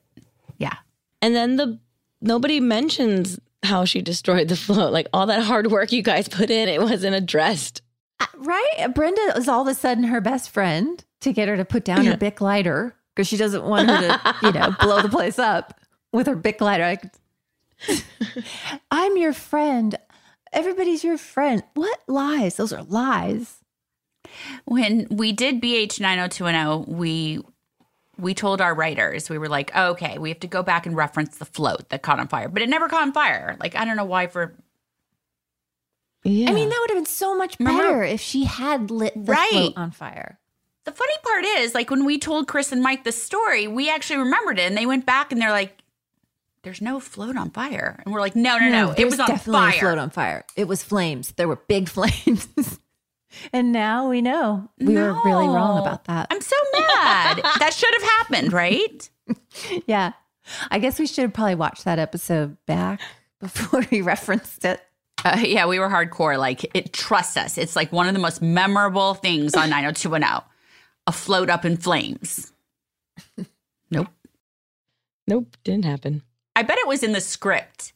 yeah, 0.59 0.77
And 1.23 1.35
then 1.35 1.57
the 1.57 1.79
nobody 2.21 2.61
mentions 2.61 3.39
how 3.63 3.85
she 3.85 4.03
destroyed 4.03 4.49
the 4.49 4.57
float. 4.57 4.93
Like 4.93 5.09
all 5.13 5.27
that 5.27 5.43
hard 5.43 5.69
work 5.69 5.91
you 5.93 6.03
guys 6.03 6.29
put 6.29 6.51
in, 6.51 6.69
it 6.69 6.81
wasn't 6.81 7.17
addressed. 7.17 7.83
Uh, 8.21 8.27
Right? 8.37 8.95
Brenda 8.95 9.35
is 9.37 9.49
all 9.49 9.63
of 9.63 9.69
a 9.69 9.75
sudden 9.75 10.05
her 10.05 10.21
best 10.21 10.51
friend 10.51 11.05
to 11.21 11.33
get 11.33 11.49
her 11.49 11.57
to 11.57 11.65
put 11.65 11.85
down 11.85 12.05
her 12.05 12.17
Bic 12.17 12.41
lighter 12.41 12.95
because 13.15 13.27
she 13.29 13.37
doesn't 13.37 13.65
want 13.65 13.89
her 13.91 13.99
to, 14.01 14.35
you 14.43 14.53
know, 14.53 14.75
blow 14.81 15.03
the 15.03 15.09
place 15.09 15.39
up 15.39 15.81
with 16.13 16.27
her 16.27 16.37
Bic 16.37 16.61
lighter. 16.61 16.99
I'm 18.91 19.17
your 19.17 19.33
friend. 19.33 19.97
Everybody's 20.53 21.05
your 21.05 21.19
friend. 21.19 21.63
What 21.75 21.99
lies? 22.07 22.57
Those 22.57 22.73
are 22.73 22.83
lies. 22.85 23.57
when 24.65 25.07
we 25.11 25.33
did 25.33 25.61
BH 25.61 26.01
90210, 26.01 26.97
we 26.97 27.41
we 28.19 28.35
told 28.35 28.61
our 28.61 28.75
writers, 28.75 29.31
we 29.31 29.39
were 29.39 29.49
like, 29.49 29.71
oh, 29.77 29.91
okay, 29.91 30.19
we 30.19 30.29
have 30.31 30.41
to 30.41 30.49
go 30.49 30.63
back 30.63 30.87
and 30.87 30.97
reference 30.97 31.37
the 31.39 31.45
float 31.45 31.89
that 31.91 32.03
caught 32.03 32.19
on 32.19 32.27
fire, 32.27 32.49
but 32.49 32.63
it 32.63 32.69
never 32.69 32.89
caught 32.89 33.03
on 33.03 33.13
fire. 33.13 33.57
Like, 33.61 33.77
I 33.77 33.85
don't 33.85 33.97
know 33.97 34.05
why 34.05 34.27
for 34.27 34.55
Yeah. 36.25 36.51
I 36.51 36.53
mean, 36.53 36.69
that 36.69 36.79
would 36.81 36.91
have 36.91 36.97
been 36.99 37.07
so 37.07 37.37
much 37.37 37.57
Remember- 37.59 37.83
better 37.83 38.03
if 38.03 38.21
she 38.21 38.45
had 38.45 38.91
lit 38.91 39.15
the 39.15 39.33
Right. 39.33 39.49
float 39.51 39.73
on 39.77 39.91
fire. 39.91 40.39
the 40.85 40.93
funny 40.93 41.15
part 41.23 41.45
is, 41.45 41.75
like, 41.75 41.91
when 41.91 42.05
we 42.07 42.19
told 42.19 42.49
Chris 42.49 42.73
and 42.73 42.83
Mike 42.83 43.05
the 43.05 43.13
story, 43.13 43.69
we 43.69 43.91
actually 43.91 44.19
remembered 44.21 44.59
it 44.59 44.63
and 44.63 44.75
they 44.77 44.87
went 44.87 45.05
back 45.05 45.31
and 45.33 45.39
they're 45.41 45.51
like, 45.51 45.77
there's 46.63 46.81
no 46.81 46.99
float 46.99 47.37
on 47.37 47.51
fire. 47.51 48.01
And 48.05 48.13
we're 48.15 48.21
like, 48.21 48.35
no, 48.35 48.57
no, 48.59 48.69
no, 48.71 48.91
it 48.93 48.97
there 48.97 49.07
was 49.07 49.21
on 49.21 49.27
definitely 49.29 49.61
fire. 49.61 49.77
a 49.77 49.81
float 49.81 49.99
on 49.99 50.09
fire. 50.11 50.45
It 50.57 50.67
was 50.67 50.83
flames. 50.83 51.33
There 51.33 51.47
were 51.47 51.57
big 51.69 51.89
flames. 51.97 52.49
And 53.53 53.71
now 53.71 54.09
we 54.09 54.23
know 54.23 54.71
we 54.79 54.95
were 54.95 55.13
really 55.25 55.47
wrong 55.47 55.79
about 55.79 56.05
that. 56.07 56.27
I'm 56.31 56.41
so 56.41 56.57
mad. 56.73 57.37
that 57.59 57.75
should 57.75 57.93
have 58.01 58.11
happened, 58.19 58.53
right? 58.55 59.11
yeah. 59.87 60.13
I 60.71 60.79
guess 60.79 60.99
we 60.99 61.07
should 61.07 61.35
probably 61.35 61.55
watch 61.55 61.85
that 61.85 61.99
episode 61.99 62.57
back 62.65 63.01
before 63.41 63.85
we 63.93 64.01
referenced 64.01 64.65
it. 64.65 64.81
Uh, 65.25 65.39
yeah, 65.45 65.67
we 65.67 65.79
were 65.79 65.89
hardcore. 65.89 66.39
Like, 66.39 66.65
it 66.77 66.93
trusts 66.93 67.37
us. 67.37 67.59
It's 67.59 67.77
like 67.77 67.93
one 67.93 68.09
of 68.09 68.15
the 68.15 68.21
most 68.21 68.41
memorable 68.43 69.15
things 69.15 69.55
on 69.55 69.71
90210. 69.71 70.43
A 71.07 71.13
float 71.13 71.49
up 71.51 71.65
in 71.65 71.77
flames. 71.77 72.53
Nope. 73.91 74.09
Nope, 75.27 75.57
didn't 75.65 75.87
happen. 75.87 76.23
I 76.55 76.63
bet 76.63 76.77
it 76.79 76.87
was 76.87 77.03
in 77.03 77.13
the 77.13 77.23
script 77.23 77.95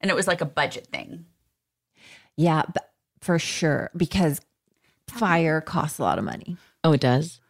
and 0.00 0.08
it 0.08 0.14
was 0.14 0.28
like 0.28 0.40
a 0.40 0.44
budget 0.46 0.86
thing. 0.92 1.24
Yeah, 2.36 2.62
but 2.72 2.92
for 3.20 3.40
sure. 3.40 3.90
Because 3.96 4.40
fire 5.08 5.60
costs 5.60 5.98
a 5.98 6.02
lot 6.02 6.18
of 6.18 6.24
money 6.24 6.56
Oh, 6.84 6.92
it 6.92 7.00
does. 7.00 7.40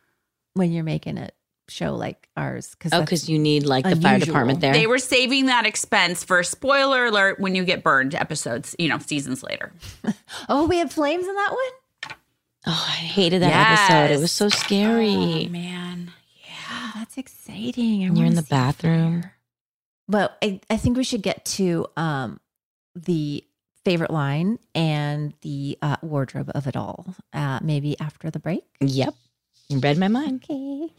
when 0.54 0.72
you're 0.72 0.84
making 0.84 1.18
a 1.18 1.28
show 1.72 1.94
like 1.94 2.28
ours. 2.36 2.74
Cause 2.76 2.92
Oh, 2.92 3.00
because 3.00 3.28
you 3.28 3.38
need 3.38 3.64
like 3.64 3.84
the 3.84 3.96
fire 3.96 4.18
department 4.18 4.60
there. 4.60 4.72
They 4.72 4.86
were 4.86 4.98
saving 4.98 5.46
that 5.46 5.66
expense 5.66 6.24
for 6.24 6.42
spoiler 6.42 7.06
alert 7.06 7.40
when 7.40 7.54
you 7.54 7.64
get 7.64 7.82
burned 7.82 8.14
episodes, 8.14 8.76
you 8.78 8.88
know, 8.88 8.98
seasons 8.98 9.42
later. 9.42 9.72
oh, 10.48 10.66
we 10.66 10.78
had 10.78 10.92
flames 10.92 11.26
in 11.26 11.34
that 11.34 11.50
one? 11.50 12.16
oh, 12.66 12.86
I 12.88 12.92
hated 12.92 13.42
that 13.42 13.72
episode. 13.72 14.14
It 14.14 14.20
was 14.20 14.32
so 14.32 14.48
scary. 14.48 15.46
Oh, 15.46 15.48
man. 15.48 16.12
Oh, 16.70 16.92
that's 16.94 17.18
exciting. 17.18 18.02
I 18.02 18.06
and 18.06 18.18
you're 18.18 18.26
in 18.26 18.34
the 18.34 18.42
bathroom. 18.42 19.22
fire. 19.22 19.34
But 20.08 20.36
I, 20.42 20.60
I 20.68 20.76
think 20.76 20.96
we 20.96 21.04
should 21.04 21.22
get 21.22 21.44
to 21.46 21.86
um, 21.96 22.40
the 22.94 23.44
favorite 23.84 24.10
line 24.10 24.58
and 24.74 25.34
the 25.42 25.78
uh, 25.82 25.96
wardrobe 26.02 26.50
of 26.54 26.66
it 26.66 26.76
all, 26.76 27.14
uh, 27.32 27.60
maybe 27.62 27.98
after 27.98 28.30
the 28.30 28.38
break. 28.38 28.64
Yep. 28.80 29.14
You 29.72 29.78
read 29.78 29.96
my 29.96 30.08
mind. 30.08 30.44
Okay. 30.44 30.90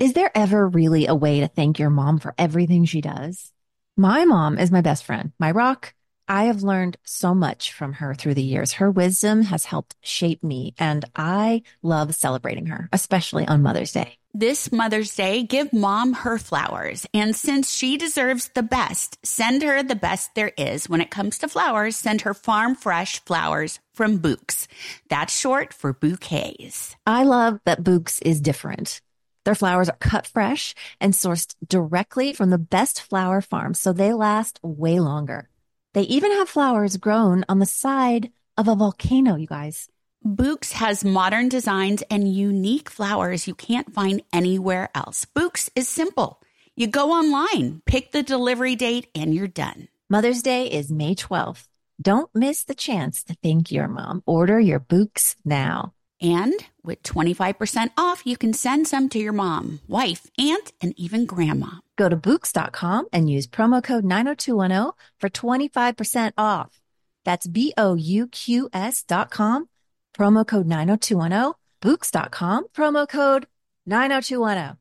Is 0.00 0.14
there 0.14 0.30
ever 0.34 0.66
really 0.66 1.06
a 1.06 1.14
way 1.14 1.40
to 1.40 1.48
thank 1.48 1.78
your 1.78 1.90
mom 1.90 2.20
for 2.20 2.34
everything 2.38 2.86
she 2.86 3.02
does? 3.02 3.52
My 3.98 4.24
mom 4.24 4.58
is 4.58 4.70
my 4.70 4.80
best 4.80 5.04
friend, 5.04 5.32
my 5.38 5.50
rock. 5.50 5.92
I 6.26 6.44
have 6.44 6.62
learned 6.62 6.96
so 7.04 7.34
much 7.34 7.70
from 7.70 7.92
her 7.94 8.14
through 8.14 8.34
the 8.34 8.42
years. 8.42 8.72
Her 8.72 8.90
wisdom 8.90 9.42
has 9.42 9.66
helped 9.66 9.94
shape 10.00 10.42
me, 10.42 10.74
and 10.78 11.04
I 11.14 11.62
love 11.82 12.14
celebrating 12.14 12.66
her, 12.66 12.88
especially 12.92 13.46
on 13.46 13.62
Mother's 13.62 13.92
Day. 13.92 14.16
This 14.38 14.70
Mother's 14.70 15.16
Day, 15.16 15.44
give 15.44 15.72
mom 15.72 16.12
her 16.12 16.36
flowers. 16.36 17.06
And 17.14 17.34
since 17.34 17.72
she 17.72 17.96
deserves 17.96 18.50
the 18.54 18.62
best, 18.62 19.16
send 19.24 19.62
her 19.62 19.82
the 19.82 19.94
best 19.94 20.34
there 20.34 20.52
is. 20.58 20.90
When 20.90 21.00
it 21.00 21.10
comes 21.10 21.38
to 21.38 21.48
flowers, 21.48 21.96
send 21.96 22.20
her 22.20 22.34
farm 22.34 22.74
fresh 22.74 23.24
flowers 23.24 23.80
from 23.94 24.18
Bouqs. 24.18 24.66
That's 25.08 25.34
short 25.34 25.72
for 25.72 25.94
bouquets. 25.94 26.94
I 27.06 27.24
love 27.24 27.60
that 27.64 27.82
Bouqs 27.82 28.20
is 28.20 28.42
different. 28.42 29.00
Their 29.46 29.54
flowers 29.54 29.88
are 29.88 29.96
cut 30.00 30.26
fresh 30.26 30.74
and 31.00 31.14
sourced 31.14 31.54
directly 31.66 32.34
from 32.34 32.50
the 32.50 32.58
best 32.58 33.00
flower 33.00 33.40
farms, 33.40 33.80
so 33.80 33.94
they 33.94 34.12
last 34.12 34.60
way 34.62 35.00
longer. 35.00 35.48
They 35.94 36.02
even 36.02 36.30
have 36.32 36.50
flowers 36.50 36.98
grown 36.98 37.46
on 37.48 37.58
the 37.58 37.64
side 37.64 38.30
of 38.58 38.68
a 38.68 38.74
volcano, 38.74 39.36
you 39.36 39.46
guys. 39.46 39.88
Bouqs 40.26 40.72
has 40.72 41.04
modern 41.04 41.48
designs 41.48 42.02
and 42.10 42.34
unique 42.34 42.90
flowers 42.90 43.46
you 43.46 43.54
can't 43.54 43.94
find 43.94 44.22
anywhere 44.32 44.90
else. 44.92 45.24
Bouqs 45.36 45.70
is 45.76 45.88
simple. 45.88 46.42
You 46.74 46.88
go 46.88 47.12
online, 47.12 47.80
pick 47.86 48.10
the 48.10 48.24
delivery 48.24 48.74
date, 48.74 49.06
and 49.14 49.32
you're 49.32 49.46
done. 49.46 49.86
Mother's 50.10 50.42
Day 50.42 50.66
is 50.66 50.90
May 50.90 51.14
12th. 51.14 51.68
Don't 52.02 52.34
miss 52.34 52.64
the 52.64 52.74
chance 52.74 53.22
to 53.22 53.34
thank 53.34 53.70
your 53.70 53.86
mom. 53.86 54.24
Order 54.26 54.58
your 54.58 54.80
Bouqs 54.80 55.36
now. 55.44 55.92
And 56.20 56.54
with 56.82 57.04
25% 57.04 57.90
off, 57.96 58.26
you 58.26 58.36
can 58.36 58.52
send 58.52 58.88
some 58.88 59.08
to 59.10 59.20
your 59.20 59.32
mom, 59.32 59.78
wife, 59.86 60.28
aunt, 60.38 60.72
and 60.80 60.92
even 60.96 61.26
grandma. 61.26 61.68
Go 61.94 62.08
to 62.08 62.16
Bouqs.com 62.16 63.06
and 63.12 63.30
use 63.30 63.46
promo 63.46 63.80
code 63.80 64.04
90210 64.04 64.92
for 65.20 65.30
25% 65.30 66.32
off. 66.36 66.80
That's 67.24 67.46
B 67.46 67.74
O 67.76 67.94
U 67.94 68.28
Q 68.28 68.68
S 68.72 69.02
dot 69.02 69.30
com, 69.30 69.68
promo 70.16 70.46
code 70.46 70.66
90210, 70.66 71.52
Bouqs.com, 71.82 72.66
promo 72.74 73.08
code 73.08 73.46
90210. 73.86 74.78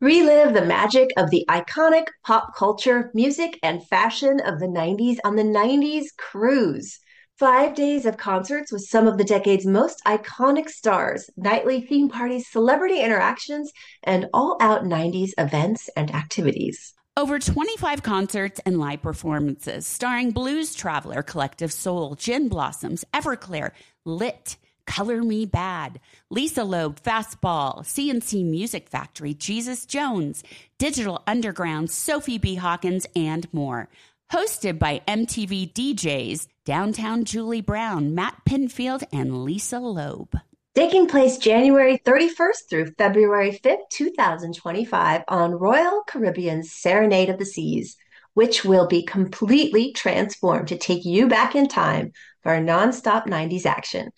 Relive 0.00 0.54
the 0.54 0.64
magic 0.64 1.10
of 1.18 1.28
the 1.28 1.44
iconic 1.50 2.06
pop 2.24 2.56
culture, 2.56 3.10
music, 3.12 3.58
and 3.62 3.86
fashion 3.86 4.40
of 4.40 4.58
the 4.58 4.66
90s 4.66 5.18
on 5.24 5.36
the 5.36 5.42
90s 5.42 6.06
Cruise. 6.16 6.98
Five 7.38 7.74
days 7.74 8.06
of 8.06 8.16
concerts 8.16 8.72
with 8.72 8.82
some 8.82 9.06
of 9.06 9.18
the 9.18 9.24
decade's 9.24 9.66
most 9.66 10.02
iconic 10.06 10.70
stars, 10.70 11.28
nightly 11.36 11.82
theme 11.82 12.08
parties, 12.08 12.50
celebrity 12.50 13.00
interactions, 13.00 13.72
and 14.02 14.26
all 14.32 14.56
out 14.60 14.84
90s 14.84 15.32
events 15.36 15.90
and 15.96 16.14
activities. 16.14 16.94
Over 17.16 17.38
25 17.40 18.02
concerts 18.02 18.60
and 18.64 18.78
live 18.78 19.02
performances 19.02 19.84
starring 19.86 20.30
Blues 20.30 20.74
Traveler, 20.74 21.22
Collective 21.22 21.72
Soul, 21.72 22.14
Gin 22.14 22.48
Blossoms, 22.48 23.04
Everclear, 23.12 23.72
Lit, 24.04 24.56
Color 24.86 25.22
Me 25.22 25.44
Badd, 25.44 25.96
Lisa 26.30 26.62
Loeb, 26.62 27.02
Fastball, 27.02 27.84
C+C 27.84 28.44
Music 28.44 28.88
Factory, 28.88 29.34
Jesus 29.34 29.86
Jones, 29.86 30.44
Digital 30.78 31.22
Underground, 31.26 31.90
Sophie 31.90 32.38
B. 32.38 32.54
Hawkins, 32.54 33.06
and 33.16 33.52
more. 33.52 33.88
Hosted 34.32 34.78
by 34.78 35.02
MTV 35.08 35.72
DJs, 35.72 36.46
Downtown 36.64 37.24
Julie 37.24 37.60
Brown, 37.60 38.14
Matt 38.14 38.40
Pinfield, 38.48 39.02
and 39.12 39.44
Lisa 39.44 39.80
Loeb. 39.80 40.36
Taking 40.76 41.08
place 41.08 41.36
January 41.36 41.98
31st 41.98 42.68
through 42.70 42.92
February 42.96 43.58
5th, 43.60 43.88
2025, 43.90 45.22
on 45.26 45.50
Royal 45.50 46.04
Caribbean's 46.06 46.70
Serenade 46.70 47.28
of 47.28 47.40
the 47.40 47.44
Seas, 47.44 47.96
which 48.34 48.64
will 48.64 48.86
be 48.86 49.02
completely 49.02 49.92
transformed 49.92 50.68
to 50.68 50.78
take 50.78 51.04
you 51.04 51.26
back 51.26 51.56
in 51.56 51.66
time 51.66 52.12
for 52.44 52.54
a 52.54 52.60
nonstop 52.60 53.26
90s 53.26 53.66
action. 53.66 54.12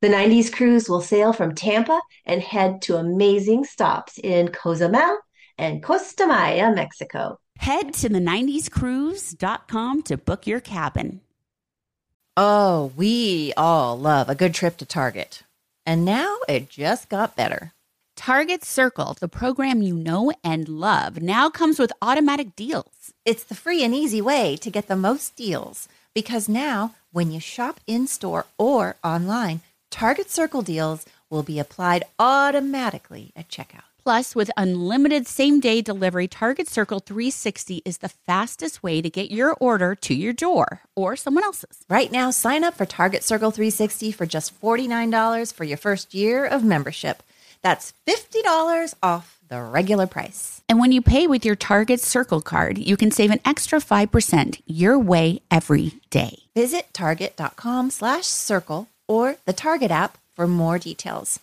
The 0.00 0.06
90s 0.06 0.52
cruise 0.52 0.88
will 0.88 1.00
sail 1.00 1.32
from 1.32 1.56
Tampa 1.56 2.00
and 2.24 2.40
head 2.40 2.82
to 2.82 2.96
amazing 2.96 3.64
stops 3.64 4.16
in 4.16 4.52
Cozumel 4.52 5.18
and 5.58 5.82
Costa 5.82 6.24
Maya, 6.24 6.72
Mexico. 6.72 7.40
Head 7.58 7.94
to 7.94 8.08
the 8.08 8.20
90scruise.com 8.20 10.02
to 10.04 10.16
book 10.16 10.46
your 10.46 10.60
cabin. 10.60 11.20
Oh, 12.36 12.92
we 12.94 13.52
all 13.56 13.98
love 13.98 14.28
a 14.28 14.36
good 14.36 14.54
trip 14.54 14.76
to 14.76 14.86
Target. 14.86 15.42
And 15.86 16.04
now 16.04 16.36
it 16.48 16.68
just 16.68 17.08
got 17.08 17.36
better. 17.36 17.72
Target 18.16 18.64
Circle, 18.64 19.16
the 19.18 19.28
program 19.28 19.80
you 19.80 19.94
know 19.94 20.32
and 20.44 20.68
love, 20.68 21.22
now 21.22 21.48
comes 21.48 21.78
with 21.78 21.92
automatic 22.02 22.54
deals. 22.54 23.12
It's 23.24 23.44
the 23.44 23.54
free 23.54 23.82
and 23.82 23.94
easy 23.94 24.20
way 24.20 24.56
to 24.56 24.70
get 24.70 24.88
the 24.88 24.96
most 24.96 25.36
deals 25.36 25.88
because 26.14 26.48
now 26.48 26.94
when 27.12 27.30
you 27.30 27.40
shop 27.40 27.80
in 27.86 28.06
store 28.06 28.46
or 28.58 28.96
online, 29.02 29.60
Target 29.90 30.30
Circle 30.30 30.62
deals 30.62 31.06
will 31.30 31.42
be 31.42 31.58
applied 31.58 32.04
automatically 32.18 33.32
at 33.34 33.48
checkout. 33.48 33.89
Plus, 34.02 34.34
with 34.34 34.50
unlimited 34.56 35.26
same 35.26 35.60
day 35.60 35.82
delivery, 35.82 36.26
Target 36.26 36.68
Circle 36.68 37.00
360 37.00 37.82
is 37.84 37.98
the 37.98 38.08
fastest 38.08 38.82
way 38.82 39.02
to 39.02 39.10
get 39.10 39.30
your 39.30 39.54
order 39.60 39.94
to 39.94 40.14
your 40.14 40.32
door 40.32 40.80
or 40.96 41.16
someone 41.16 41.44
else's. 41.44 41.84
Right 41.88 42.10
now, 42.10 42.30
sign 42.30 42.64
up 42.64 42.74
for 42.74 42.86
Target 42.86 43.22
Circle 43.22 43.50
360 43.50 44.12
for 44.12 44.26
just 44.26 44.58
$49 44.60 45.52
for 45.52 45.64
your 45.64 45.76
first 45.76 46.14
year 46.14 46.44
of 46.46 46.64
membership. 46.64 47.22
That's 47.62 47.92
$50 48.06 48.94
off 49.02 49.38
the 49.48 49.60
regular 49.60 50.06
price. 50.06 50.62
And 50.68 50.78
when 50.78 50.92
you 50.92 51.02
pay 51.02 51.26
with 51.26 51.44
your 51.44 51.56
Target 51.56 52.00
Circle 52.00 52.40
card, 52.40 52.78
you 52.78 52.96
can 52.96 53.10
save 53.10 53.30
an 53.30 53.40
extra 53.44 53.80
5% 53.80 54.62
your 54.66 54.98
way 54.98 55.42
every 55.50 55.94
day. 56.08 56.38
Visit 56.54 56.88
target.com 56.94 57.90
slash 57.90 58.26
circle 58.26 58.88
or 59.06 59.36
the 59.44 59.52
Target 59.52 59.90
app 59.90 60.16
for 60.34 60.46
more 60.46 60.78
details. 60.78 61.40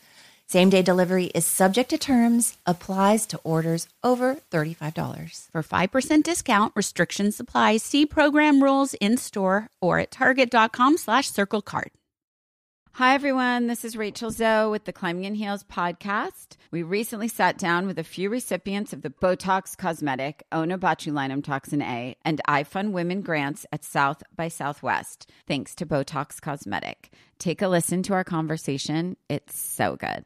Same 0.49 0.69
day 0.69 0.81
delivery 0.81 1.25
is 1.35 1.45
subject 1.45 1.89
to 1.89 1.97
terms, 1.97 2.57
applies 2.65 3.25
to 3.27 3.39
orders 3.43 3.87
over 4.01 4.37
$35. 4.49 5.49
For 5.51 5.61
5% 5.61 6.23
discount, 6.23 6.71
restrictions 6.73 7.37
apply. 7.37 7.77
See 7.77 8.05
program 8.05 8.63
rules 8.63 8.93
in 8.93 9.17
store 9.17 9.67
or 9.81 9.99
at 9.99 10.11
target.com 10.11 10.97
slash 10.97 11.29
circle 11.29 11.61
card. 11.61 11.91
Hi, 12.93 13.13
everyone. 13.13 13.67
This 13.67 13.83
is 13.83 13.97
Rachel 13.97 14.31
Zoe 14.31 14.71
with 14.71 14.85
the 14.85 14.93
Climbing 14.93 15.25
in 15.25 15.35
Heels 15.35 15.65
podcast. 15.65 16.55
We 16.71 16.81
recently 16.81 17.27
sat 17.27 17.57
down 17.57 17.85
with 17.85 17.99
a 17.99 18.03
few 18.03 18.29
recipients 18.29 18.93
of 18.93 19.01
the 19.01 19.11
Botox 19.11 19.77
Cosmetic, 19.77 20.43
Onabotulinum 20.53 21.43
Toxin 21.43 21.81
A, 21.81 22.15
and 22.23 22.41
iFund 22.47 22.93
Women 22.93 23.21
grants 23.21 23.65
at 23.73 23.83
South 23.83 24.23
by 24.35 24.47
Southwest, 24.47 25.29
thanks 25.45 25.75
to 25.75 25.85
Botox 25.85 26.41
Cosmetic. 26.41 27.11
Take 27.37 27.61
a 27.61 27.67
listen 27.67 28.01
to 28.03 28.13
our 28.13 28.23
conversation. 28.23 29.17
It's 29.29 29.59
so 29.59 29.97
good. 29.97 30.25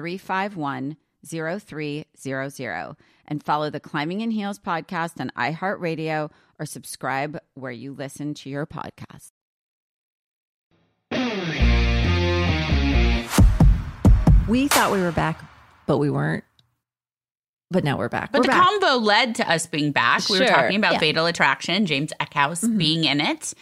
351 0.00 0.96
0300 1.26 2.96
and 3.28 3.42
follow 3.42 3.68
the 3.68 3.80
Climbing 3.80 4.22
in 4.22 4.30
Heels 4.30 4.58
podcast 4.58 5.20
on 5.20 5.30
iHeartRadio 5.36 6.30
or 6.58 6.64
subscribe 6.64 7.38
where 7.52 7.70
you 7.70 7.92
listen 7.92 8.32
to 8.34 8.48
your 8.48 8.64
podcast. 8.66 9.32
We 14.48 14.66
thought 14.66 14.90
we 14.90 15.00
were 15.00 15.12
back, 15.12 15.44
but 15.86 15.98
we 15.98 16.08
weren't. 16.10 16.42
But 17.70 17.84
now 17.84 17.96
we're 17.98 18.08
back. 18.08 18.32
But 18.32 18.40
we're 18.40 18.44
the 18.44 18.48
back. 18.48 18.64
combo 18.64 18.96
led 18.96 19.34
to 19.36 19.48
us 19.48 19.66
being 19.66 19.92
back. 19.92 20.28
We 20.28 20.40
were 20.40 20.46
talking 20.46 20.76
about 20.76 20.94
Yeah. 20.94 20.98
Fatal 20.98 21.26
Attraction, 21.26 21.86
James 21.86 22.12
Eckhouse 22.20 22.66
being 22.76 23.04
in 23.04 23.20
it. 23.20 23.54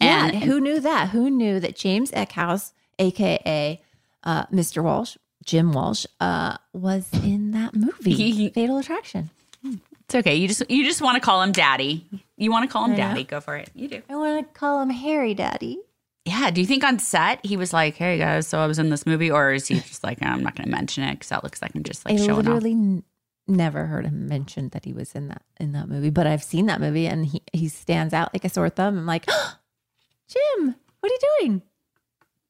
yeah, 0.00 0.26
And 0.26 0.44
who 0.44 0.60
knew 0.60 0.78
that? 0.78 1.08
Who 1.08 1.28
knew 1.28 1.58
that 1.58 1.74
James 1.74 2.12
Eckhouse, 2.12 2.72
aka 3.00 3.82
uh, 4.22 4.46
Mr. 4.46 4.84
Walsh, 4.84 5.16
Jim 5.44 5.72
Walsh, 5.72 6.06
uh, 6.20 6.56
was 6.72 7.08
in 7.24 7.50
that 7.52 7.74
movie, 7.74 8.48
Fatal 8.54 8.78
Attraction? 8.78 9.30
it's 9.64 10.14
okay. 10.14 10.34
You 10.34 10.48
just 10.48 10.68
you 10.70 10.84
just 10.84 11.00
want 11.02 11.16
to 11.16 11.20
call 11.20 11.42
him 11.42 11.52
daddy. 11.52 12.06
You 12.36 12.50
want 12.50 12.68
to 12.68 12.72
call 12.72 12.84
him 12.86 12.96
daddy. 12.96 13.24
Go 13.24 13.40
for 13.40 13.56
it. 13.56 13.70
You 13.74 13.88
do. 13.88 14.02
I 14.08 14.16
want 14.16 14.46
to 14.46 14.58
call 14.58 14.80
him 14.82 14.90
Harry 14.90 15.34
Daddy. 15.34 15.78
Yeah. 16.24 16.50
Do 16.50 16.60
you 16.60 16.66
think 16.66 16.84
on 16.84 16.98
set 16.98 17.44
he 17.44 17.56
was 17.56 17.72
like, 17.72 17.94
"Hey 17.96 18.18
guys, 18.18 18.46
so 18.46 18.58
I 18.58 18.66
was 18.66 18.78
in 18.78 18.90
this 18.90 19.06
movie," 19.06 19.30
or 19.30 19.52
is 19.52 19.66
he 19.68 19.76
just 19.76 20.04
like, 20.04 20.18
"I'm 20.22 20.42
not 20.42 20.54
going 20.54 20.66
to 20.66 20.70
mention 20.70 21.04
it 21.04 21.14
because 21.14 21.28
that 21.30 21.42
looks 21.44 21.62
like 21.62 21.72
I'm 21.74 21.82
just 21.82 22.04
like 22.04 22.14
I 22.14 22.18
showing 22.18 22.30
off." 22.30 22.36
literally 22.46 22.72
n- 22.72 23.04
never 23.48 23.86
heard 23.86 24.04
him 24.06 24.28
mention 24.28 24.68
that 24.70 24.84
he 24.84 24.92
was 24.92 25.12
in 25.12 25.28
that 25.28 25.42
in 25.58 25.72
that 25.72 25.88
movie, 25.88 26.10
but 26.10 26.26
I've 26.26 26.42
seen 26.44 26.66
that 26.66 26.80
movie 26.80 27.06
and 27.06 27.26
he 27.26 27.42
he 27.52 27.68
stands 27.68 28.12
out 28.14 28.32
like 28.34 28.44
a 28.44 28.48
sore 28.48 28.68
thumb. 28.70 28.98
I'm 28.98 29.06
like, 29.06 29.26
Jim, 30.28 30.74
what 31.00 31.10
are 31.10 31.14
you 31.14 31.20
doing? 31.40 31.62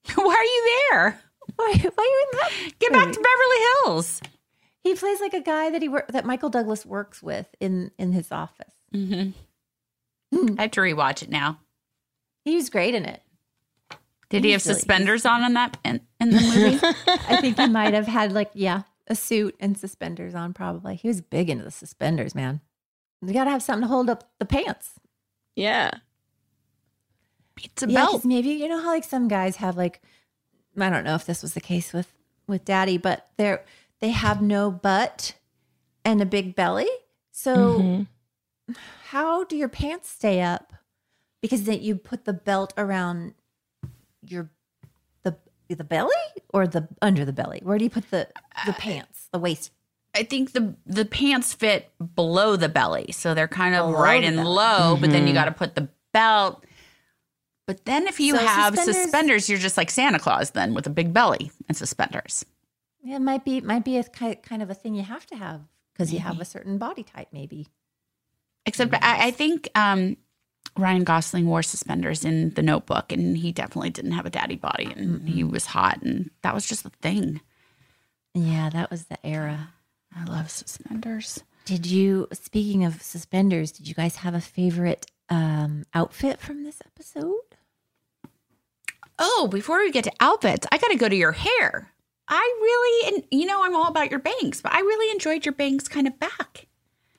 Why 0.14 0.34
are 0.34 0.44
you 0.44 0.80
there? 0.90 1.20
Why, 1.56 1.72
why 1.74 1.74
are 1.74 2.04
you 2.04 2.26
in 2.32 2.38
that? 2.38 2.78
Get 2.78 2.92
back 2.92 3.12
to 3.12 3.20
Beverly 3.20 3.66
Hills. 3.84 4.20
He 4.82 4.94
plays 4.94 5.20
like 5.20 5.34
a 5.34 5.40
guy 5.40 5.70
that 5.70 5.80
he 5.82 5.88
wor- 5.88 6.06
that 6.08 6.24
Michael 6.24 6.48
Douglas 6.50 6.84
works 6.84 7.22
with 7.22 7.46
in 7.60 7.90
in 7.98 8.12
his 8.12 8.32
office. 8.32 8.74
hmm 8.92 9.30
I 10.58 10.62
have 10.62 10.70
to 10.72 10.80
rewatch 10.80 11.22
it 11.22 11.30
now. 11.30 11.60
He 12.44 12.56
was 12.56 12.70
great 12.70 12.94
in 12.94 13.04
it. 13.04 13.22
Did 14.30 14.44
he 14.44 14.52
have 14.52 14.64
really- 14.66 14.74
suspenders 14.74 15.26
on 15.26 15.44
in 15.44 15.52
that 15.54 15.76
in, 15.84 16.00
in 16.20 16.30
the 16.30 16.40
movie? 16.40 16.78
I 17.28 17.40
think 17.40 17.58
he 17.58 17.68
might 17.68 17.92
have 17.94 18.06
had 18.06 18.32
like 18.32 18.50
yeah 18.54 18.82
a 19.08 19.14
suit 19.14 19.54
and 19.60 19.76
suspenders 19.76 20.34
on. 20.34 20.52
Probably 20.54 20.96
he 20.96 21.06
was 21.08 21.20
big 21.20 21.50
into 21.50 21.64
the 21.64 21.70
suspenders, 21.70 22.34
man. 22.34 22.60
You 23.24 23.32
got 23.34 23.44
to 23.44 23.50
have 23.50 23.62
something 23.62 23.82
to 23.82 23.88
hold 23.88 24.10
up 24.10 24.30
the 24.40 24.46
pants. 24.46 24.92
Yeah. 25.54 25.90
it's 27.62 27.82
a 27.82 27.88
Yeah, 27.88 28.00
'cause 28.06 28.10
belt. 28.12 28.24
maybe 28.24 28.48
you 28.50 28.68
know 28.68 28.80
how 28.80 28.88
like 28.88 29.04
some 29.04 29.28
guys 29.28 29.56
have 29.56 29.76
like 29.76 30.00
I 30.78 30.90
don't 30.90 31.04
know 31.04 31.14
if 31.14 31.26
this 31.26 31.42
was 31.42 31.54
the 31.54 31.60
case 31.60 31.92
with 31.92 32.12
with 32.46 32.64
Daddy, 32.64 32.98
but 32.98 33.28
they're 33.36 33.64
they 34.00 34.10
have 34.10 34.42
no 34.42 34.70
butt 34.70 35.34
and 36.04 36.20
a 36.20 36.26
big 36.26 36.54
belly. 36.54 36.88
So 37.30 37.78
Mhm. 37.78 38.06
how 39.04 39.44
do 39.44 39.56
your 39.56 39.68
pants 39.68 40.08
stay 40.10 40.40
up? 40.40 40.72
Because 41.40 41.64
then 41.64 41.82
you 41.82 41.96
put 41.96 42.24
the 42.24 42.32
belt 42.32 42.72
around 42.76 43.34
your 44.22 44.50
the 45.22 45.36
the 45.68 45.84
belly 45.84 46.10
or 46.52 46.66
the 46.66 46.88
under 47.00 47.24
the 47.24 47.32
belly. 47.32 47.60
Where 47.62 47.78
do 47.78 47.84
you 47.84 47.90
put 47.90 48.10
the 48.10 48.28
the 48.66 48.72
pants, 48.72 49.28
the 49.32 49.38
waist? 49.38 49.70
I 50.14 50.24
think 50.24 50.52
the 50.52 50.74
the 50.86 51.04
pants 51.04 51.52
fit 51.54 51.90
below 52.14 52.56
the 52.56 52.68
belly, 52.68 53.12
so 53.12 53.34
they're 53.34 53.48
kind 53.48 53.74
of 53.74 53.88
Below 53.92 54.02
right 54.02 54.20
the 54.22 54.26
and 54.28 54.36
belly. 54.36 54.48
low. 54.48 54.96
But 55.00 55.10
then 55.10 55.26
you 55.26 55.32
Mhm. 55.32 55.36
got 55.36 55.44
to 55.46 55.52
put 55.52 55.74
the 55.74 55.88
belt. 56.12 56.64
But 57.66 57.84
then 57.84 58.06
if 58.08 58.18
you 58.18 58.34
So 58.36 58.44
have 58.44 58.74
suspenders- 58.74 59.02
suspenders, 59.02 59.48
you're 59.48 59.58
just 59.58 59.76
like 59.76 59.90
Santa 59.90 60.18
Claus 60.18 60.50
then 60.50 60.74
with 60.74 60.86
a 60.86 60.90
big 60.90 61.12
belly 61.12 61.50
and 61.68 61.76
suspenders. 61.76 62.44
It 63.04 63.20
might 63.20 63.44
be 63.44 63.60
might 63.60 63.84
be 63.84 63.96
a 63.98 64.04
kind 64.04 64.62
of 64.62 64.70
a 64.70 64.74
thing 64.74 64.94
you 64.94 65.02
have 65.02 65.26
to 65.26 65.36
have 65.36 65.62
because 65.92 66.12
you 66.12 66.20
have 66.20 66.40
a 66.40 66.44
certain 66.44 66.78
body 66.78 67.02
type, 67.02 67.28
maybe. 67.32 67.68
Except 68.66 68.94
I, 68.94 69.26
I 69.28 69.30
think 69.32 69.68
um, 69.74 70.16
Ryan 70.78 71.02
Gosling 71.04 71.46
wore 71.46 71.62
suspenders 71.64 72.24
in 72.24 72.50
The 72.50 72.62
Notebook, 72.62 73.10
and 73.12 73.36
he 73.36 73.50
definitely 73.52 73.90
didn't 73.90 74.12
have 74.12 74.24
a 74.26 74.30
daddy 74.30 74.54
body, 74.56 74.92
and 74.96 75.28
he 75.28 75.42
was 75.42 75.66
hot, 75.66 76.00
and 76.02 76.30
that 76.42 76.54
was 76.54 76.64
just 76.66 76.84
a 76.86 76.90
thing. 76.90 77.40
Yeah, 78.34 78.70
that 78.70 78.90
was 78.90 79.04
the 79.06 79.24
era. 79.26 79.70
I 80.16 80.24
love 80.24 80.48
suspenders. 80.50 81.42
Did 81.64 81.86
you, 81.86 82.28
speaking 82.32 82.84
of 82.84 83.02
suspenders, 83.02 83.72
did 83.72 83.88
you 83.88 83.94
guys 83.94 84.16
have 84.16 84.34
a 84.34 84.40
favorite 84.40 85.06
um, 85.28 85.84
outfit 85.92 86.38
from 86.40 86.62
this 86.64 86.80
episode? 86.86 87.51
Oh, 89.18 89.48
before 89.50 89.78
we 89.78 89.90
get 89.90 90.04
to 90.04 90.12
outfits, 90.20 90.66
I 90.72 90.78
got 90.78 90.88
to 90.88 90.96
go 90.96 91.08
to 91.08 91.16
your 91.16 91.32
hair. 91.32 91.92
I 92.28 92.54
really, 92.60 93.14
and 93.14 93.24
you 93.30 93.46
know, 93.46 93.62
I'm 93.64 93.74
all 93.76 93.88
about 93.88 94.10
your 94.10 94.20
bangs, 94.20 94.60
but 94.62 94.72
I 94.72 94.80
really 94.80 95.10
enjoyed 95.12 95.44
your 95.44 95.52
bangs 95.54 95.88
kind 95.88 96.06
of 96.06 96.18
back 96.18 96.66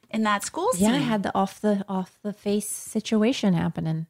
in 0.09 0.23
that 0.23 0.43
school 0.43 0.71
scene. 0.73 0.89
Yeah, 0.89 0.95
I 0.95 0.99
had 0.99 1.23
the 1.23 1.31
off 1.35 1.61
the 1.61 1.85
off 1.87 2.17
the 2.23 2.33
face 2.33 2.69
situation 2.69 3.53
happening. 3.53 4.07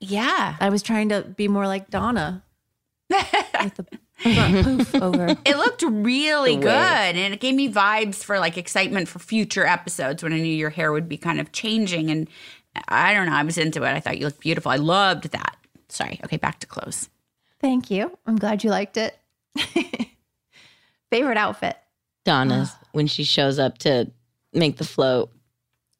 yeah. 0.00 0.56
I 0.60 0.68
was 0.70 0.82
trying 0.82 1.08
to 1.10 1.22
be 1.22 1.48
more 1.48 1.66
like 1.66 1.90
Donna 1.90 2.42
with 3.10 3.74
the 3.76 3.86
poof 4.22 4.94
over. 4.96 5.26
It 5.44 5.56
looked 5.56 5.82
really 5.82 6.56
good, 6.56 6.68
and 6.70 7.34
it 7.34 7.40
gave 7.40 7.54
me 7.54 7.70
vibes 7.72 8.16
for 8.24 8.38
like 8.38 8.56
excitement 8.56 9.08
for 9.08 9.18
future 9.20 9.66
episodes 9.66 10.22
when 10.22 10.32
I 10.32 10.38
knew 10.40 10.54
your 10.54 10.70
hair 10.70 10.92
would 10.92 11.08
be 11.08 11.18
kind 11.18 11.40
of 11.40 11.52
changing. 11.52 12.10
And 12.10 12.28
I 12.88 13.14
don't 13.14 13.26
know, 13.26 13.34
I 13.34 13.42
was 13.42 13.58
into 13.58 13.84
it. 13.84 13.88
I 13.90 14.00
thought 14.00 14.18
you 14.18 14.24
looked 14.24 14.40
beautiful. 14.40 14.72
I 14.72 14.76
loved 14.76 15.30
that. 15.30 15.55
Sorry. 15.88 16.20
Okay, 16.24 16.36
back 16.36 16.60
to 16.60 16.66
clothes. 16.66 17.08
Thank 17.60 17.90
you. 17.90 18.16
I'm 18.26 18.36
glad 18.36 18.64
you 18.64 18.70
liked 18.70 18.96
it. 18.96 19.18
favorite 21.10 21.36
outfit? 21.38 21.76
Donna's 22.24 22.72
when 22.92 23.06
she 23.06 23.24
shows 23.24 23.58
up 23.58 23.78
to 23.78 24.10
make 24.52 24.76
the 24.78 24.84
float. 24.84 25.30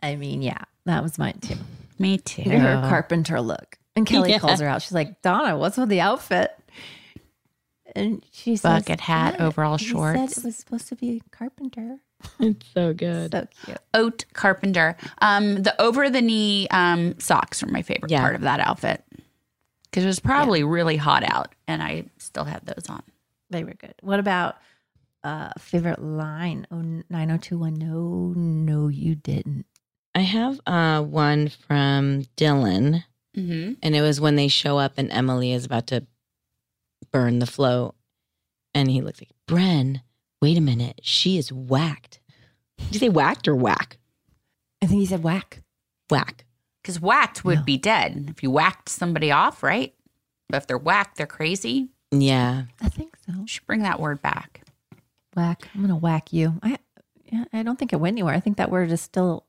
I 0.02 0.16
mean, 0.16 0.42
yeah, 0.42 0.58
that 0.84 1.02
was 1.02 1.18
mine 1.18 1.38
too. 1.40 1.54
Me 1.98 2.18
too. 2.18 2.42
Her 2.50 2.82
carpenter 2.88 3.40
look. 3.40 3.78
And 3.94 4.06
Kelly 4.06 4.30
Yeah. 4.32 4.38
calls 4.40 4.60
her 4.60 4.66
out. 4.66 4.82
She's 4.82 4.92
like, 4.92 5.22
Donna, 5.22 5.56
what's 5.56 5.76
with 5.78 5.88
the 5.88 6.00
outfit? 6.00 6.50
And 7.94 8.22
she 8.30 8.56
says, 8.56 8.82
Bucket 8.82 9.00
hat, 9.00 9.34
"What? 9.38 9.40
overall 9.40 9.78
He 9.78 9.86
shorts." 9.86 10.34
Said 10.34 10.42
it 10.42 10.44
was 10.46 10.56
supposed 10.56 10.88
to 10.88 10.96
be 10.96 11.22
carpenter. 11.30 11.98
It's 12.40 12.66
so 12.74 12.92
good. 12.92 13.32
So 13.32 13.46
cute. 13.64 13.78
Oat 13.94 14.24
Carpenter. 14.32 14.96
Um, 15.20 15.62
the 15.62 15.80
over 15.80 16.10
the 16.10 16.20
knee 16.20 16.66
um, 16.70 17.18
socks 17.20 17.62
were 17.62 17.70
my 17.70 17.82
favorite 17.82 18.10
Yeah. 18.10 18.20
part 18.20 18.34
of 18.34 18.40
that 18.42 18.58
outfit 18.60 19.02
because 19.90 20.04
it 20.04 20.08
was 20.08 20.20
probably 20.20 20.62
really 20.64 20.96
hot 20.96 21.22
out, 21.24 21.54
and 21.68 21.82
I 21.82 22.04
still 22.18 22.44
had 22.44 22.64
those 22.66 22.88
on. 22.88 23.02
They 23.50 23.64
were 23.64 23.74
good. 23.74 23.94
What 24.02 24.18
about 24.20 24.56
uh 25.24 25.50
favorite 25.58 26.00
line? 26.02 26.66
Oh, 26.70 26.76
9021. 27.10 27.74
No, 27.74 28.32
no, 28.36 28.88
you 28.88 29.14
didn't. 29.14 29.66
I 30.14 30.20
have 30.20 30.60
uh, 30.66 31.02
one 31.02 31.48
from 31.48 32.24
Dylan, 32.36 33.04
Mm-hmm. 33.36 33.74
and 33.82 33.94
it 33.94 34.00
was 34.00 34.18
when 34.18 34.36
they 34.36 34.48
show 34.48 34.78
up 34.78 34.94
and 34.96 35.12
Emily 35.12 35.52
is 35.52 35.66
about 35.66 35.88
to 35.88 36.06
burn 37.12 37.38
the 37.38 37.44
float, 37.46 37.94
and 38.74 38.90
he 38.90 39.02
looks 39.02 39.20
like 39.20 39.28
Bren. 39.46 40.00
Wait 40.40 40.56
a 40.56 40.60
minute, 40.62 41.00
she 41.02 41.36
is 41.36 41.52
whacked. 41.52 42.18
Did 42.78 42.94
you 42.94 42.98
say 43.00 43.08
whacked 43.10 43.46
or 43.46 43.54
whack? 43.54 43.98
I 44.82 44.86
think 44.86 45.00
he 45.00 45.06
said 45.06 45.22
whack. 45.22 45.62
Whack. 46.10 46.45
Because 46.86 47.00
whacked 47.00 47.44
would 47.44 47.58
Yeah. 47.58 47.64
be 47.64 47.76
dead 47.78 48.26
if 48.30 48.44
you 48.44 48.50
whacked 48.52 48.88
somebody 48.88 49.32
off, 49.32 49.64
right? 49.64 49.92
But 50.48 50.58
if 50.58 50.66
they're 50.68 50.78
whacked, 50.78 51.16
they're 51.16 51.26
crazy. 51.26 51.88
Yeah. 52.12 52.66
I 52.80 52.88
think 52.88 53.16
so. 53.26 53.32
You 53.40 53.46
should 53.48 53.66
bring 53.66 53.82
that 53.82 53.98
word 53.98 54.22
back. 54.22 54.60
Whack. 55.34 55.68
I'm 55.74 55.80
gonna 55.80 55.96
whack 55.96 56.32
you. 56.32 56.60
I 56.62 56.78
yeah, 57.32 57.44
I 57.52 57.64
don't 57.64 57.76
think 57.76 57.92
it 57.92 57.96
went 57.96 58.14
anywhere. 58.14 58.34
I 58.34 58.38
think 58.40 58.58
that 58.58 58.70
word 58.70 58.92
is 58.92 59.00
still 59.00 59.44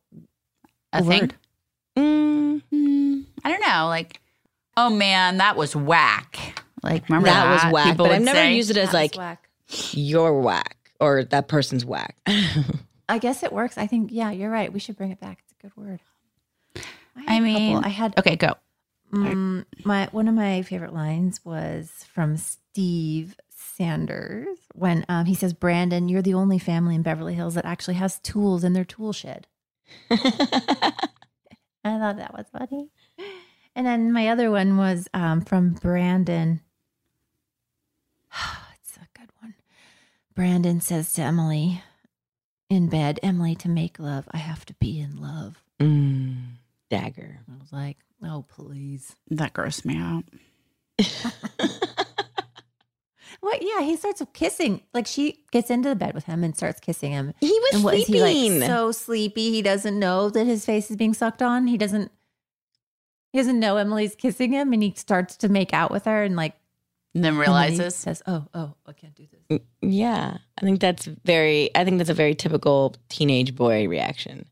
A 0.91 0.97
a 0.97 1.03
thing. 1.03 1.21
word. 1.21 1.35
Mm, 1.95 2.61
Mm, 2.73 3.25
I 3.45 3.51
don't 3.51 3.61
know. 3.61 3.85
Like, 3.85 4.19
oh 4.75 4.89
man, 4.89 5.37
that 5.37 5.55
was 5.55 5.75
whack. 5.75 6.59
Like, 6.81 7.07
remember 7.07 7.27
that 7.29 7.43
that, 7.45 7.65
was 7.65 7.71
whack, 7.73 7.91
People 7.91 8.07
but 8.07 8.13
I've 8.15 8.21
never 8.23 8.35
say? 8.39 8.55
used 8.55 8.71
it 8.71 8.77
as 8.77 8.93
like 8.93 9.15
you're 9.93 10.33
whack 10.41 10.75
or 10.99 11.23
that 11.25 11.47
person's 11.47 11.85
whack. 11.85 12.17
I 13.07 13.19
guess 13.19 13.43
it 13.43 13.53
works. 13.53 13.77
I 13.77 13.85
think, 13.85 14.09
yeah, 14.11 14.31
you're 14.31 14.49
right. 14.49 14.73
We 14.73 14.79
should 14.79 14.97
bring 14.97 15.11
it 15.11 15.19
back. 15.19 15.37
It's 15.43 15.53
a 15.53 15.61
good 15.61 15.77
word. 15.77 15.99
I 17.27 17.37
a 17.37 17.41
mean. 17.41 17.77
I 17.77 17.89
had 17.89 18.17
okay, 18.17 18.35
go. 18.35 18.55
Mm, 19.13 19.65
my 19.85 20.09
one 20.11 20.27
of 20.27 20.35
my 20.35 20.61
favorite 20.63 20.93
lines 20.93 21.43
was 21.45 22.05
from 22.11 22.35
Steve 22.35 23.37
Sanders 23.49 24.57
when 24.73 25.05
um, 25.07 25.25
he 25.25 25.33
says, 25.33 25.53
"Brandon, 25.53 26.09
you're 26.09 26.21
the 26.21 26.33
only 26.33 26.59
family 26.59 26.95
in 26.95 27.03
Beverly 27.03 27.33
Hills 27.33 27.53
that 27.55 27.65
actually 27.65 27.95
has 27.95 28.19
tools 28.19 28.63
in 28.63 28.73
their 28.73 28.85
tool 28.85 29.13
shed." 29.13 29.47
I 30.11 30.19
thought 31.83 32.17
that 32.17 32.33
was 32.33 32.47
funny. 32.51 32.89
And 33.75 33.85
then 33.85 34.11
my 34.11 34.27
other 34.27 34.51
one 34.51 34.75
was 34.75 35.07
um, 35.13 35.41
from 35.41 35.73
Brandon. 35.73 36.61
it's 38.73 38.97
a 38.97 39.07
good 39.17 39.29
one. 39.39 39.55
Brandon 40.35 40.81
says 40.81 41.13
to 41.13 41.21
Emily 41.21 41.81
in 42.69 42.89
bed, 42.89 43.19
"Emily, 43.23 43.55
to 43.55 43.69
make 43.69 43.99
love, 43.99 44.27
I 44.31 44.37
have 44.37 44.65
to 44.65 44.73
be 44.73 44.99
in 44.99 45.21
love." 45.21 45.63
mm, 45.79 46.56
dagger. 46.89 47.39
I 47.49 47.57
was 47.59 47.71
like, 47.71 47.97
"Oh, 48.23 48.45
please." 48.47 49.15
That 49.29 49.53
grossed 49.53 49.85
me 49.85 49.97
out. 49.97 50.23
What? 53.39 53.61
Yeah, 53.61 53.81
he 53.81 53.95
starts 53.95 54.21
kissing. 54.33 54.81
Like 54.93 55.05
she 55.07 55.43
gets 55.51 55.69
into 55.69 55.89
the 55.89 55.95
bed 55.95 56.13
with 56.15 56.25
him 56.25 56.43
and 56.43 56.55
starts 56.55 56.79
kissing 56.79 57.11
him. 57.11 57.33
He 57.39 57.47
was 57.47 57.75
and 57.75 57.83
what 57.83 57.93
is 57.93 58.07
he 58.07 58.17
sleeping. 58.19 58.59
like? 58.61 58.67
So 58.69 58.91
sleepy, 58.91 59.51
he 59.51 59.61
doesn't 59.61 59.97
know 59.97 60.29
that 60.29 60.45
his 60.45 60.65
face 60.65 60.89
is 60.89 60.97
being 60.97 61.13
sucked 61.13 61.41
on. 61.41 61.67
He 61.67 61.77
doesn't. 61.77 62.11
He 63.31 63.39
doesn't 63.39 63.59
know 63.59 63.77
Emily's 63.77 64.15
kissing 64.15 64.51
him, 64.51 64.73
and 64.73 64.81
he 64.81 64.93
starts 64.95 65.37
to 65.37 65.49
make 65.49 65.73
out 65.73 65.91
with 65.91 66.05
her, 66.05 66.23
and 66.23 66.35
like 66.35 66.55
And 67.13 67.23
then 67.23 67.33
and 67.33 67.39
then 67.41 67.45
he 67.45 67.51
realizes. 67.51 67.95
says, 67.95 68.23
"Oh, 68.25 68.47
oh, 68.53 68.73
I 68.87 68.93
can't 68.93 69.13
do 69.13 69.27
this." 69.31 69.59
Mm, 69.59 69.65
yeah, 69.81 70.37
I 70.57 70.61
think 70.61 70.79
that's 70.79 71.05
very. 71.05 71.69
I 71.75 71.85
think 71.85 71.99
that's 71.99 72.09
a 72.09 72.15
very 72.15 72.33
typical 72.33 72.95
teenage 73.09 73.55
boy 73.55 73.87
reaction. 73.87 74.47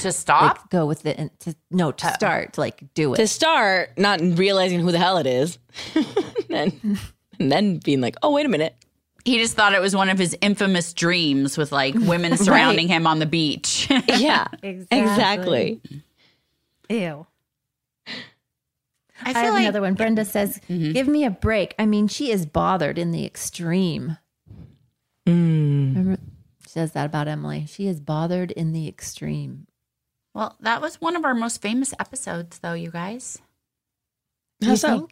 To 0.00 0.12
stop. 0.12 0.58
Like, 0.58 0.70
go 0.70 0.86
with 0.86 1.06
it, 1.06 1.18
and 1.18 1.30
to 1.40 1.54
no, 1.70 1.92
to 1.92 2.08
Oh. 2.08 2.12
start, 2.14 2.52
to 2.54 2.60
like 2.60 2.82
do 2.94 3.14
it. 3.14 3.16
To 3.18 3.26
start, 3.26 3.96
not 3.98 4.20
realizing 4.20 4.80
who 4.80 4.92
the 4.92 4.98
hell 4.98 5.18
it 5.18 5.26
is, 5.26 5.58
and, 6.50 6.98
and 7.38 7.52
then 7.52 7.78
being 7.78 8.00
like, 8.00 8.16
"Oh, 8.22 8.32
wait 8.32 8.46
a 8.46 8.48
minute." 8.48 8.74
he 9.26 9.38
just 9.38 9.54
thought 9.54 9.74
it 9.74 9.82
was 9.82 9.94
one 9.94 10.08
of 10.08 10.18
his 10.18 10.34
infamous 10.40 10.94
dreams 10.94 11.58
with 11.58 11.70
like 11.72 11.94
women 11.94 12.36
surrounding 12.38 12.88
him 12.88 13.06
on 13.06 13.18
the 13.18 13.26
beach. 13.26 13.86
Yeah, 14.08 14.46
Exactly. 14.62 14.98
exactly. 14.98 15.80
Ew. 16.88 17.26
I 19.22 19.30
I, 19.30 19.32
feel 19.34 19.42
have 19.42 19.52
like 19.54 19.60
another 19.62 19.82
one. 19.82 19.92
Brenda 19.94 20.24
says, 20.24 20.58
Mhm. 20.70 20.94
"Give 20.94 21.06
me 21.06 21.24
a 21.24 21.30
break." 21.30 21.74
I 21.78 21.84
mean, 21.84 22.08
she 22.08 22.30
is 22.32 22.46
bothered 22.46 22.96
in 22.98 23.10
the 23.10 23.26
extreme. 23.26 24.16
Mm. 25.28 25.94
Remember, 25.94 26.16
she 26.62 26.70
says 26.70 26.92
that 26.92 27.04
about 27.06 27.28
Emily. 27.28 27.66
She 27.68 27.86
is 27.86 28.00
bothered 28.00 28.50
in 28.52 28.72
the 28.72 28.88
extreme. 28.88 29.66
Well, 30.34 30.56
that 30.60 30.80
was 30.80 31.00
one 31.00 31.16
of 31.16 31.24
our 31.24 31.34
most 31.34 31.60
famous 31.60 31.92
episodes, 31.98 32.58
though, 32.60 32.74
you 32.74 32.90
guys. 32.90 33.38
How 34.62 34.70
you 34.70 34.76
so? 34.76 35.08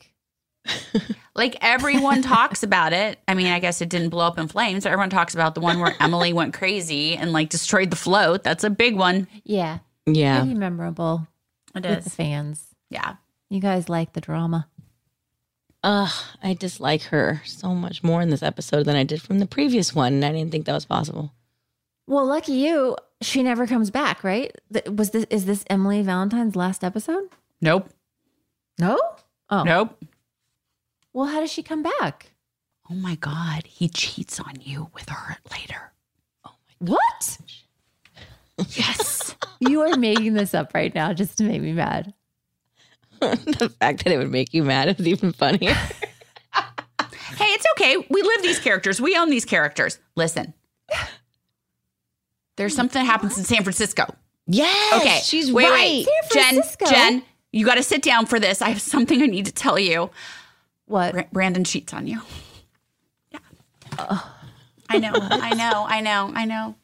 Like 1.34 1.56
everyone 1.60 2.20
talks 2.22 2.62
about 2.62 2.92
it. 2.92 3.18
I 3.28 3.34
mean, 3.34 3.46
I 3.46 3.60
guess 3.60 3.80
it 3.80 3.88
didn't 3.88 4.08
blow 4.10 4.26
up 4.26 4.38
in 4.38 4.48
flames. 4.48 4.84
but 4.84 4.90
Everyone 4.92 5.08
talks 5.08 5.34
about 5.34 5.54
the 5.54 5.60
one 5.60 5.78
where 5.78 5.94
Emily 6.00 6.32
went 6.32 6.52
crazy 6.52 7.14
and 7.16 7.32
like 7.32 7.48
destroyed 7.48 7.90
the 7.90 7.96
float. 7.96 8.42
That's 8.42 8.64
a 8.64 8.70
big 8.70 8.96
one. 8.96 9.28
Yeah, 9.44 9.78
Yeah, 10.04 10.40
pretty 10.40 10.58
memorable 10.58 11.28
It 11.74 11.86
with 11.86 12.04
the 12.04 12.10
fans. 12.10 12.66
Yeah. 12.90 13.14
You 13.50 13.60
guys 13.60 13.88
like 13.88 14.12
the 14.12 14.20
drama. 14.20 14.66
Ugh, 15.84 16.12
I 16.42 16.54
dislike 16.54 17.02
her 17.04 17.40
so 17.44 17.72
much 17.72 18.02
more 18.02 18.20
in 18.20 18.30
this 18.30 18.42
episode 18.42 18.82
than 18.84 18.96
I 18.96 19.04
did 19.04 19.22
from 19.22 19.38
the 19.38 19.46
previous 19.46 19.94
one. 19.94 20.14
And 20.14 20.24
I 20.24 20.32
didn't 20.32 20.50
think 20.50 20.66
that 20.66 20.74
was 20.74 20.84
possible. 20.84 21.32
Well, 22.08 22.26
lucky 22.26 22.54
you, 22.54 22.96
she 23.20 23.42
never 23.42 23.66
comes 23.66 23.90
back, 23.90 24.22
right? 24.22 24.54
Was 24.90 25.10
this 25.10 25.26
is 25.30 25.46
this 25.46 25.64
Emily 25.68 26.02
Valentine's 26.02 26.56
last 26.56 26.84
episode? 26.84 27.28
Nope. 27.60 27.90
No. 28.78 28.98
Oh, 29.50 29.62
Nope. 29.64 30.02
Well, 31.12 31.26
how 31.26 31.40
does 31.40 31.50
she 31.50 31.62
come 31.62 31.82
back? 31.82 32.32
Oh 32.90 32.94
my 32.94 33.16
God. 33.16 33.64
He 33.66 33.88
cheats 33.88 34.38
on 34.38 34.54
you 34.60 34.88
with 34.94 35.08
her 35.08 35.36
later. 35.50 35.92
Oh 36.44 36.52
my 36.80 36.86
god. 36.86 36.96
What? 36.96 37.38
Yes. 38.70 39.34
you 39.60 39.80
are 39.82 39.96
making 39.96 40.34
this 40.34 40.54
up 40.54 40.72
right 40.74 40.94
now 40.94 41.12
just 41.12 41.38
to 41.38 41.44
make 41.44 41.62
me 41.62 41.72
mad. 41.72 42.14
the 43.20 43.74
fact 43.80 44.04
that 44.04 44.12
it 44.12 44.18
would 44.18 44.30
make 44.30 44.54
you 44.54 44.62
mad 44.62 44.88
is 44.88 45.06
even 45.06 45.32
funnier. 45.32 45.72
hey, 46.52 47.46
it's 47.46 47.66
okay. 47.76 47.96
We 48.08 48.22
live 48.22 48.42
these 48.42 48.60
characters. 48.60 49.00
We 49.00 49.16
own 49.16 49.28
these 49.30 49.44
characters. 49.44 49.98
Listen. 50.14 50.54
There's 52.58 52.74
something 52.74 53.00
that 53.02 53.06
happens 53.10 53.38
in 53.38 53.44
San 53.44 53.62
Francisco. 53.62 54.04
yes, 54.46 55.00
Okay. 55.00 55.20
she's 55.24 55.50
wait, 55.50 55.64
right. 55.70 56.06
Wait. 56.06 56.08
San 56.30 56.42
Jen, 56.42 56.52
Francisco? 56.54 56.84
Jen, 56.86 57.12
Jen, 57.20 57.22
you 57.52 57.64
got 57.64 57.76
to 57.76 57.82
sit 57.82 58.02
down 58.02 58.26
for 58.26 58.38
this. 58.38 58.60
I 58.60 58.68
have 58.68 58.80
something 58.82 59.22
I 59.22 59.26
need 59.26 59.46
to 59.46 59.52
tell 59.52 59.78
you. 59.78 60.10
What? 60.86 61.12
Bra- 61.14 61.22
Brandon 61.32 61.64
cheats 61.64 61.94
on 61.94 62.06
you. 62.06 62.20
Yeah. 63.30 63.38
I 64.88 64.98
know. 64.98 65.12
I 65.14 65.54
know. 65.54 65.84
I 65.88 66.00
know. 66.00 66.32
I 66.34 66.44
know. 66.44 66.74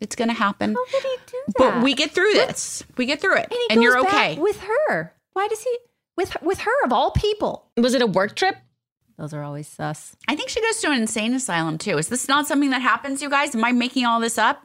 It's 0.00 0.16
going 0.16 0.28
to 0.28 0.34
happen. 0.34 0.74
How 0.74 0.84
could 0.86 1.02
he 1.02 1.16
do 1.26 1.38
that? 1.46 1.54
But 1.58 1.82
we 1.82 1.94
get 1.94 2.12
through 2.12 2.32
this. 2.32 2.82
We 2.96 3.06
get 3.06 3.20
through 3.20 3.36
it. 3.36 3.44
and, 3.50 3.52
he 3.52 3.66
And, 3.70 3.82
you're 3.82 3.94
goes 3.94 4.04
back 4.04 4.30
okay. 4.32 4.40
with 4.40 4.60
her. 4.60 5.12
Why 5.34 5.46
does 5.48 5.62
he 5.62 5.76
with 6.16 6.36
with 6.42 6.60
her 6.60 6.84
of 6.84 6.92
all 6.92 7.10
people? 7.10 7.66
Was 7.76 7.94
it 7.94 8.02
a 8.02 8.06
work 8.06 8.34
trip? 8.34 8.56
Those 9.18 9.34
are 9.34 9.42
always 9.42 9.68
sus. 9.68 10.16
I 10.28 10.34
think 10.36 10.48
she 10.48 10.60
goes 10.62 10.80
to 10.80 10.90
an 10.90 11.02
insane 11.02 11.34
asylum 11.34 11.76
too. 11.76 11.98
Is 11.98 12.08
this 12.08 12.28
not 12.28 12.46
something 12.46 12.70
that 12.70 12.80
happens, 12.82 13.20
you 13.20 13.28
guys? 13.28 13.54
Am 13.54 13.62
I 13.64 13.72
making 13.72 14.06
all 14.06 14.20
this 14.20 14.38
up? 14.38 14.62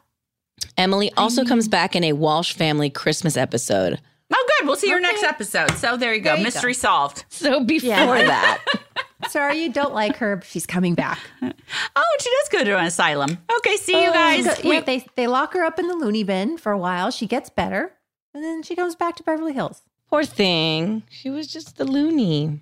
Emily 0.78 1.12
also 1.18 1.44
comes 1.46 1.68
back 1.68 1.96
in 1.96 2.04
a 2.04 2.14
Walsh 2.14 2.54
family 2.54 2.90
Christmas 2.90 3.38
episode. 3.38 4.00
Oh, 4.34 4.48
good. 4.60 4.68
We'll 4.68 4.76
see 4.76 4.90
your 4.90 5.00
next 5.00 5.24
episode. 5.24 5.72
So 5.78 5.98
there 5.98 6.14
you 6.14 6.20
go. 6.22 6.32
There 6.32 6.38
you 6.40 6.44
Mystery 6.44 6.74
solved. 6.74 7.26
So 7.30 7.64
before 7.64 7.88
Yeah. 7.90 8.26
that, 8.26 8.64
Sorry, 9.30 9.62
you 9.64 9.72
don't 9.72 9.94
like 9.94 10.18
her. 10.18 10.38
but 10.38 10.46
She's 10.46 10.66
coming 10.66 10.94
back. 10.96 11.20
Oh, 11.42 12.18
she 12.20 12.30
does 12.30 12.50
go 12.60 12.64
to 12.64 12.78
an 12.78 12.86
asylum. 12.86 13.38
Okay, 13.58 13.76
see 13.78 14.02
you 14.04 14.10
oh, 14.10 14.14
guys. 14.14 14.46
So, 14.46 14.68
We- 14.68 14.76
yeah, 14.76 14.82
they 14.82 15.06
they 15.16 15.28
lock 15.28 15.54
her 15.54 15.64
up 15.64 15.80
in 15.80 15.88
the 15.88 15.96
loony 15.96 16.24
bin 16.24 16.58
for 16.58 16.72
a 16.72 16.78
while. 16.78 17.12
She 17.12 17.26
gets 17.28 17.50
better, 17.50 17.94
and 18.34 18.44
then 18.44 18.62
she 18.64 18.76
comes 18.76 18.96
back 18.96 19.16
to 19.18 19.24
Beverly 19.24 19.54
Hills. 19.54 19.82
poor 20.10 20.24
thing, 20.26 21.04
she 21.10 21.30
was 21.30 21.48
just 21.48 21.78
the 21.78 21.86
loony. 21.86 22.62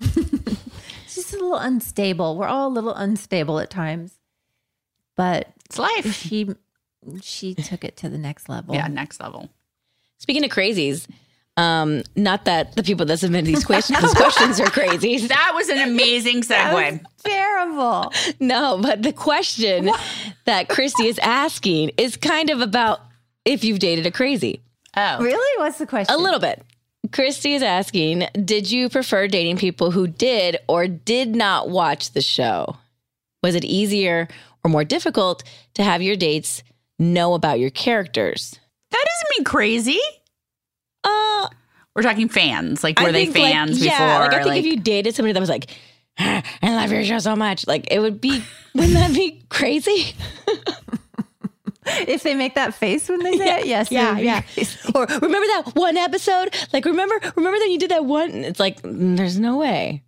She's 1.08 1.32
a 1.32 1.36
little 1.36 1.56
unstable. 1.56 2.36
We're 2.36 2.46
all 2.46 2.68
a 2.68 2.72
little 2.72 2.94
unstable 2.94 3.58
at 3.60 3.70
times, 3.70 4.18
but 5.16 5.48
it's 5.66 5.78
life. 5.78 6.12
she 6.14 6.48
she 7.22 7.54
took 7.54 7.84
it 7.84 7.96
to 7.98 8.08
the 8.08 8.18
next 8.18 8.48
level. 8.48 8.74
Yeah, 8.74 8.86
next 8.88 9.20
level. 9.20 9.48
Speaking 10.18 10.44
of 10.44 10.50
crazies, 10.50 11.06
um, 11.56 12.02
not 12.16 12.44
that 12.46 12.76
the 12.76 12.82
people 12.82 13.04
that 13.06 13.18
submitted 13.18 13.46
these 13.46 13.64
questions, 13.64 14.00
these 14.02 14.14
questions 14.14 14.60
are 14.60 14.70
crazy. 14.70 15.26
That 15.26 15.52
was 15.54 15.68
an 15.68 15.78
amazing 15.80 16.42
segue. 16.42 17.04
terrible. 17.24 18.12
No, 18.40 18.78
but 18.82 19.02
the 19.02 19.12
question 19.12 19.90
that 20.44 20.68
Christy 20.68 21.06
is 21.06 21.18
asking 21.18 21.90
is 21.96 22.16
kind 22.16 22.50
of 22.50 22.60
about 22.60 23.00
if 23.44 23.64
you've 23.64 23.78
dated 23.78 24.06
a 24.06 24.10
crazy. 24.10 24.60
Oh, 24.96 25.22
Really? 25.22 25.58
What's 25.60 25.78
the 25.78 25.86
question? 25.86 26.14
A 26.14 26.18
little 26.18 26.40
bit. 26.40 26.62
Christy 27.12 27.54
is 27.54 27.62
asking, 27.62 28.26
did 28.44 28.70
you 28.70 28.88
prefer 28.88 29.26
dating 29.26 29.56
people 29.56 29.90
who 29.90 30.06
did 30.06 30.58
or 30.68 30.86
did 30.86 31.34
not 31.34 31.68
watch 31.68 32.12
the 32.12 32.20
show? 32.22 32.76
Was 33.42 33.54
it 33.54 33.64
easier 33.64 34.28
or 34.64 34.70
more 34.70 34.84
difficult 34.84 35.42
to 35.74 35.82
have 35.82 36.00
your 36.02 36.14
dates 36.16 36.62
know 36.98 37.34
about 37.34 37.58
your 37.60 37.70
characters? 37.70 38.58
that 38.90 39.04
doesn't 39.06 39.38
mean 39.38 39.44
crazy. 39.44 40.00
Uh, 41.04 41.48
We're 41.94 42.02
talking 42.02 42.28
fans. 42.28 42.84
Like, 42.84 43.00
were 43.00 43.08
I 43.08 43.12
they 43.12 43.24
think, 43.26 43.38
like, 43.38 43.52
fans 43.52 43.84
yeah, 43.84 43.90
before? 43.90 44.32
Like, 44.32 44.40
I 44.40 44.44
think 44.44 44.56
if 44.64 44.66
you 44.66 44.76
dated 44.80 45.14
somebody 45.14 45.32
that 45.32 45.40
was 45.40 45.48
like, 45.48 45.70
"Ah, 46.18 46.42
I 46.62 46.74
love 46.74 46.92
your 46.92 47.04
show 47.04 47.18
so 47.18 47.34
much, 47.34 47.66
like 47.66 47.90
it 47.90 47.98
would 47.98 48.20
be, 48.20 48.42
wouldn't 48.74 48.94
that 48.94 49.14
be 49.14 49.42
crazy? 49.48 50.14
If 51.84 52.22
they 52.22 52.36
make 52.36 52.54
that 52.54 52.74
face 52.74 53.08
when 53.08 53.18
they 53.24 53.36
say 53.36 53.60
it, 53.60 53.66
yes. 53.66 53.90
it 53.90 53.96
would 53.96 54.16
be 54.16 54.54
crazy. 54.54 54.92
or 54.94 55.04
remember 55.20 55.46
that 55.48 55.72
one 55.74 55.96
episode? 55.96 56.54
Like, 56.72 56.84
remember, 56.84 57.18
remember 57.34 57.58
that 57.58 57.68
you 57.70 57.78
did 57.78 57.90
that 57.90 58.04
one? 58.04 58.30
It's 58.30 58.60
like, 58.60 58.80
mm, 58.82 59.16
there's 59.16 59.36
no 59.36 59.56
way. 59.58 60.04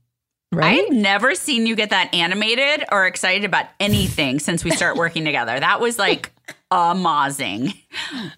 Right? 0.55 0.85
I've 0.85 0.93
never 0.93 1.35
seen 1.35 1.67
you 1.67 1.77
get 1.77 1.91
that 1.91 2.15
animated 2.15 2.85
or 2.91 3.07
excited 3.07 3.45
about 3.45 3.67
anything 3.81 4.39
since 4.39 4.65
we 4.65 4.71
start 4.71 4.97
working 4.97 5.25
together. 5.25 5.59
That 5.59 5.81
was 5.81 5.99
like 5.99 6.33
amazing. 6.71 7.75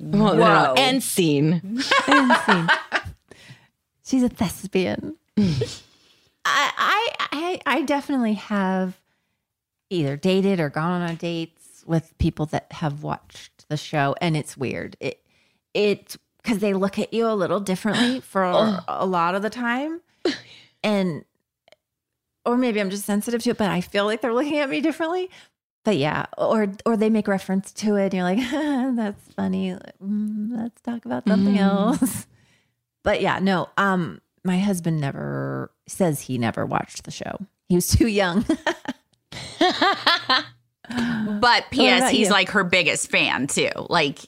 Well, 0.01 0.35
no, 0.35 0.35
no, 0.35 0.41
Whoa. 0.41 0.75
End 0.77 1.03
scene. 1.03 1.81
She's 4.05 4.23
a 4.23 4.29
thespian. 4.29 5.17
I, 5.39 5.53
I 6.45 7.11
I 7.33 7.61
I 7.67 7.83
definitely 7.83 8.35
have 8.35 9.01
either 9.91 10.17
dated 10.17 10.61
or 10.61 10.69
gone 10.69 11.03
on 11.03 11.17
dates 11.17 11.85
with 11.87 12.17
people 12.19 12.47
that 12.47 12.67
have 12.73 13.03
watched 13.03 13.69
the 13.69 13.77
show, 13.77 14.15
and 14.21 14.37
it's 14.37 14.57
weird. 14.57 14.97
It 15.01 15.21
it's 15.75 16.17
because 16.43 16.61
they 16.61 16.73
look 16.75 16.99
at 16.99 17.13
you 17.13 17.27
a 17.29 17.35
little 17.35 17.59
differently 17.59 18.21
for 18.21 18.45
a 18.45 19.05
lot 19.05 19.35
of 19.35 19.43
the 19.43 19.51
time. 19.51 20.01
And, 20.85 21.25
or 22.47 22.57
maybe 22.57 22.81
I'm 22.81 22.89
just 22.91 23.05
sensitive 23.05 23.43
to 23.43 23.51
it, 23.51 23.59
but 23.59 23.69
I 23.71 23.81
feel 23.83 24.05
like 24.07 24.21
they're 24.23 24.33
looking 24.33 24.59
at 24.59 24.71
me 24.71 24.81
differently. 24.81 25.29
But 25.85 25.99
yeah, 25.99 26.27
or 26.39 26.69
or 26.87 26.97
they 26.97 27.11
make 27.11 27.29
reference 27.29 27.73
to 27.75 27.97
it, 27.97 28.13
and 28.13 28.15
you're 28.15 28.23
like, 28.25 28.39
"That's 28.97 29.33
funny. 29.35 29.77
Mm, 30.03 30.57
let's 30.57 30.81
talk 30.83 31.05
about 31.05 31.29
something 31.29 31.59
else." 31.59 32.27
But 33.05 33.21
yeah, 33.21 33.39
no. 33.39 33.69
Um, 33.77 34.21
my 34.43 34.59
husband 34.59 35.01
never 35.01 35.71
says 35.87 36.23
he 36.23 36.39
never 36.39 36.67
watched 36.67 37.05
the 37.05 37.11
show. 37.13 37.39
He 37.69 37.75
was 37.77 37.89
too 37.89 38.07
young. 38.09 38.45
But 40.89 41.65
P.S. 41.71 42.11
He's 42.11 42.29
you? 42.29 42.33
like 42.33 42.51
her 42.51 42.63
biggest 42.65 43.11
fan 43.11 43.49
too. 43.49 43.71
Like, 43.89 44.21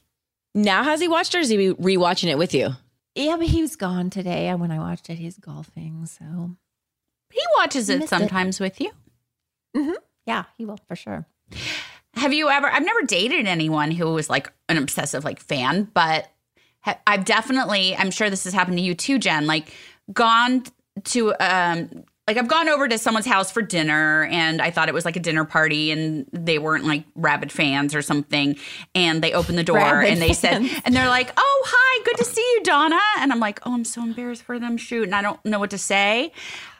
Now 0.54 0.82
has 0.82 1.00
he 1.00 1.06
watched 1.08 1.34
it 1.34 1.38
or 1.38 1.40
is 1.40 1.48
he 1.48 1.56
rewatching 1.74 2.28
it 2.28 2.38
with 2.38 2.52
you? 2.54 2.70
yeah, 3.14 3.36
but 3.36 3.46
he 3.46 3.62
was 3.62 3.74
gone 3.76 4.10
today. 4.10 4.46
And 4.48 4.60
when 4.60 4.70
I 4.70 4.78
watched 4.78 5.08
it, 5.10 5.16
he's 5.18 5.38
golfing. 5.38 6.06
So 6.06 6.56
he 7.38 7.46
watches 7.58 7.88
it 7.88 8.00
Missed 8.00 8.12
it. 8.12 8.18
sometimes 8.18 8.60
with 8.60 8.80
you. 8.80 8.90
yeah, 10.26 10.44
he 10.56 10.64
will 10.64 10.78
for 10.88 10.96
sure. 10.96 11.26
Have 12.14 12.32
you 12.32 12.48
ever? 12.48 12.66
I've 12.68 12.84
never 12.84 13.02
dated 13.02 13.46
anyone 13.46 13.90
who 13.90 14.12
was 14.12 14.28
like 14.28 14.52
an 14.68 14.76
obsessive 14.76 15.24
like 15.24 15.38
fan, 15.40 15.88
but 15.94 16.30
ha- 16.80 16.98
I've 17.06 17.24
definitely. 17.24 17.96
I'm 17.96 18.10
sure 18.10 18.28
this 18.28 18.44
has 18.44 18.52
happened 18.52 18.78
to 18.78 18.82
you 18.82 18.94
too, 18.94 19.18
Jen. 19.18 19.46
Like 19.46 19.72
gone 20.12 20.64
to 21.04 21.32
um 21.38 22.04
like 22.28 22.36
I've 22.36 22.46
gone 22.46 22.68
over 22.68 22.86
to 22.86 22.98
someone's 22.98 23.24
house 23.24 23.50
for 23.50 23.62
dinner 23.62 24.28
and 24.30 24.60
I 24.60 24.70
thought 24.70 24.90
it 24.90 24.94
was 24.94 25.06
like 25.06 25.16
a 25.16 25.20
dinner 25.20 25.46
party 25.46 25.90
and 25.90 26.26
they 26.30 26.58
weren't 26.58 26.84
like 26.84 27.04
rabid 27.14 27.50
fans 27.50 27.94
or 27.94 28.02
something 28.02 28.54
and 28.94 29.22
they 29.22 29.32
opened 29.32 29.56
the 29.56 29.64
door 29.64 29.78
Rabid 29.78 30.12
and 30.12 30.20
they 30.20 30.34
said 30.34 30.60
and 30.84 30.94
they're 30.94 31.08
like, 31.08 31.32
"Oh, 31.38 31.62
hi, 31.66 32.02
good 32.04 32.18
to 32.18 32.24
see 32.26 32.42
you, 32.42 32.64
Donna." 32.64 33.00
And 33.20 33.32
I'm 33.32 33.40
like, 33.40 33.60
"Oh, 33.64 33.72
I'm 33.72 33.86
so 33.86 34.02
embarrassed 34.02 34.42
for 34.42 34.58
them 34.58 34.76
shoot 34.76 35.04
and 35.04 35.14
I 35.14 35.22
don't 35.22 35.42
know 35.42 35.58
what 35.58 35.70
to 35.70 35.78
say." 35.78 36.32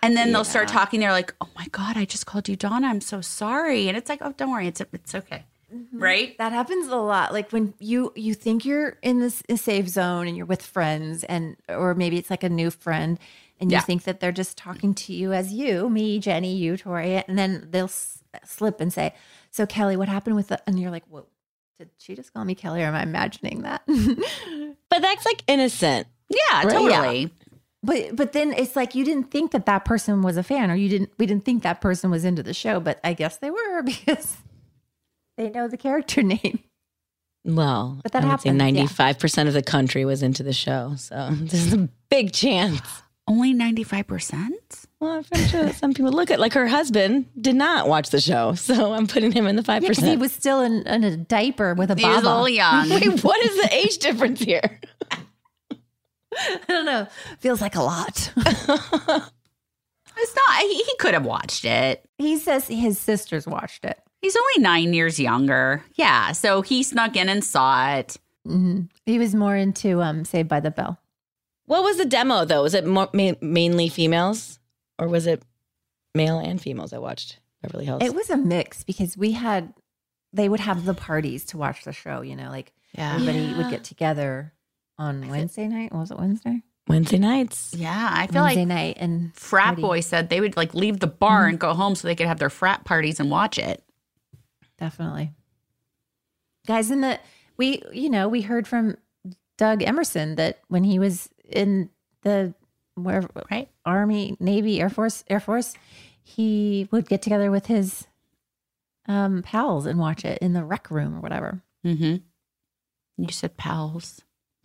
And 0.03 0.15
then 0.15 0.33
they'll 0.33 0.45
start 0.45 0.69
talking 0.69 1.01
they're 1.01 1.13
like, 1.13 1.35
"Oh 1.41 1.49
my 1.57 1.67
god, 1.73 1.97
I 1.97 2.05
just 2.05 2.27
called 2.27 2.47
you 2.47 2.55
Donna. 2.55 2.87
I'm 2.87 3.01
so 3.01 3.23
sorry." 3.23 3.89
And 3.89 3.97
it's 3.97 4.11
like, 4.11 4.19
"Oh, 4.21 4.35
don't 4.37 4.51
worry. 4.51 4.69
It's 4.69 4.83
it's 4.93 5.15
okay." 5.15 5.45
Mm-hmm. 5.75 5.99
Right? 5.99 6.39
That 6.39 6.53
happens 6.53 6.89
a 6.89 6.97
lot. 6.97 7.33
Like 7.33 7.51
when 7.53 7.73
you 7.79 8.13
you 8.17 8.35
think 8.35 8.65
you're 8.65 8.97
in 9.03 9.21
this 9.21 9.43
safe 9.57 9.89
zone 9.89 10.27
and 10.27 10.37
you're 10.37 10.47
with 10.47 10.63
friends, 10.63 11.25
and 11.25 11.57
or 11.69 11.95
maybe 11.95 12.19
it's 12.19 12.31
like 12.31 12.43
a 12.43 12.49
new 12.49 12.71
friend, 12.71 13.19
and 13.61 13.71
you 13.71 13.77
Yeah. 13.77 13.81
think 13.83 14.05
that 14.05 14.21
they're 14.21 14.33
just 14.33 14.57
talking 14.57 14.95
to 14.95 15.13
you 15.13 15.33
as 15.33 15.53
you, 15.53 15.89
me, 15.91 16.19
Jenny, 16.19 16.55
you, 16.57 16.77
Tori, 16.77 17.23
and 17.27 17.39
then 17.39 17.69
they'll 17.71 17.85
s- 17.87 18.23
slip 18.45 18.81
and 18.81 18.93
say, 18.93 19.15
"So 19.51 19.67
Kelly, 19.67 19.97
what 19.97 20.09
happened 20.09 20.37
with 20.37 20.49
the?" 20.49 20.61
And 20.67 20.79
you're 20.81 20.91
like, 20.91 21.05
"Whoa, 21.09 21.27
did 21.79 21.91
she 21.99 22.15
just 22.15 22.33
call 22.33 22.45
me 22.45 22.55
Kelly, 22.55 22.83
or 22.83 22.87
am 22.87 22.95
I 22.95 23.03
imagining 23.03 23.63
that?" 23.63 23.83
But 24.91 25.03
that's 25.03 25.25
like 25.27 25.43
innocent. 25.47 26.07
Yeah, 26.31 26.63
Right? 26.65 26.71
totally. 26.73 27.33
But 27.83 28.17
but 28.17 28.33
then 28.33 28.53
it's 28.53 28.75
like 28.75 28.95
you 28.95 29.05
didn't 29.05 29.31
think 29.31 29.53
that 29.53 29.67
that 29.67 29.85
person 29.85 30.23
was 30.23 30.37
a 30.37 30.43
fan, 30.43 30.71
or 30.71 30.75
you 30.75 30.89
didn't 30.89 31.11
we 31.19 31.27
didn't 31.27 31.45
think 31.45 31.63
that 31.63 31.81
person 31.81 32.11
was 32.11 32.25
into 32.25 32.43
the 32.43 32.55
show, 32.55 32.81
but 32.81 32.99
I 33.05 33.13
guess 33.13 33.37
they 33.39 33.51
were 33.51 33.83
because 33.85 34.39
they 35.37 35.51
know 35.51 35.69
the 35.69 35.77
character 35.77 36.23
name. 36.23 36.61
Well, 37.45 38.01
But 38.03 38.13
that 38.13 38.23
I 38.25 38.27
would 38.27 38.31
happens, 38.43 38.61
yeah. 38.77 38.83
95% 38.83 39.47
of 39.47 39.55
the 39.55 39.63
country 39.63 40.05
was 40.05 40.23
into 40.23 40.43
the 40.43 40.53
show. 40.53 40.95
So 40.97 41.29
there's 41.33 41.73
a 41.73 41.89
big 42.11 42.33
chance. 42.33 42.81
Only 43.29 43.55
95%? 43.55 44.49
Well, 45.01 45.23
I'm 45.33 45.47
sure 45.47 45.65
that 45.65 45.75
some 45.77 45.93
people 45.95 46.11
look 46.13 46.31
at 46.31 46.41
like 46.41 46.55
her 46.55 46.67
husband 46.67 47.27
did 47.41 47.55
not 47.55 47.87
watch 47.87 48.09
the 48.11 48.21
show. 48.21 48.55
So 48.55 48.93
I'm 48.95 49.07
putting 49.07 49.31
him 49.33 49.47
in 49.47 49.55
the 49.57 49.63
5%. 49.63 49.81
Because 49.81 49.99
he 49.99 50.17
was 50.17 50.33
still 50.33 50.61
in, 50.63 50.83
in 50.87 51.05
a 51.05 51.17
diaper 51.17 51.75
with 51.75 51.91
a 51.91 51.95
He 51.95 52.05
was 52.07 52.19
a 52.19 52.23
baba. 52.23 52.27
little 52.29 52.49
young. 52.49 52.89
Wait, 52.91 53.23
what 53.23 53.45
is 53.45 53.57
the 53.57 53.69
age 53.77 53.99
difference 53.99 54.41
here? 54.41 54.81
I 55.13 56.59
don't 56.69 56.87
know. 56.87 57.07
Feels 57.41 57.61
like 57.61 57.77
a 57.77 57.83
lot. 57.83 58.33
It's 58.37 60.35
not. 60.35 60.61
He, 60.63 60.75
he 60.83 60.97
could 60.99 61.15
have 61.15 61.25
watched 61.25 61.65
it. 61.65 62.05
he 62.19 62.39
says 62.39 62.67
his 62.67 62.99
sisters 62.99 63.47
watched 63.47 63.85
it. 63.85 63.99
He's 64.21 64.37
only 64.37 64.63
nine 64.63 64.93
years 64.95 65.21
younger. 65.21 65.85
Yeah. 65.95 66.33
So 66.33 66.63
he 66.63 66.83
snuck 66.83 67.15
in 67.17 67.29
and 67.29 67.45
saw 67.45 67.95
it. 67.95 68.17
hmm 68.45 68.83
He 69.07 69.19
was 69.19 69.35
more 69.35 69.55
into 69.57 70.01
um 70.03 70.25
Saved 70.25 70.49
by 70.49 70.61
the 70.61 70.71
Bell. 70.73 70.99
What 71.69 71.83
was 71.85 71.99
the 71.99 72.07
demo 72.07 72.47
though? 72.47 72.63
Was 72.63 72.73
it 72.73 72.87
mo- 72.87 73.11
ma- 73.13 73.35
mainly 73.43 73.91
females 73.91 74.59
or 74.99 75.07
was 75.07 75.27
it 75.27 75.43
male 76.15 76.39
and 76.39 76.61
females 76.61 76.91
that 76.91 77.03
watched 77.03 77.39
Beverly 77.63 77.85
Hills? 77.85 78.03
It 78.03 78.15
was 78.15 78.31
a 78.31 78.39
mix 78.39 78.85
because 78.85 79.19
we 79.19 79.33
had 79.33 79.75
they 80.33 80.49
would 80.49 80.61
have 80.61 80.87
the 80.87 80.95
parties 80.95 81.45
to 81.47 81.59
watch 81.59 81.85
the 81.85 81.93
show. 81.93 82.23
You 82.23 82.37
know, 82.37 82.49
like 82.49 82.73
Yeah. 82.93 83.15
everybody 83.15 83.53
would 83.55 83.71
get 83.71 83.85
together 83.85 84.55
on 84.97 85.29
Wednesday 85.29 85.69
night. 85.69 85.93
Was 85.93 86.11
it 86.11 86.19
Wednesday? 86.19 86.63
Wednesday 86.87 87.19
nights. 87.19 87.75
Yeah. 87.77 88.09
I 88.13 88.27
feel 88.29 88.43
Wednesday 88.45 88.61
like 88.63 88.69
night 88.69 88.97
and 88.99 89.37
frat 89.37 89.67
party. 89.67 89.83
boys 89.83 90.07
said 90.07 90.31
they 90.31 90.41
would 90.41 90.57
like 90.57 90.73
leave 90.73 91.01
the 91.01 91.07
bar 91.07 91.45
and 91.45 91.59
mm-hmm. 91.59 91.69
go 91.69 91.75
home 91.75 91.95
so 91.95 92.09
they 92.09 92.15
could 92.15 92.27
have 92.27 92.39
their 92.39 92.49
frat 92.49 92.85
parties 92.85 93.21
and 93.21 93.31
watch 93.31 93.59
it. 93.59 93.85
Definitely. 94.79 95.33
Guys, 96.67 96.91
in 96.91 97.03
the 97.03 97.21
we 97.59 97.83
you 97.93 98.09
know, 98.09 98.27
we 98.27 98.41
heard 98.41 98.67
from 98.67 98.97
Doug 99.59 99.83
Emerson 99.83 100.37
that 100.37 100.61
when 100.69 100.85
he 100.85 100.99
was 100.99 101.29
in 101.49 101.91
the 102.23 102.55
where 102.95 103.23
Right. 103.51 103.69
Army, 103.85 104.37
Navy, 104.41 104.81
Air 104.81 104.91
Force, 104.91 105.23
Air 105.29 105.41
Force, 105.41 105.75
he 106.23 106.89
would 106.91 107.09
get 107.09 107.23
together 107.23 107.51
with 107.51 107.67
his 107.67 108.07
um 109.07 109.43
pals 109.43 109.87
and 109.87 109.99
watch 109.99 110.25
it 110.25 110.39
in 110.43 110.53
the 110.53 110.65
rec 110.65 110.91
room 110.91 111.15
or 111.17 111.21
whatever. 111.21 111.63
Mm-hmm. 111.87 112.17
You 113.23 113.33
said 113.33 113.57
pals. 113.57 114.21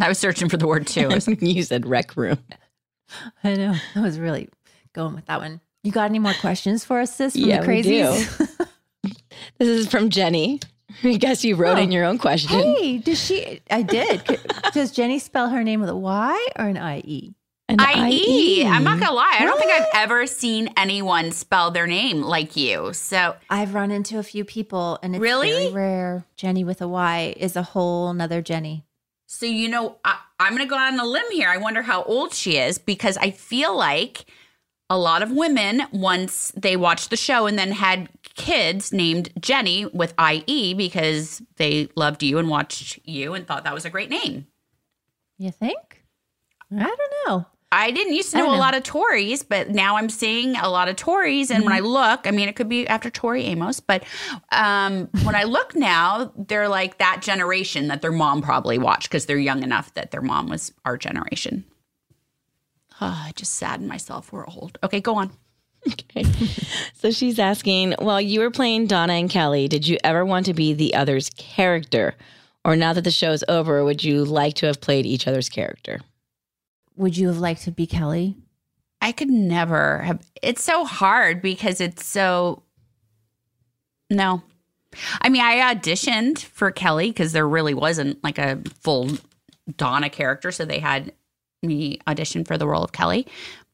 I 0.00 0.08
was 0.08 0.18
searching 0.18 0.48
for 0.48 0.56
the 0.58 0.66
word 0.66 0.86
too. 0.86 1.08
you 1.40 1.62
said 1.62 1.86
rec 1.86 2.16
room. 2.16 2.38
I 3.42 3.54
know. 3.54 3.74
I 3.94 4.00
was 4.00 4.18
really 4.18 4.48
going 4.92 5.14
with 5.14 5.26
that 5.26 5.40
one. 5.40 5.60
You 5.84 5.92
got 5.92 6.10
any 6.10 6.18
more 6.18 6.34
questions 6.34 6.84
for 6.84 7.00
us, 7.00 7.14
sis? 7.14 7.34
From 7.34 7.42
Yeah, 7.42 7.62
the 7.62 7.68
we 7.68 7.82
do. 7.82 8.24
This 9.58 9.68
is 9.68 9.86
from 9.86 10.10
Jenny. 10.10 10.60
I 11.04 11.16
guess 11.16 11.44
you 11.44 11.56
wrote 11.56 11.78
Oh. 11.78 11.82
in 11.82 11.90
your 11.92 12.04
own 12.04 12.18
question. 12.18 12.50
hey, 12.50 12.98
does 12.98 13.22
she? 13.22 13.60
I 13.70 13.82
did. 13.82 14.22
Does 14.72 14.92
Jenny 14.92 15.18
spell 15.18 15.48
her 15.48 15.64
name 15.64 15.80
with 15.80 15.88
a 15.88 15.96
Y 15.96 16.46
or 16.58 16.66
an 16.66 16.76
I 16.76 16.98
E? 16.98 17.34
An 17.68 17.78
IE. 17.80 18.64
I'm 18.64 18.84
not 18.84 19.00
gonna 19.00 19.12
lie. 19.12 19.36
I 19.40 19.44
don't 19.44 19.58
think 19.58 19.72
I've 19.72 19.88
ever 19.94 20.26
seen 20.26 20.68
anyone 20.76 21.32
spell 21.32 21.70
their 21.72 21.86
name 21.88 22.22
like 22.22 22.56
you. 22.56 22.92
So 22.92 23.34
I've 23.50 23.74
run 23.74 23.90
into 23.90 24.18
a 24.18 24.22
few 24.22 24.44
people, 24.44 24.98
and 25.02 25.16
it's 25.16 25.20
Really? 25.22 25.50
very 25.50 25.72
rare. 25.72 26.24
Jenny 26.36 26.62
with 26.62 26.80
a 26.80 26.86
Y 26.86 27.34
is 27.36 27.56
a 27.56 27.62
whole 27.62 28.12
nother 28.14 28.40
Jenny. 28.40 28.84
So, 29.26 29.46
you 29.46 29.68
know, 29.68 29.96
I, 30.04 30.18
I'm 30.38 30.52
going 30.52 30.62
to 30.62 30.68
go 30.70 30.76
on 30.78 31.00
a 31.00 31.04
limb 31.04 31.28
here. 31.32 31.48
I 31.48 31.56
wonder 31.56 31.82
how 31.82 32.04
old 32.04 32.32
she 32.32 32.56
is 32.58 32.78
because 32.78 33.16
I 33.16 33.32
feel 33.32 33.76
like 33.76 34.26
a 34.88 34.98
lot 34.98 35.22
of 35.22 35.30
women, 35.30 35.82
once 35.92 36.52
they 36.56 36.76
watched 36.76 37.10
the 37.10 37.16
show 37.16 37.46
and 37.46 37.58
then 37.58 37.72
had 37.72 38.08
kids 38.34 38.92
named 38.92 39.30
Jenny 39.40 39.86
with 39.86 40.14
IE 40.20 40.74
because 40.74 41.42
they 41.56 41.88
loved 41.96 42.22
you 42.22 42.38
and 42.38 42.48
watched 42.48 43.00
you 43.04 43.34
and 43.34 43.46
thought 43.46 43.64
that 43.64 43.74
was 43.74 43.84
a 43.84 43.90
great 43.90 44.10
name. 44.10 44.46
You 45.38 45.50
think? 45.50 46.04
I 46.72 46.84
don't 46.84 47.12
know. 47.26 47.46
I 47.72 47.90
didn't 47.90 48.14
used 48.14 48.30
to 48.30 48.38
I 48.38 48.42
know, 48.42 48.54
a 48.54 48.56
lot 48.56 48.76
of 48.76 48.84
Tories, 48.84 49.42
but 49.42 49.70
now 49.70 49.96
I'm 49.96 50.08
seeing 50.08 50.56
a 50.56 50.68
lot 50.68 50.88
of 50.88 50.94
Tories. 50.94 51.50
And 51.50 51.64
when 51.64 51.72
I 51.72 51.80
look, 51.80 52.26
I 52.26 52.30
mean, 52.30 52.48
it 52.48 52.54
could 52.54 52.68
be 52.68 52.86
after 52.86 53.10
Tori 53.10 53.42
Amos, 53.42 53.80
but 53.80 54.04
um, 54.52 55.08
when 55.24 55.34
I 55.34 55.42
look 55.42 55.74
now, 55.74 56.32
they're 56.36 56.68
like 56.68 56.98
that 56.98 57.22
generation 57.22 57.88
that 57.88 58.02
their 58.02 58.12
mom 58.12 58.40
probably 58.40 58.78
watched 58.78 59.10
because 59.10 59.26
they're 59.26 59.36
young 59.36 59.64
enough 59.64 59.92
that 59.94 60.12
their 60.12 60.22
mom 60.22 60.48
was 60.48 60.72
our 60.84 60.96
generation. 60.96 61.64
Oh, 63.00 63.24
I 63.26 63.32
just 63.36 63.54
saddened 63.54 63.88
myself. 63.88 64.32
We're 64.32 64.46
old. 64.46 64.78
Okay, 64.82 65.00
go 65.00 65.16
on. 65.16 65.30
Okay. 65.88 66.24
So 66.94 67.12
she's 67.12 67.38
asking, 67.38 67.94
while 68.00 68.20
you 68.20 68.40
were 68.40 68.50
playing 68.50 68.88
Donna 68.88 69.12
and 69.12 69.30
Kelly, 69.30 69.68
did 69.68 69.86
you 69.86 69.98
ever 70.02 70.24
want 70.24 70.46
to 70.46 70.54
be 70.54 70.72
the 70.72 70.94
other's 70.94 71.30
character? 71.30 72.16
Or 72.64 72.74
now 72.74 72.92
that 72.92 73.04
the 73.04 73.12
show's 73.12 73.44
over, 73.46 73.84
would 73.84 74.02
you 74.02 74.24
like 74.24 74.54
to 74.54 74.66
have 74.66 74.80
played 74.80 75.06
each 75.06 75.28
other's 75.28 75.48
character? 75.48 76.00
Would 76.96 77.16
you 77.16 77.28
have 77.28 77.38
liked 77.38 77.62
to 77.62 77.70
be 77.70 77.86
Kelly? 77.86 78.34
I 79.00 79.12
could 79.12 79.30
never 79.30 79.98
have. 79.98 80.26
It's 80.42 80.64
so 80.64 80.84
hard 80.84 81.40
because 81.40 81.80
it's 81.80 82.04
so. 82.04 82.64
No. 84.10 84.42
I 85.20 85.28
mean, 85.28 85.42
I 85.42 85.72
auditioned 85.72 86.40
for 86.40 86.72
Kelly 86.72 87.10
because 87.10 87.32
there 87.32 87.46
really 87.46 87.74
wasn't 87.74 88.24
like 88.24 88.38
a 88.38 88.60
full 88.80 89.10
Donna 89.76 90.10
character. 90.10 90.50
So 90.50 90.64
they 90.64 90.80
had 90.80 91.12
me 91.62 91.98
audition 92.06 92.44
for 92.44 92.58
the 92.58 92.66
role 92.66 92.82
of 92.82 92.92
Kelly. 92.92 93.26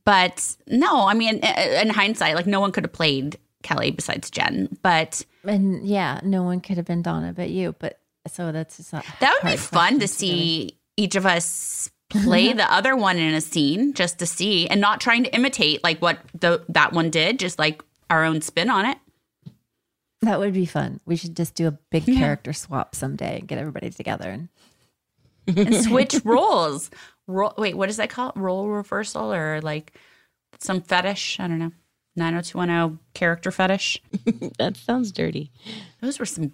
But 0.04 0.56
no, 0.66 1.06
I 1.06 1.14
mean, 1.14 1.36
in 1.38 1.90
hindsight, 1.90 2.34
like 2.34 2.46
no 2.46 2.60
one 2.60 2.72
could 2.72 2.84
have 2.84 2.92
played 2.92 3.38
Kelly 3.62 3.90
besides 3.90 4.30
Jen. 4.30 4.76
But 4.82 5.24
And 5.44 5.86
yeah, 5.86 6.20
no 6.24 6.42
one 6.42 6.60
could 6.60 6.76
have 6.76 6.86
been 6.86 7.02
Donna 7.02 7.32
but 7.32 7.50
you. 7.50 7.74
But 7.78 8.00
so 8.26 8.52
that's 8.52 8.76
just 8.76 8.90
that 8.90 9.38
would 9.42 9.50
be 9.50 9.56
fun 9.56 10.00
to 10.00 10.08
see 10.08 10.76
each 10.96 11.16
of 11.16 11.26
us 11.26 11.90
play 12.10 12.52
the 12.52 12.70
other 12.72 12.96
one 12.96 13.18
in 13.18 13.34
a 13.34 13.40
scene 13.40 13.94
just 13.94 14.18
to 14.18 14.26
see 14.26 14.68
and 14.68 14.80
not 14.80 15.00
trying 15.00 15.24
to 15.24 15.34
imitate 15.34 15.82
like 15.82 16.00
what 16.00 16.18
the 16.38 16.64
that 16.68 16.92
one 16.92 17.10
did, 17.10 17.38
just 17.38 17.58
like 17.58 17.82
our 18.10 18.24
own 18.24 18.40
spin 18.40 18.70
on 18.70 18.86
it. 18.86 18.98
That 20.22 20.38
would 20.38 20.52
be 20.52 20.66
fun. 20.66 21.00
We 21.04 21.16
should 21.16 21.36
just 21.36 21.54
do 21.54 21.66
a 21.66 21.72
big 21.90 22.04
character 22.06 22.52
swap 22.52 22.94
someday 22.94 23.40
and 23.40 23.48
get 23.48 23.58
everybody 23.58 23.90
together. 23.90 24.30
And 24.30 24.48
and 25.48 25.74
switch 25.74 26.20
roles. 26.24 26.90
Ro- 27.26 27.54
wait, 27.56 27.76
what 27.76 27.88
is 27.88 27.96
that 27.98 28.10
called? 28.10 28.32
Role 28.36 28.68
reversal 28.68 29.32
or 29.32 29.60
like 29.60 29.92
some 30.58 30.80
fetish? 30.80 31.38
I 31.40 31.48
don't 31.48 31.58
know. 31.58 31.72
90210 32.16 32.98
character 33.14 33.50
fetish. 33.50 34.02
that 34.58 34.76
sounds 34.76 35.12
dirty. 35.12 35.50
Those 36.00 36.18
were 36.18 36.26
some 36.26 36.52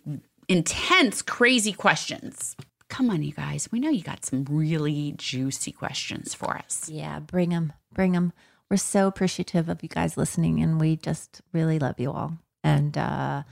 intense, 0.48 1.22
crazy 1.22 1.72
questions. 1.72 2.56
Come 2.88 3.10
on, 3.10 3.22
you 3.22 3.32
guys. 3.32 3.68
We 3.70 3.80
know 3.80 3.90
you 3.90 4.02
got 4.02 4.24
some 4.24 4.46
really 4.48 5.14
juicy 5.16 5.72
questions 5.72 6.32
for 6.32 6.56
us. 6.56 6.88
Yeah, 6.88 7.18
bring 7.20 7.50
them, 7.50 7.72
bring 7.92 8.12
them. 8.12 8.32
We're 8.70 8.76
so 8.76 9.06
appreciative 9.06 9.68
of 9.68 9.82
you 9.82 9.88
guys 9.88 10.16
listening, 10.16 10.60
and 10.60 10.80
we 10.80 10.96
just 10.96 11.42
really 11.52 11.78
love 11.78 11.98
you 11.98 12.12
all. 12.12 12.38
And 12.62 12.96
uh, 12.96 13.42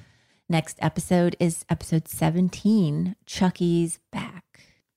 next 0.49 0.79
episode 0.81 1.37
is 1.41 1.65
episode 1.69 2.09
17 2.09 3.17
Chucky's 3.27 3.99
back. 4.13 4.46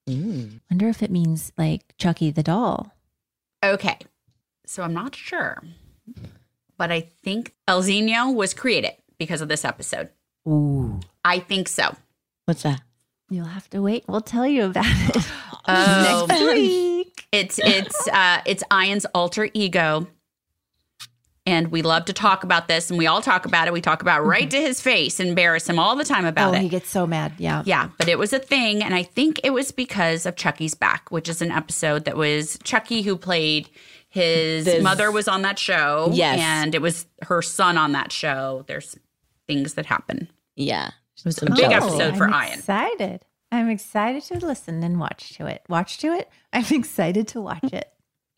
Mm. 0.09 0.59
Wonder 0.69 0.87
if 0.89 1.03
it 1.03 1.11
means 1.11 1.51
like 1.57 1.81
Chucky 1.97 2.31
the 2.31 2.43
doll. 2.43 2.93
Okay. 3.63 3.97
So 4.65 4.83
I'm 4.83 4.93
not 4.93 5.15
sure, 5.15 5.61
but 6.77 6.91
I 6.91 7.01
think 7.01 7.53
El 7.67 7.81
Zeno 7.81 8.29
was 8.31 8.53
created 8.53 8.91
because 9.17 9.41
of 9.41 9.47
this 9.49 9.65
episode. 9.65 10.09
Ooh. 10.47 10.99
I 11.25 11.39
think 11.39 11.67
so. 11.67 11.95
What's 12.45 12.63
that? 12.63 12.81
You'll 13.29 13.45
have 13.45 13.69
to 13.71 13.81
wait. 13.81 14.05
We'll 14.07 14.21
tell 14.21 14.47
you 14.47 14.65
about 14.65 14.85
it 14.87 15.25
Oh. 15.67 16.25
next 16.29 16.41
week. 16.53 17.25
It's 17.31 17.59
it's 17.59 18.07
uh 18.07 18.41
it's 18.45 18.63
Ian's 18.73 19.05
alter 19.13 19.49
ego. 19.53 20.07
And 21.49 21.69
we 21.69 21.81
love 21.81 22.05
to 22.05 22.13
talk 22.13 22.43
about 22.43 22.67
this 22.67 22.91
and 22.91 22.99
we 22.99 23.07
all 23.07 23.23
talk 23.23 23.45
about 23.45 23.67
it. 23.67 23.73
We 23.73 23.81
talk 23.81 24.03
about 24.03 24.21
it 24.21 24.23
right 24.25 24.43
mm-hmm. 24.43 24.49
to 24.49 24.61
his 24.61 24.79
face, 24.79 25.19
embarrass 25.19 25.67
him 25.67 25.79
all 25.79 25.95
the 25.95 26.05
time 26.05 26.25
about 26.25 26.49
oh, 26.49 26.53
it. 26.53 26.57
oh, 26.57 26.59
it. 26.59 26.63
he 26.63 26.69
gets 26.69 26.89
so 26.89 27.07
mad. 27.07 27.33
Yeah. 27.39 27.63
Yeah, 27.65 27.89
but 27.97 28.07
it 28.07 28.19
was 28.19 28.33
a 28.33 28.39
thing. 28.39 28.83
And 28.83 28.93
I 28.93 29.01
think 29.01 29.39
it 29.43 29.49
was 29.49 29.71
because 29.71 30.27
of 30.27 30.35
Chucky's 30.35 30.75
Back, 30.75 31.09
which 31.09 31.27
is 31.27 31.41
an 31.41 31.49
episode 31.49 32.05
that 32.05 32.15
was 32.15 32.59
Chucky 32.63 33.01
who 33.01 33.17
played 33.17 33.67
his 34.09 34.65
This- 34.65 34.83
mother 34.83 35.11
was 35.11 35.27
on 35.27 35.41
that 35.41 35.57
show. 35.57 36.11
Yes. 36.13 36.39
And 36.39 36.75
it 36.75 36.83
was 36.83 37.07
her 37.23 37.41
son 37.41 37.77
on 37.77 37.93
that 37.93 38.11
show. 38.11 38.63
There's 38.67 38.95
things 39.47 39.73
that 39.73 39.87
happen. 39.87 40.29
Yeah. 40.55 40.89
It 41.17 41.25
was 41.25 41.37
a 41.37 41.47
Some 41.47 41.55
big 41.55 41.71
episode 41.71 42.15
for 42.15 42.29
I'm 42.29 42.47
Ian. 42.47 42.59
excited. 42.59 43.25
I'm 43.51 43.69
excited 43.69 44.21
to 44.23 44.45
listen 44.45 44.83
and 44.83 44.99
watch 44.99 45.35
to 45.37 45.47
it. 45.47 45.63
Watch 45.67 45.97
to 45.99 46.13
it. 46.13 46.29
I'm 46.53 46.65
excited 46.71 47.27
to 47.29 47.41
watch 47.41 47.73
it. 47.73 47.91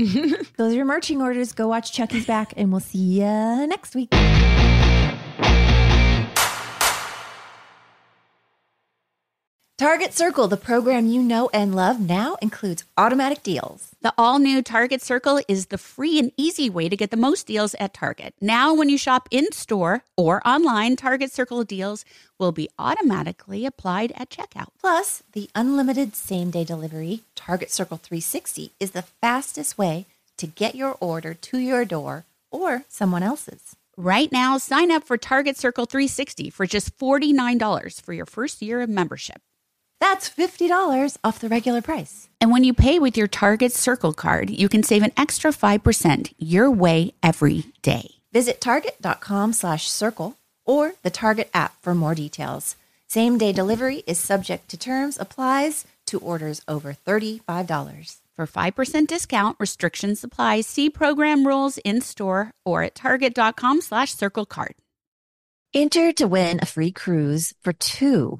Those 0.57 0.73
are 0.73 0.76
your 0.76 0.86
marching 0.86 1.22
orders. 1.22 1.52
Go 1.52 1.68
watch 1.68 1.94
Chucky's 1.94 2.26
back, 2.26 2.53
and 2.57 2.72
we'll 2.72 2.80
see 2.80 2.98
you 2.99 3.68
next 3.68 3.95
week. 3.95 4.10
Target 9.81 10.13
Circle, 10.13 10.47
the 10.47 10.57
program 10.57 11.07
you 11.07 11.23
know 11.23 11.49
and 11.55 11.73
love, 11.73 11.99
now 11.99 12.37
includes 12.39 12.83
automatic 12.99 13.41
deals. 13.41 13.95
The 14.01 14.13
all 14.15 14.37
new 14.37 14.61
Target 14.61 15.01
Circle 15.01 15.41
is 15.47 15.65
the 15.65 15.79
free 15.79 16.19
and 16.19 16.31
easy 16.37 16.69
way 16.69 16.87
to 16.87 16.95
get 16.95 17.09
the 17.09 17.17
most 17.17 17.47
deals 17.47 17.73
at 17.79 17.91
Target. 17.91 18.35
Now, 18.39 18.75
when 18.75 18.89
you 18.89 18.97
shop 18.99 19.27
in 19.31 19.51
store 19.51 20.03
or 20.15 20.47
online, 20.47 20.97
Target 20.97 21.31
Circle 21.31 21.63
deals 21.63 22.05
will 22.37 22.51
be 22.51 22.69
automatically 22.77 23.65
applied 23.65 24.11
at 24.11 24.29
checkout. 24.29 24.67
Plus, 24.79 25.23
the 25.31 25.49
unlimited 25.55 26.15
same 26.15 26.51
day 26.51 26.63
delivery, 26.63 27.21
Target 27.33 27.71
Circle 27.71 27.97
360, 27.97 28.73
is 28.79 28.91
the 28.91 29.01
fastest 29.01 29.79
way 29.79 30.05
to 30.37 30.45
get 30.45 30.75
your 30.75 30.95
order 30.99 31.33
to 31.33 31.57
your 31.57 31.85
door 31.85 32.25
or 32.51 32.83
someone 32.87 33.23
else's. 33.23 33.75
Right 33.97 34.31
now, 34.31 34.59
sign 34.59 34.91
up 34.91 35.05
for 35.05 35.17
Target 35.17 35.57
Circle 35.57 35.87
360 35.87 36.51
for 36.51 36.67
just 36.67 36.95
$49 36.99 37.99
for 37.99 38.13
your 38.13 38.27
first 38.27 38.61
year 38.61 38.81
of 38.81 38.89
membership. 38.89 39.41
That's 40.02 40.28
$50 40.28 41.18
off 41.23 41.40
the 41.40 41.48
regular 41.48 41.82
price. 41.84 42.28
And 42.41 42.52
when 42.52 42.64
you 42.64 42.73
pay 42.73 42.98
with 42.98 43.15
your 43.15 43.28
Target 43.28 43.72
Circle 43.72 44.14
card, 44.14 44.49
you 44.49 44.68
can 44.68 44.82
save 44.82 45.03
an 45.03 45.14
extra 45.15 45.52
5% 45.52 46.34
your 46.40 46.72
way 46.72 47.14
every 47.22 47.65
day. 47.84 48.10
Visit 48.34 48.60
target.com 48.60 49.53
slash 49.53 49.88
circle 49.88 50.40
or 50.65 50.94
the 51.03 51.11
Target 51.11 51.52
app 51.53 51.80
for 51.84 51.94
more 51.94 52.15
details. 52.15 52.76
Same 53.07 53.38
day 53.38 53.53
delivery 53.53 54.02
is 54.07 54.18
subject 54.18 54.69
to 54.69 54.78
terms, 54.78 55.19
applies 55.19 55.86
to 56.07 56.18
orders 56.18 56.61
over 56.68 56.94
$35. 56.94 58.18
For 58.36 58.48
5% 58.48 59.06
discount, 59.06 59.57
restrictions 59.60 60.23
apply. 60.23 60.61
See 60.61 60.90
program 60.90 61.45
rules 61.45 61.78
in 61.78 62.02
store 62.02 62.53
or 62.65 62.82
at 62.82 62.95
target.com 62.95 63.82
slash 63.82 64.15
circle 64.15 64.48
card. 64.48 64.73
Enter 65.76 66.11
to 66.14 66.28
win 66.28 66.60
a 66.60 66.65
free 66.65 66.91
cruise 66.91 67.53
for 67.61 67.72
two 67.72 68.40